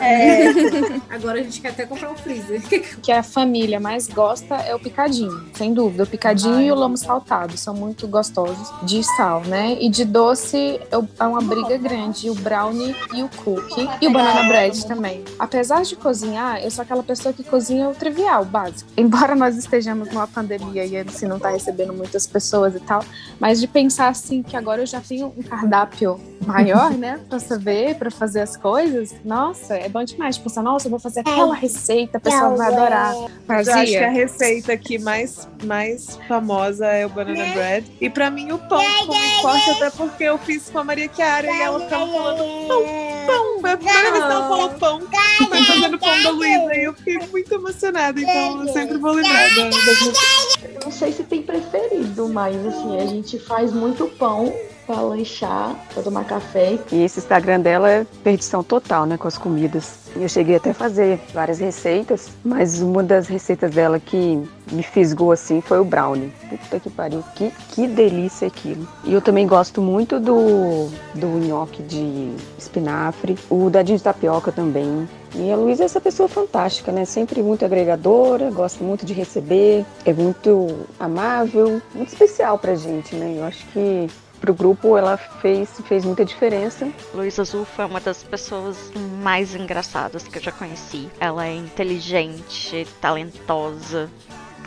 É. 0.00 0.48
Agora 1.10 1.40
a 1.40 1.42
gente 1.42 1.60
quer 1.60 1.68
até 1.68 1.84
comprar 1.84 2.10
um 2.10 2.16
freezer. 2.16 2.62
que 3.02 3.12
a 3.12 3.22
família 3.22 3.78
mais 3.78 4.06
gosta 4.08 4.56
é 4.56 4.74
o 4.74 4.78
picadinho, 4.78 5.50
sem 5.54 5.74
dúvida. 5.74 6.04
O 6.04 6.06
picadinho 6.06 6.60
e 6.60 6.72
o 6.72 6.74
lomo 6.74 6.96
saltado 6.96 7.56
são 7.56 7.74
muito 7.74 8.08
gostosos 8.08 8.72
de 8.82 9.02
sal, 9.16 9.42
né? 9.42 9.76
E 9.80 9.88
de 9.88 10.04
doce 10.04 10.80
é 10.90 11.24
uma 11.24 11.40
briga 11.40 11.76
grande, 11.76 12.30
o 12.30 12.34
brownie 12.34 12.94
e 13.14 13.22
o 13.22 13.28
cookie 13.28 13.88
e 14.00 14.06
o 14.08 14.12
banana 14.12 14.48
bread 14.48 14.86
também. 14.86 15.24
Apesar 15.38 15.82
de 15.82 15.94
cozinhar, 15.96 16.62
eu 16.62 16.70
sou 16.70 16.82
aquela 16.82 17.02
pessoa 17.02 17.32
que 17.32 17.44
cozinha 17.44 17.88
o 17.88 17.94
trivial, 17.94 18.42
o 18.42 18.46
básico. 18.46 18.90
Embora 18.96 19.34
nós 19.34 19.56
estejamos 19.56 20.08
numa 20.08 20.26
pandemia 20.26 20.84
e 20.84 20.96
assim 20.96 21.26
não 21.26 21.38
tá 21.38 21.50
recebendo 21.50 21.92
muitas 21.92 22.26
pessoas 22.26 22.74
e 22.74 22.80
tal, 22.80 23.04
mas 23.38 23.60
de 23.60 23.66
pensar 23.66 24.08
assim 24.08 24.42
que 24.42 24.56
agora 24.56 24.82
eu 24.82 24.86
já 24.86 25.00
tenho 25.00 25.32
um 25.36 25.42
cardápio 25.42 26.18
maior, 26.46 26.90
né, 26.92 27.20
Pra 27.28 27.38
saber, 27.38 27.96
pra 27.96 28.10
fazer 28.10 28.40
as 28.40 28.56
coisas. 28.56 29.14
Nossa, 29.24 29.74
é 29.74 29.88
bom 29.88 30.02
demais. 30.02 30.38
Pensar, 30.38 30.62
nossa, 30.62 30.86
eu 30.86 30.90
vou 30.90 30.98
fazer 30.98 31.20
aquela 31.20 31.54
receita, 31.54 32.18
a 32.18 32.20
pessoa 32.20 32.56
vai 32.56 32.72
adorar. 32.72 33.14
Mas 33.46 33.68
eu 33.68 33.74
acho 33.74 33.92
que 33.92 33.96
a 33.96 34.10
receita 34.10 34.72
aqui 34.72 34.98
mais, 34.98 35.48
mais 35.64 36.18
famosa 36.26 36.86
é 36.86 37.06
o 37.06 37.08
banana 37.08 37.52
bread. 37.52 37.90
E 38.00 38.08
pra 38.08 38.30
mim 38.30 38.52
o 38.52 38.58
pão 38.58 38.80
ficou 38.80 39.06
muito 39.06 39.42
forte, 39.42 39.70
até 39.70 39.90
porque 39.90 40.24
eu 40.24 40.38
fiz 40.38 40.70
com 40.70 40.78
a 40.78 40.84
Maria 40.84 41.10
Chiara 41.12 41.46
e 41.46 41.60
ela 41.60 41.80
ficava 41.80 42.06
falando 42.06 42.68
pão, 42.68 42.82
pão. 43.26 43.60
Foi 43.60 43.70
a 43.72 43.76
primeira 43.76 44.12
vez 44.12 44.24
que 44.24 44.30
ela 44.30 44.48
falou 44.48 44.70
pão. 44.70 45.00
Foi 45.48 45.64
fazendo 45.64 45.98
pão 45.98 46.22
da 46.22 46.30
Luísa. 46.30 46.74
E 46.74 46.84
eu 46.84 46.94
fiquei 46.94 47.18
muito 47.18 47.54
emocionada. 47.54 48.20
Então 48.20 48.66
eu 48.66 48.72
sempre 48.72 48.98
vou 48.98 49.12
lembrar 49.12 49.48
da, 49.54 49.64
das 49.64 50.00
minhas 50.00 50.58
Eu 50.62 50.80
não 50.84 50.92
sei 50.92 51.12
se 51.12 51.22
tem 51.24 51.42
preferido, 51.42 52.28
mas 52.28 52.56
assim, 52.66 52.98
a 52.98 53.06
gente 53.06 53.38
faz 53.38 53.72
muito 53.72 54.06
pão 54.18 54.52
pra 54.90 55.00
lanchar, 55.02 55.76
pra 55.94 56.02
tomar 56.02 56.24
café. 56.24 56.76
E 56.90 57.04
esse 57.04 57.20
Instagram 57.20 57.60
dela 57.60 57.88
é 57.88 58.04
perdição 58.24 58.62
total, 58.64 59.06
né, 59.06 59.16
com 59.16 59.28
as 59.28 59.38
comidas. 59.38 60.00
Eu 60.16 60.28
cheguei 60.28 60.56
até 60.56 60.70
a 60.70 60.74
fazer 60.74 61.20
várias 61.32 61.60
receitas, 61.60 62.28
mas 62.44 62.82
uma 62.82 63.00
das 63.00 63.28
receitas 63.28 63.70
dela 63.70 64.00
que 64.00 64.42
me 64.72 64.82
fisgou 64.82 65.30
assim 65.30 65.60
foi 65.60 65.78
o 65.78 65.84
brownie. 65.84 66.32
Puta 66.48 66.80
que 66.80 66.90
pariu, 66.90 67.22
que, 67.36 67.52
que 67.68 67.86
delícia 67.86 68.48
aquilo. 68.48 68.88
E 69.04 69.12
eu 69.12 69.20
também 69.20 69.46
gosto 69.46 69.80
muito 69.80 70.18
do, 70.18 70.88
do 71.14 71.26
nhoque 71.38 71.82
de 71.84 72.32
espinafre, 72.58 73.38
o 73.48 73.70
dadinho 73.70 73.98
de 73.98 74.02
tapioca 74.02 74.50
também. 74.50 75.08
E 75.36 75.52
a 75.52 75.54
Luísa 75.54 75.84
é 75.84 75.86
essa 75.86 76.00
pessoa 76.00 76.28
fantástica, 76.28 76.90
né? 76.90 77.04
Sempre 77.04 77.40
muito 77.40 77.64
agregadora, 77.64 78.50
gosta 78.50 78.82
muito 78.82 79.06
de 79.06 79.12
receber, 79.12 79.86
é 80.04 80.12
muito 80.12 80.66
amável, 80.98 81.80
muito 81.94 82.08
especial 82.08 82.58
pra 82.58 82.74
gente, 82.74 83.14
né? 83.14 83.36
Eu 83.38 83.44
acho 83.44 83.64
que 83.68 84.08
pro 84.40 84.54
grupo, 84.54 84.96
ela 84.96 85.16
fez, 85.16 85.68
fez 85.84 86.04
muita 86.04 86.24
diferença. 86.24 86.90
Luísa 87.14 87.42
Azul 87.42 87.64
foi 87.64 87.84
uma 87.84 88.00
das 88.00 88.22
pessoas 88.22 88.92
mais 89.22 89.54
engraçadas 89.54 90.26
que 90.26 90.38
eu 90.38 90.42
já 90.42 90.50
conheci. 90.50 91.08
Ela 91.20 91.46
é 91.46 91.54
inteligente, 91.54 92.86
talentosa, 93.00 94.10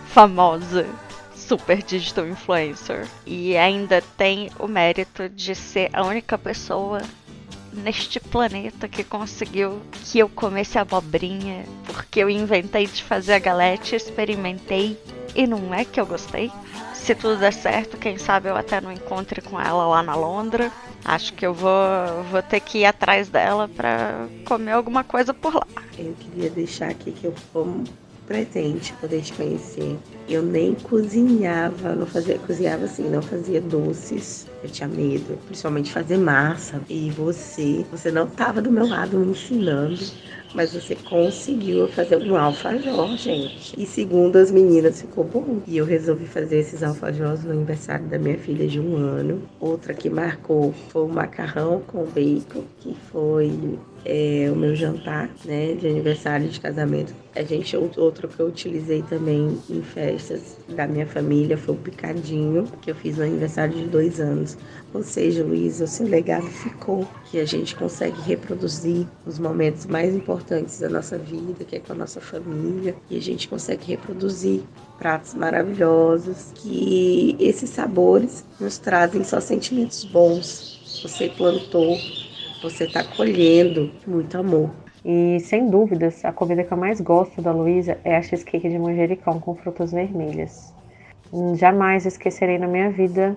famosa, 0.07 0.87
super 1.35 1.81
digital 1.81 2.27
influencer. 2.27 3.07
E 3.25 3.57
ainda 3.57 4.01
tem 4.15 4.49
o 4.59 4.67
mérito 4.67 5.27
de 5.27 5.55
ser 5.55 5.89
a 5.91 6.03
única 6.03 6.37
pessoa 6.37 7.01
neste 7.73 8.19
planeta 8.19 8.87
que 8.87 9.03
conseguiu 9.03 9.81
que 10.05 10.19
eu 10.19 10.29
comesse 10.29 10.77
abobrinha, 10.77 11.65
porque 11.85 12.19
eu 12.19 12.29
inventei 12.29 12.85
de 12.85 13.03
fazer 13.03 13.33
a 13.33 13.39
galete, 13.39 13.95
experimentei 13.95 14.97
e 15.35 15.47
não 15.47 15.73
é 15.73 15.83
que 15.83 15.99
eu 15.99 16.05
gostei. 16.05 16.51
Se 17.03 17.13
tudo 17.13 17.35
der 17.35 17.51
certo, 17.51 17.97
quem 17.97 18.17
sabe 18.17 18.47
eu 18.47 18.55
até 18.55 18.79
não 18.79 18.89
encontre 18.89 19.41
com 19.41 19.59
ela 19.59 19.85
lá 19.85 20.01
na 20.01 20.15
Londra. 20.15 20.71
Acho 21.03 21.33
que 21.33 21.45
eu 21.45 21.53
vou, 21.53 21.69
vou 22.31 22.41
ter 22.41 22.61
que 22.61 22.77
ir 22.79 22.85
atrás 22.85 23.27
dela 23.27 23.67
para 23.67 24.25
comer 24.45 24.71
alguma 24.71 25.03
coisa 25.03 25.33
por 25.33 25.53
lá. 25.53 25.67
Eu 25.99 26.15
queria 26.17 26.49
deixar 26.49 26.89
aqui 26.89 27.11
que 27.11 27.25
eu 27.25 27.35
como 27.51 27.83
pretende 28.25 28.93
poder 29.01 29.21
te 29.21 29.33
conhecer. 29.33 29.99
Eu 30.29 30.41
nem 30.41 30.75
cozinhava, 30.75 31.93
não 31.93 32.05
fazia, 32.05 32.39
cozinhava 32.39 32.85
assim, 32.85 33.09
não 33.09 33.21
fazia 33.21 33.59
doces. 33.59 34.47
Eu 34.63 34.69
tinha 34.69 34.87
medo, 34.87 35.37
principalmente 35.45 35.91
fazer 35.91 36.17
massa. 36.17 36.79
E 36.87 37.11
você, 37.11 37.85
você 37.91 38.11
não 38.11 38.23
estava 38.23 38.61
do 38.61 38.71
meu 38.71 38.87
lado 38.87 39.19
me 39.19 39.31
ensinando, 39.31 39.99
mas 40.53 40.73
você 40.73 40.95
conseguiu 40.95 41.87
fazer 41.87 42.17
um 42.17 42.35
alfajor, 42.35 43.15
gente. 43.17 43.73
E 43.77 43.85
segundo 43.85 44.37
as 44.37 44.51
meninas, 44.51 45.01
ficou 45.01 45.23
bom. 45.23 45.61
E 45.65 45.77
eu 45.77 45.85
resolvi 45.85 46.25
fazer 46.25 46.59
esses 46.59 46.83
alfajores 46.83 47.43
no 47.43 47.51
aniversário 47.51 48.05
da 48.07 48.19
minha 48.19 48.37
filha 48.37 48.67
de 48.67 48.79
um 48.79 48.95
ano. 48.95 49.41
Outra 49.59 49.93
que 49.93 50.09
marcou 50.09 50.73
foi 50.89 51.03
o 51.03 51.07
macarrão 51.07 51.81
com 51.81 52.05
bacon, 52.05 52.63
que 52.79 52.95
foi 53.11 53.79
é, 54.05 54.49
o 54.51 54.55
meu 54.55 54.75
jantar, 54.75 55.29
né, 55.45 55.73
de 55.73 55.87
aniversário 55.87 56.47
de 56.47 56.59
casamento. 56.59 57.13
A 57.35 57.43
gente 57.43 57.75
outro 57.75 58.27
que 58.27 58.39
eu 58.39 58.47
utilizei 58.47 59.01
também 59.03 59.57
em 59.69 59.81
festas 59.81 60.57
da 60.69 60.85
minha 60.85 61.07
família 61.07 61.57
foi 61.57 61.73
o 61.73 61.77
picadinho 61.77 62.67
que 62.81 62.91
eu 62.91 62.95
fiz 62.95 63.17
no 63.17 63.23
aniversário 63.23 63.75
de 63.75 63.85
dois 63.85 64.19
anos. 64.19 64.57
Ou 64.93 65.01
seja, 65.01 65.43
Luísa, 65.43 65.85
o 65.85 65.87
seu 65.87 66.07
legado 66.07 66.45
ficou, 66.45 67.07
que 67.31 67.39
a 67.39 67.45
gente 67.45 67.75
consegue 67.75 68.21
reproduzir 68.21 69.07
os 69.25 69.39
momentos 69.39 69.87
mais 69.87 70.13
importantes 70.13 70.79
da 70.79 70.89
nossa 70.89 71.17
vida, 71.17 71.63
que 71.63 71.77
é 71.77 71.79
com 71.79 71.93
a 71.93 71.95
nossa 71.95 72.21
família, 72.21 72.95
e 73.09 73.17
a 73.17 73.21
gente 73.21 73.47
consegue 73.47 73.87
reproduzir 73.87 74.61
pratos 74.99 75.33
maravilhosos, 75.33 76.51
que 76.55 77.35
esses 77.39 77.71
sabores 77.71 78.45
nos 78.59 78.77
trazem 78.77 79.23
só 79.23 79.39
sentimentos 79.39 80.03
bons. 80.05 81.01
Você 81.01 81.29
plantou 81.29 81.97
você 82.63 82.85
está 82.85 83.03
colhendo 83.03 83.91
muito 84.07 84.37
amor. 84.37 84.71
E 85.03 85.37
sem 85.41 85.69
dúvidas, 85.69 86.23
a 86.23 86.31
comida 86.31 86.63
que 86.63 86.71
eu 86.71 86.77
mais 86.77 87.01
gosto 87.01 87.41
da 87.41 87.51
Luísa 87.51 87.97
é 88.05 88.15
a 88.15 88.21
cheesecake 88.21 88.69
de 88.69 88.79
manjericão 88.79 89.37
com 89.37 89.53
frutas 89.53 89.91
vermelhas. 89.91 90.73
Jamais 91.55 92.05
esquecerei 92.05 92.57
na 92.57 92.67
minha 92.67 92.89
vida 92.89 93.35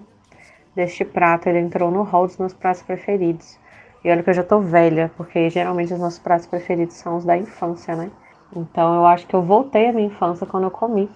deste 0.77 1.05
prato. 1.05 1.49
Ele 1.49 1.59
entrou 1.59 1.91
no 1.91 2.05
hall 2.05 2.29
dos 2.29 2.39
meus 2.39 2.55
pratos 2.55 2.83
preferidos. 2.83 3.59
E 4.05 4.11
olha 4.11 4.23
que 4.23 4.31
eu 4.31 4.35
já 4.35 4.45
tô 4.45 4.61
velha, 4.61 5.11
porque 5.17 5.51
geralmente 5.51 5.93
os 5.93 5.99
nossos 5.99 6.21
pratos 6.21 6.47
preferidos 6.47 6.95
são 6.95 7.17
os 7.17 7.25
da 7.25 7.37
infância, 7.37 7.97
né? 7.97 8.13
Então 8.55 8.95
eu 8.95 9.07
acho 9.07 9.27
que 9.27 9.35
eu 9.35 9.43
voltei 9.43 9.89
à 9.89 9.93
minha 9.93 10.07
infância 10.07 10.47
quando 10.47 10.65
eu 10.65 10.71
comi 10.71 11.11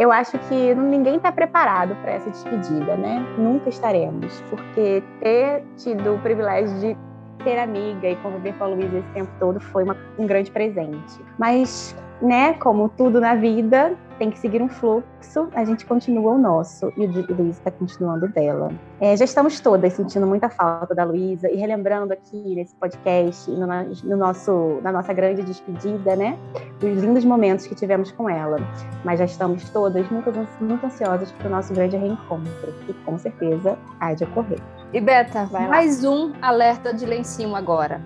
eu 0.00 0.10
acho 0.10 0.38
que 0.48 0.74
ninguém 0.74 1.16
está 1.16 1.30
preparado 1.30 1.94
para 1.96 2.12
essa 2.12 2.30
despedida, 2.30 2.96
né? 2.96 3.22
Nunca 3.36 3.68
estaremos, 3.68 4.42
porque 4.48 5.02
ter 5.20 5.62
tido 5.76 6.14
o 6.14 6.18
privilégio 6.20 6.74
de 6.80 6.96
ter 7.44 7.58
amiga 7.58 8.08
e 8.08 8.16
conviver 8.16 8.54
com 8.54 8.64
a 8.64 8.66
Luísa 8.68 8.96
esse 8.96 9.08
tempo 9.08 9.30
todo 9.38 9.60
foi 9.60 9.84
uma, 9.84 9.94
um 10.18 10.26
grande 10.26 10.50
presente. 10.50 11.20
Mas 11.38 11.94
né, 12.20 12.54
como 12.54 12.88
tudo 12.88 13.20
na 13.20 13.34
vida, 13.34 13.96
tem 14.18 14.30
que 14.30 14.38
seguir 14.38 14.60
um 14.60 14.68
fluxo, 14.68 15.48
a 15.54 15.64
gente 15.64 15.86
continua 15.86 16.32
o 16.32 16.38
nosso 16.38 16.92
e 16.94 17.06
o 17.06 17.10
Luísa 17.10 17.58
está 17.58 17.70
continuando 17.70 18.28
dela. 18.28 18.70
É, 19.00 19.16
já 19.16 19.24
estamos 19.24 19.60
todas 19.60 19.94
sentindo 19.94 20.26
muita 20.26 20.50
falta 20.50 20.94
da 20.94 21.04
Luísa 21.04 21.50
e 21.50 21.56
relembrando 21.56 22.12
aqui 22.12 22.54
nesse 22.54 22.74
podcast, 22.76 23.50
no, 23.50 23.66
no, 23.66 24.16
nosso, 24.16 24.78
na 24.82 24.92
nossa 24.92 25.14
grande 25.14 25.42
despedida, 25.42 26.14
né, 26.16 26.38
os 26.82 27.02
lindos 27.02 27.24
momentos 27.24 27.66
que 27.66 27.74
tivemos 27.74 28.12
com 28.12 28.28
ela. 28.28 28.58
Mas 29.04 29.18
já 29.18 29.24
estamos 29.24 29.70
todas 29.70 30.06
muito, 30.10 30.30
muito 30.60 30.84
ansiosas 30.84 31.32
para 31.32 31.48
o 31.48 31.50
nosso 31.50 31.72
grande 31.72 31.96
reencontro, 31.96 32.72
que 32.84 32.92
com 33.04 33.18
certeza 33.18 33.78
há 33.98 34.12
de 34.12 34.24
ocorrer. 34.24 34.60
E 34.92 35.00
Beta, 35.00 35.46
mais 35.46 36.04
um 36.04 36.32
alerta 36.42 36.92
de 36.92 37.06
lencinho 37.06 37.56
agora. 37.56 38.02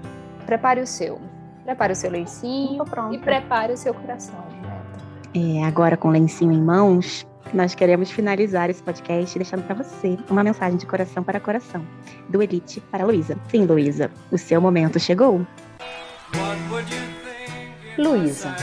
Prepare 0.47 0.81
o 0.81 0.87
seu. 0.87 1.34
Prepare 1.65 1.93
o 1.93 1.97
seu 1.97 2.11
lencinho 2.11 2.85
e 3.13 3.19
prepare 3.19 3.73
o 3.73 3.77
seu 3.77 3.95
coração. 3.95 4.45
É, 5.35 5.65
agora 5.65 5.97
com 5.97 6.09
o 6.09 6.11
lencinho 6.11 6.53
em 6.53 6.61
mãos, 6.61 7.27
nós 7.53 7.75
queremos 7.75 8.11
finalizar 8.11 8.69
esse 8.69 8.83
podcast 8.83 9.39
deixando 9.39 9.65
para 9.65 9.75
você 9.75 10.19
uma 10.29 10.45
mensagem 10.45 10.77
de 10.77 10.87
coração 10.87 11.23
para 11.23 11.41
coração, 11.41 11.85
do 12.29 12.43
Elite 12.43 12.81
para 12.81 13.05
Luísa. 13.05 13.39
Sim, 13.49 13.65
Luísa, 13.65 14.11
o 14.31 14.39
seu 14.39 14.61
momento 14.61 14.99
chegou. 15.01 15.47
Luísa. 17.97 18.55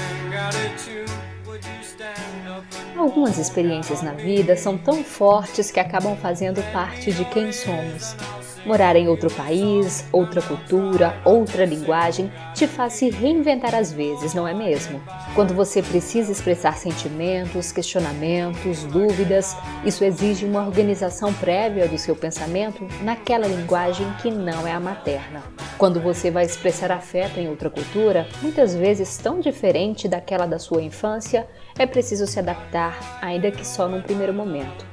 Algumas 2.97 3.37
experiências 3.37 4.01
na 4.01 4.11
vida 4.11 4.55
são 4.55 4.77
tão 4.77 5.03
fortes 5.03 5.71
que 5.71 5.79
acabam 5.79 6.15
fazendo 6.17 6.61
parte 6.71 7.11
de 7.11 7.25
quem 7.25 7.51
somos. 7.51 8.15
Morar 8.63 8.95
em 8.95 9.07
outro 9.07 9.31
país, 9.31 10.05
outra 10.11 10.39
cultura, 10.39 11.19
outra 11.25 11.65
linguagem 11.65 12.31
te 12.53 12.67
faz 12.67 12.93
se 12.93 13.09
reinventar 13.09 13.73
às 13.73 13.91
vezes, 13.91 14.35
não 14.35 14.47
é 14.47 14.53
mesmo? 14.53 15.01
Quando 15.33 15.53
você 15.53 15.81
precisa 15.81 16.31
expressar 16.31 16.77
sentimentos, 16.77 17.71
questionamentos, 17.71 18.83
dúvidas, 18.83 19.57
isso 19.83 20.03
exige 20.03 20.45
uma 20.45 20.63
organização 20.63 21.33
prévia 21.33 21.87
do 21.87 21.97
seu 21.97 22.15
pensamento 22.15 22.87
naquela 23.01 23.47
linguagem 23.47 24.05
que 24.21 24.29
não 24.29 24.67
é 24.67 24.73
a 24.73 24.79
materna. 24.79 25.41
Quando 25.79 25.99
você 25.99 26.29
vai 26.29 26.45
expressar 26.45 26.91
afeto 26.91 27.39
em 27.39 27.49
outra 27.49 27.69
cultura, 27.69 28.27
muitas 28.43 28.75
vezes 28.75 29.17
tão 29.17 29.39
diferente 29.39 30.07
daquela 30.07 30.45
da 30.45 30.59
sua 30.59 30.83
infância, 30.83 31.47
é 31.79 31.87
preciso 31.87 32.27
se 32.27 32.37
adaptar, 32.37 33.19
ainda 33.23 33.49
que 33.49 33.65
só 33.65 33.87
num 33.87 34.03
primeiro 34.03 34.33
momento 34.33 34.90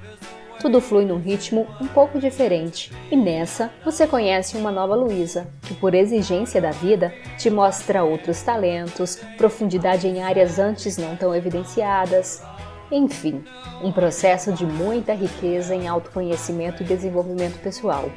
tudo 0.60 0.80
flui 0.80 1.04
num 1.04 1.18
ritmo 1.18 1.66
um 1.80 1.86
pouco 1.86 2.18
diferente. 2.18 2.92
E 3.10 3.16
nessa, 3.16 3.70
você 3.84 4.06
conhece 4.06 4.56
uma 4.56 4.70
nova 4.70 4.94
Luísa, 4.94 5.48
que 5.62 5.74
por 5.74 5.94
exigência 5.94 6.60
da 6.60 6.70
vida 6.70 7.14
te 7.38 7.48
mostra 7.48 8.02
outros 8.02 8.42
talentos, 8.42 9.16
profundidade 9.36 10.06
em 10.06 10.22
áreas 10.22 10.58
antes 10.58 10.98
não 10.98 11.16
tão 11.16 11.34
evidenciadas. 11.34 12.42
Enfim, 12.90 13.44
um 13.82 13.92
processo 13.92 14.52
de 14.52 14.64
muita 14.64 15.12
riqueza 15.12 15.74
em 15.74 15.86
autoconhecimento 15.86 16.82
e 16.82 16.86
desenvolvimento 16.86 17.60
pessoal. 17.60 18.10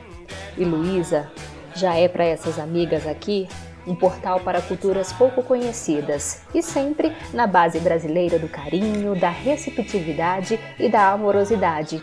E 0.58 0.64
Luísa 0.64 1.30
já 1.76 1.96
é 1.96 2.08
para 2.08 2.26
essas 2.26 2.58
amigas 2.58 3.06
aqui 3.06 3.48
um 3.86 3.96
portal 3.96 4.40
para 4.40 4.62
culturas 4.62 5.12
pouco 5.12 5.42
conhecidas 5.44 6.44
e 6.54 6.62
sempre 6.62 7.16
na 7.34 7.48
base 7.48 7.80
brasileira 7.80 8.38
do 8.38 8.48
carinho, 8.48 9.20
da 9.20 9.30
receptividade 9.30 10.60
e 10.80 10.88
da 10.88 11.10
amorosidade, 11.10 12.02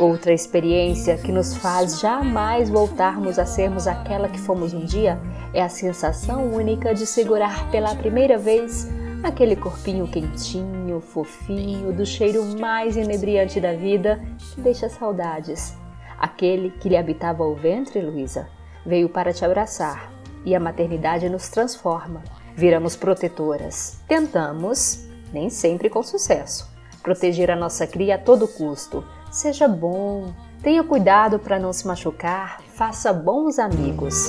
Outra 0.00 0.32
experiência 0.32 1.18
que 1.18 1.30
nos 1.30 1.54
faz 1.54 2.00
jamais 2.00 2.70
voltarmos 2.70 3.38
a 3.38 3.44
sermos 3.44 3.86
aquela 3.86 4.30
que 4.30 4.40
fomos 4.40 4.72
um 4.72 4.82
dia 4.82 5.20
é 5.52 5.60
a 5.60 5.68
sensação 5.68 6.54
única 6.54 6.94
de 6.94 7.04
segurar 7.04 7.70
pela 7.70 7.94
primeira 7.94 8.38
vez 8.38 8.88
aquele 9.22 9.54
corpinho 9.54 10.08
quentinho, 10.08 11.02
fofinho, 11.02 11.92
do 11.92 12.06
cheiro 12.06 12.42
mais 12.58 12.96
inebriante 12.96 13.60
da 13.60 13.74
vida 13.74 14.18
que 14.38 14.62
deixa 14.62 14.88
saudades. 14.88 15.76
Aquele 16.18 16.70
que 16.70 16.88
lhe 16.88 16.96
habitava 16.96 17.44
o 17.44 17.54
ventre, 17.54 18.00
Luísa, 18.00 18.48
veio 18.86 19.10
para 19.10 19.34
te 19.34 19.44
abraçar 19.44 20.10
e 20.46 20.54
a 20.54 20.60
maternidade 20.60 21.28
nos 21.28 21.50
transforma. 21.50 22.24
Viramos 22.56 22.96
protetoras. 22.96 24.00
Tentamos, 24.08 25.06
nem 25.30 25.50
sempre 25.50 25.90
com 25.90 26.02
sucesso, 26.02 26.66
proteger 27.02 27.50
a 27.50 27.56
nossa 27.56 27.86
cria 27.86 28.14
a 28.14 28.18
todo 28.18 28.48
custo 28.48 29.04
Seja 29.30 29.68
bom, 29.68 30.32
tenha 30.60 30.82
cuidado 30.82 31.38
para 31.38 31.56
não 31.56 31.72
se 31.72 31.86
machucar, 31.86 32.60
faça 32.74 33.12
bons 33.12 33.60
amigos. 33.60 34.28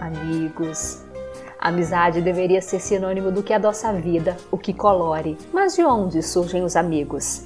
Amigos. 0.00 1.04
A 1.56 1.68
amizade 1.68 2.20
deveria 2.20 2.60
ser 2.60 2.80
sinônimo 2.80 3.30
do 3.30 3.44
que 3.44 3.52
adoça 3.52 3.88
a 3.88 3.92
vida, 3.92 4.36
o 4.50 4.58
que 4.58 4.74
colore. 4.74 5.38
Mas 5.52 5.76
de 5.76 5.84
onde 5.84 6.20
surgem 6.20 6.64
os 6.64 6.74
amigos? 6.74 7.44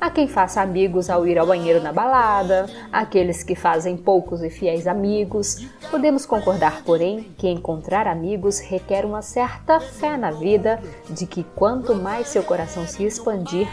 Há 0.00 0.10
quem 0.10 0.28
faça 0.28 0.60
amigos 0.60 1.10
ao 1.10 1.26
ir 1.26 1.40
ao 1.40 1.46
banheiro 1.46 1.82
na 1.82 1.92
balada, 1.92 2.66
aqueles 2.92 3.42
que 3.42 3.56
fazem 3.56 3.96
poucos 3.96 4.40
e 4.40 4.48
fiéis 4.48 4.86
amigos. 4.86 5.66
Podemos 5.90 6.24
concordar, 6.24 6.84
porém, 6.84 7.32
que 7.36 7.48
encontrar 7.48 8.06
amigos 8.06 8.60
requer 8.60 9.04
uma 9.04 9.22
certa 9.22 9.80
fé 9.80 10.16
na 10.16 10.30
vida 10.30 10.80
de 11.10 11.26
que 11.26 11.42
quanto 11.42 11.96
mais 11.96 12.28
seu 12.28 12.44
coração 12.44 12.86
se 12.86 13.02
expandir, 13.02 13.66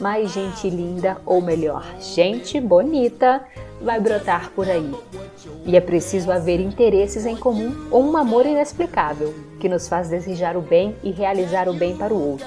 mais 0.00 0.32
gente 0.32 0.68
linda, 0.68 1.18
ou 1.24 1.40
melhor, 1.40 1.84
gente 2.00 2.60
bonita, 2.60 3.44
vai 3.80 4.00
brotar 4.00 4.50
por 4.52 4.68
aí. 4.68 4.94
E 5.64 5.76
é 5.76 5.80
preciso 5.80 6.30
haver 6.30 6.60
interesses 6.60 7.26
em 7.26 7.36
comum 7.36 7.88
ou 7.90 8.04
um 8.04 8.16
amor 8.16 8.46
inexplicável 8.46 9.34
que 9.60 9.68
nos 9.68 9.88
faz 9.88 10.08
desejar 10.08 10.56
o 10.56 10.62
bem 10.62 10.94
e 11.02 11.10
realizar 11.10 11.68
o 11.68 11.74
bem 11.74 11.96
para 11.96 12.14
o 12.14 12.30
outro. 12.30 12.46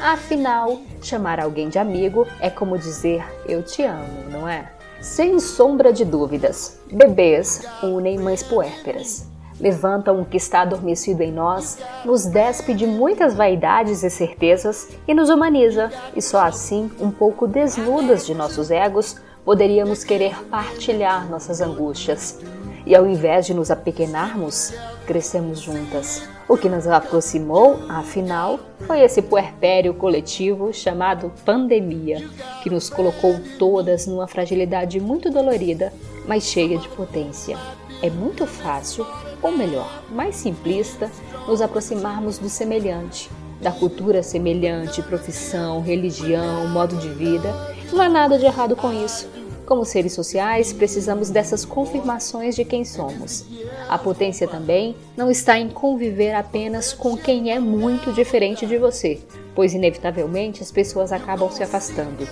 Afinal, 0.00 0.80
chamar 1.02 1.40
alguém 1.40 1.68
de 1.68 1.78
amigo 1.78 2.26
é 2.40 2.48
como 2.48 2.78
dizer 2.78 3.24
eu 3.46 3.62
te 3.62 3.82
amo, 3.82 4.30
não 4.30 4.48
é? 4.48 4.70
Sem 5.00 5.40
sombra 5.40 5.92
de 5.92 6.04
dúvidas, 6.04 6.80
bebês 6.90 7.66
unem 7.82 8.18
mães 8.18 8.42
puérperas. 8.42 9.29
Levantam 9.60 10.20
o 10.20 10.24
que 10.24 10.38
está 10.38 10.62
adormecido 10.62 11.22
em 11.22 11.30
nós, 11.30 11.78
nos 12.04 12.24
despe 12.24 12.72
de 12.72 12.86
muitas 12.86 13.34
vaidades 13.34 14.02
e 14.02 14.08
certezas 14.08 14.88
e 15.06 15.12
nos 15.12 15.28
humaniza, 15.28 15.90
e 16.16 16.22
só 16.22 16.40
assim, 16.40 16.90
um 16.98 17.10
pouco 17.10 17.46
desnudas 17.46 18.26
de 18.26 18.34
nossos 18.34 18.70
egos, 18.70 19.16
poderíamos 19.44 20.02
querer 20.02 20.34
partilhar 20.46 21.28
nossas 21.28 21.60
angústias. 21.60 22.38
E 22.86 22.96
ao 22.96 23.06
invés 23.06 23.46
de 23.46 23.52
nos 23.52 23.70
apequenarmos, 23.70 24.72
crescemos 25.06 25.60
juntas. 25.60 26.26
O 26.48 26.56
que 26.56 26.68
nos 26.68 26.86
aproximou, 26.86 27.78
afinal, 27.88 28.58
foi 28.80 29.02
esse 29.02 29.20
puerpério 29.20 29.92
coletivo 29.94 30.72
chamado 30.72 31.30
pandemia, 31.44 32.26
que 32.62 32.70
nos 32.70 32.88
colocou 32.88 33.38
todas 33.58 34.06
numa 34.06 34.26
fragilidade 34.26 34.98
muito 34.98 35.30
dolorida, 35.30 35.92
mas 36.26 36.44
cheia 36.44 36.78
de 36.78 36.88
potência. 36.88 37.56
É 38.02 38.08
muito 38.08 38.46
fácil, 38.46 39.06
ou 39.42 39.52
melhor, 39.52 40.02
mais 40.10 40.36
simplista, 40.36 41.10
nos 41.46 41.60
aproximarmos 41.60 42.38
do 42.38 42.48
semelhante, 42.48 43.30
da 43.60 43.72
cultura 43.72 44.22
semelhante, 44.22 45.02
profissão, 45.02 45.80
religião, 45.80 46.66
modo 46.68 46.96
de 46.96 47.08
vida. 47.08 47.52
Não 47.92 48.00
há 48.00 48.08
nada 48.08 48.38
de 48.38 48.46
errado 48.46 48.76
com 48.76 48.92
isso. 48.92 49.28
Como 49.66 49.84
seres 49.84 50.14
sociais, 50.14 50.72
precisamos 50.72 51.30
dessas 51.30 51.64
confirmações 51.64 52.56
de 52.56 52.64
quem 52.64 52.84
somos. 52.84 53.44
A 53.88 53.96
potência 53.96 54.48
também 54.48 54.96
não 55.16 55.30
está 55.30 55.58
em 55.58 55.68
conviver 55.68 56.34
apenas 56.34 56.92
com 56.92 57.16
quem 57.16 57.52
é 57.52 57.60
muito 57.60 58.12
diferente 58.12 58.66
de 58.66 58.76
você, 58.78 59.20
pois 59.54 59.72
inevitavelmente 59.72 60.62
as 60.62 60.72
pessoas 60.72 61.12
acabam 61.12 61.50
se 61.50 61.62
afastando. 61.62 62.26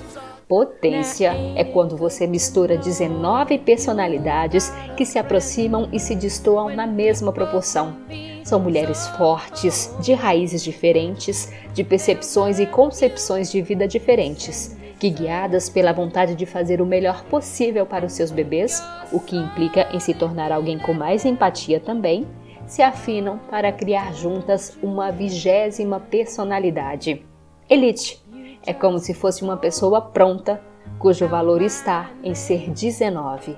Potência 0.48 1.32
é 1.54 1.62
quando 1.62 1.94
você 1.94 2.26
mistura 2.26 2.78
19 2.78 3.58
personalidades 3.58 4.72
que 4.96 5.04
se 5.04 5.18
aproximam 5.18 5.90
e 5.92 6.00
se 6.00 6.14
destoam 6.14 6.74
na 6.74 6.86
mesma 6.86 7.30
proporção. 7.32 7.94
São 8.42 8.58
mulheres 8.58 9.06
fortes, 9.08 9.94
de 10.00 10.14
raízes 10.14 10.64
diferentes, 10.64 11.52
de 11.74 11.84
percepções 11.84 12.58
e 12.58 12.64
concepções 12.64 13.52
de 13.52 13.60
vida 13.60 13.86
diferentes 13.86 14.78
que, 14.98 15.10
guiadas 15.10 15.68
pela 15.68 15.92
vontade 15.92 16.34
de 16.34 16.44
fazer 16.44 16.80
o 16.80 16.86
melhor 16.86 17.24
possível 17.24 17.86
para 17.86 18.06
os 18.06 18.12
seus 18.12 18.30
bebês, 18.30 18.82
o 19.12 19.20
que 19.20 19.36
implica 19.36 19.88
em 19.94 20.00
se 20.00 20.12
tornar 20.12 20.50
alguém 20.50 20.78
com 20.78 20.92
mais 20.92 21.24
empatia 21.24 21.78
também, 21.78 22.26
se 22.66 22.82
afinam 22.82 23.38
para 23.50 23.72
criar 23.72 24.12
juntas 24.12 24.76
uma 24.82 25.10
vigésima 25.10 26.00
personalidade. 26.00 27.24
Elite 27.70 28.20
é 28.66 28.72
como 28.72 28.98
se 28.98 29.14
fosse 29.14 29.42
uma 29.42 29.56
pessoa 29.56 30.00
pronta, 30.00 30.60
cujo 30.98 31.26
valor 31.26 31.62
está 31.62 32.10
em 32.22 32.34
ser 32.34 32.70
19. 32.70 33.56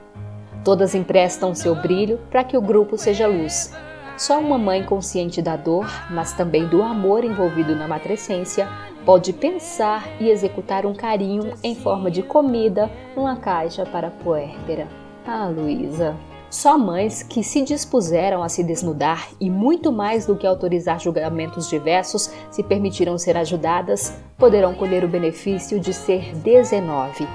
Todas 0.65 0.95
emprestam 0.95 1.55
seu 1.55 1.75
brilho 1.75 2.19
para 2.31 2.45
que 2.45 2.57
o 2.57 2.63
grupo 2.63 2.99
seja 2.99 3.27
luz. 3.27 3.75
Só 4.17 4.39
uma 4.39 4.59
mãe 4.59 4.85
consciente 4.85 5.41
da 5.41 5.57
dor, 5.57 5.87
mas 6.11 6.35
também 6.35 6.69
do 6.69 6.83
amor 6.83 7.25
envolvido 7.25 7.75
na 7.75 7.89
matrescência, 7.89 8.69
pode 9.07 9.33
pensar 9.33 10.07
e 10.21 10.29
executar 10.29 10.85
um 10.85 10.95
carinho 10.95 11.55
em 11.65 11.75
forma 11.75 12.11
de 12.11 12.23
comida 12.23 12.91
numa 13.17 13.37
caixa 13.37 13.87
para 13.87 14.11
puérpera. 14.11 14.87
Ah, 15.27 15.47
Luísa. 15.47 16.15
Só 16.51 16.77
mães 16.77 17.23
que 17.23 17.45
se 17.45 17.63
dispuseram 17.63 18.43
a 18.43 18.49
se 18.49 18.65
desnudar 18.65 19.29
e 19.41 19.49
muito 19.49 19.93
mais 19.93 20.27
do 20.27 20.35
que 20.35 20.45
autorizar 20.45 20.99
julgamentos 20.99 21.71
diversos 21.71 22.29
se 22.51 22.65
permitiram 22.65 23.17
ser 23.17 23.37
ajudadas, 23.37 24.21
poderão 24.37 24.75
colher 24.75 25.05
o 25.05 25.09
benefício 25.09 25.79
de 25.79 25.95
ser 25.95 26.35
19 26.35 27.27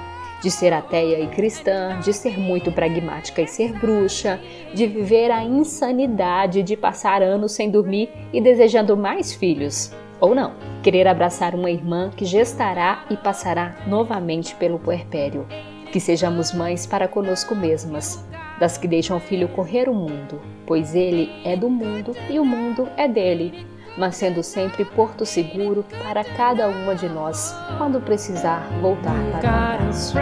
de 0.42 0.50
ser 0.50 0.72
ateia 0.72 1.18
e 1.18 1.26
cristã, 1.28 1.98
de 2.00 2.12
ser 2.12 2.38
muito 2.38 2.70
pragmática 2.70 3.40
e 3.40 3.48
ser 3.48 3.72
bruxa, 3.72 4.38
de 4.74 4.86
viver 4.86 5.30
a 5.30 5.42
insanidade 5.42 6.62
de 6.62 6.76
passar 6.76 7.22
anos 7.22 7.52
sem 7.52 7.70
dormir 7.70 8.10
e 8.32 8.40
desejando 8.40 8.96
mais 8.96 9.32
filhos. 9.32 9.92
Ou 10.20 10.34
não, 10.34 10.52
querer 10.82 11.06
abraçar 11.08 11.54
uma 11.54 11.70
irmã 11.70 12.10
que 12.14 12.24
gestará 12.24 13.04
e 13.10 13.16
passará 13.16 13.76
novamente 13.86 14.54
pelo 14.54 14.78
puerpério. 14.78 15.46
Que 15.90 15.98
sejamos 15.98 16.52
mães 16.52 16.86
para 16.86 17.08
conosco 17.08 17.54
mesmas, 17.54 18.22
das 18.58 18.78
que 18.78 18.88
deixam 18.88 19.16
o 19.16 19.20
filho 19.20 19.48
correr 19.48 19.88
o 19.88 19.94
mundo, 19.94 20.40
pois 20.66 20.94
ele 20.94 21.30
é 21.44 21.56
do 21.56 21.68
mundo 21.68 22.12
e 22.30 22.38
o 22.38 22.44
mundo 22.44 22.88
é 22.96 23.06
dele, 23.06 23.66
mas 23.96 24.16
sendo 24.16 24.42
sempre 24.42 24.84
porto 24.84 25.24
seguro 25.24 25.84
para 26.02 26.24
cada 26.24 26.68
uma 26.68 26.94
de 26.94 27.08
nós 27.08 27.54
quando 27.78 28.00
precisar 28.00 28.66
voltar 28.80 29.14
para 29.30 29.40
casa. 29.40 30.14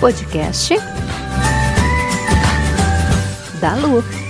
Podcast 0.00 0.74
da 3.60 3.74
Lu. 3.74 4.27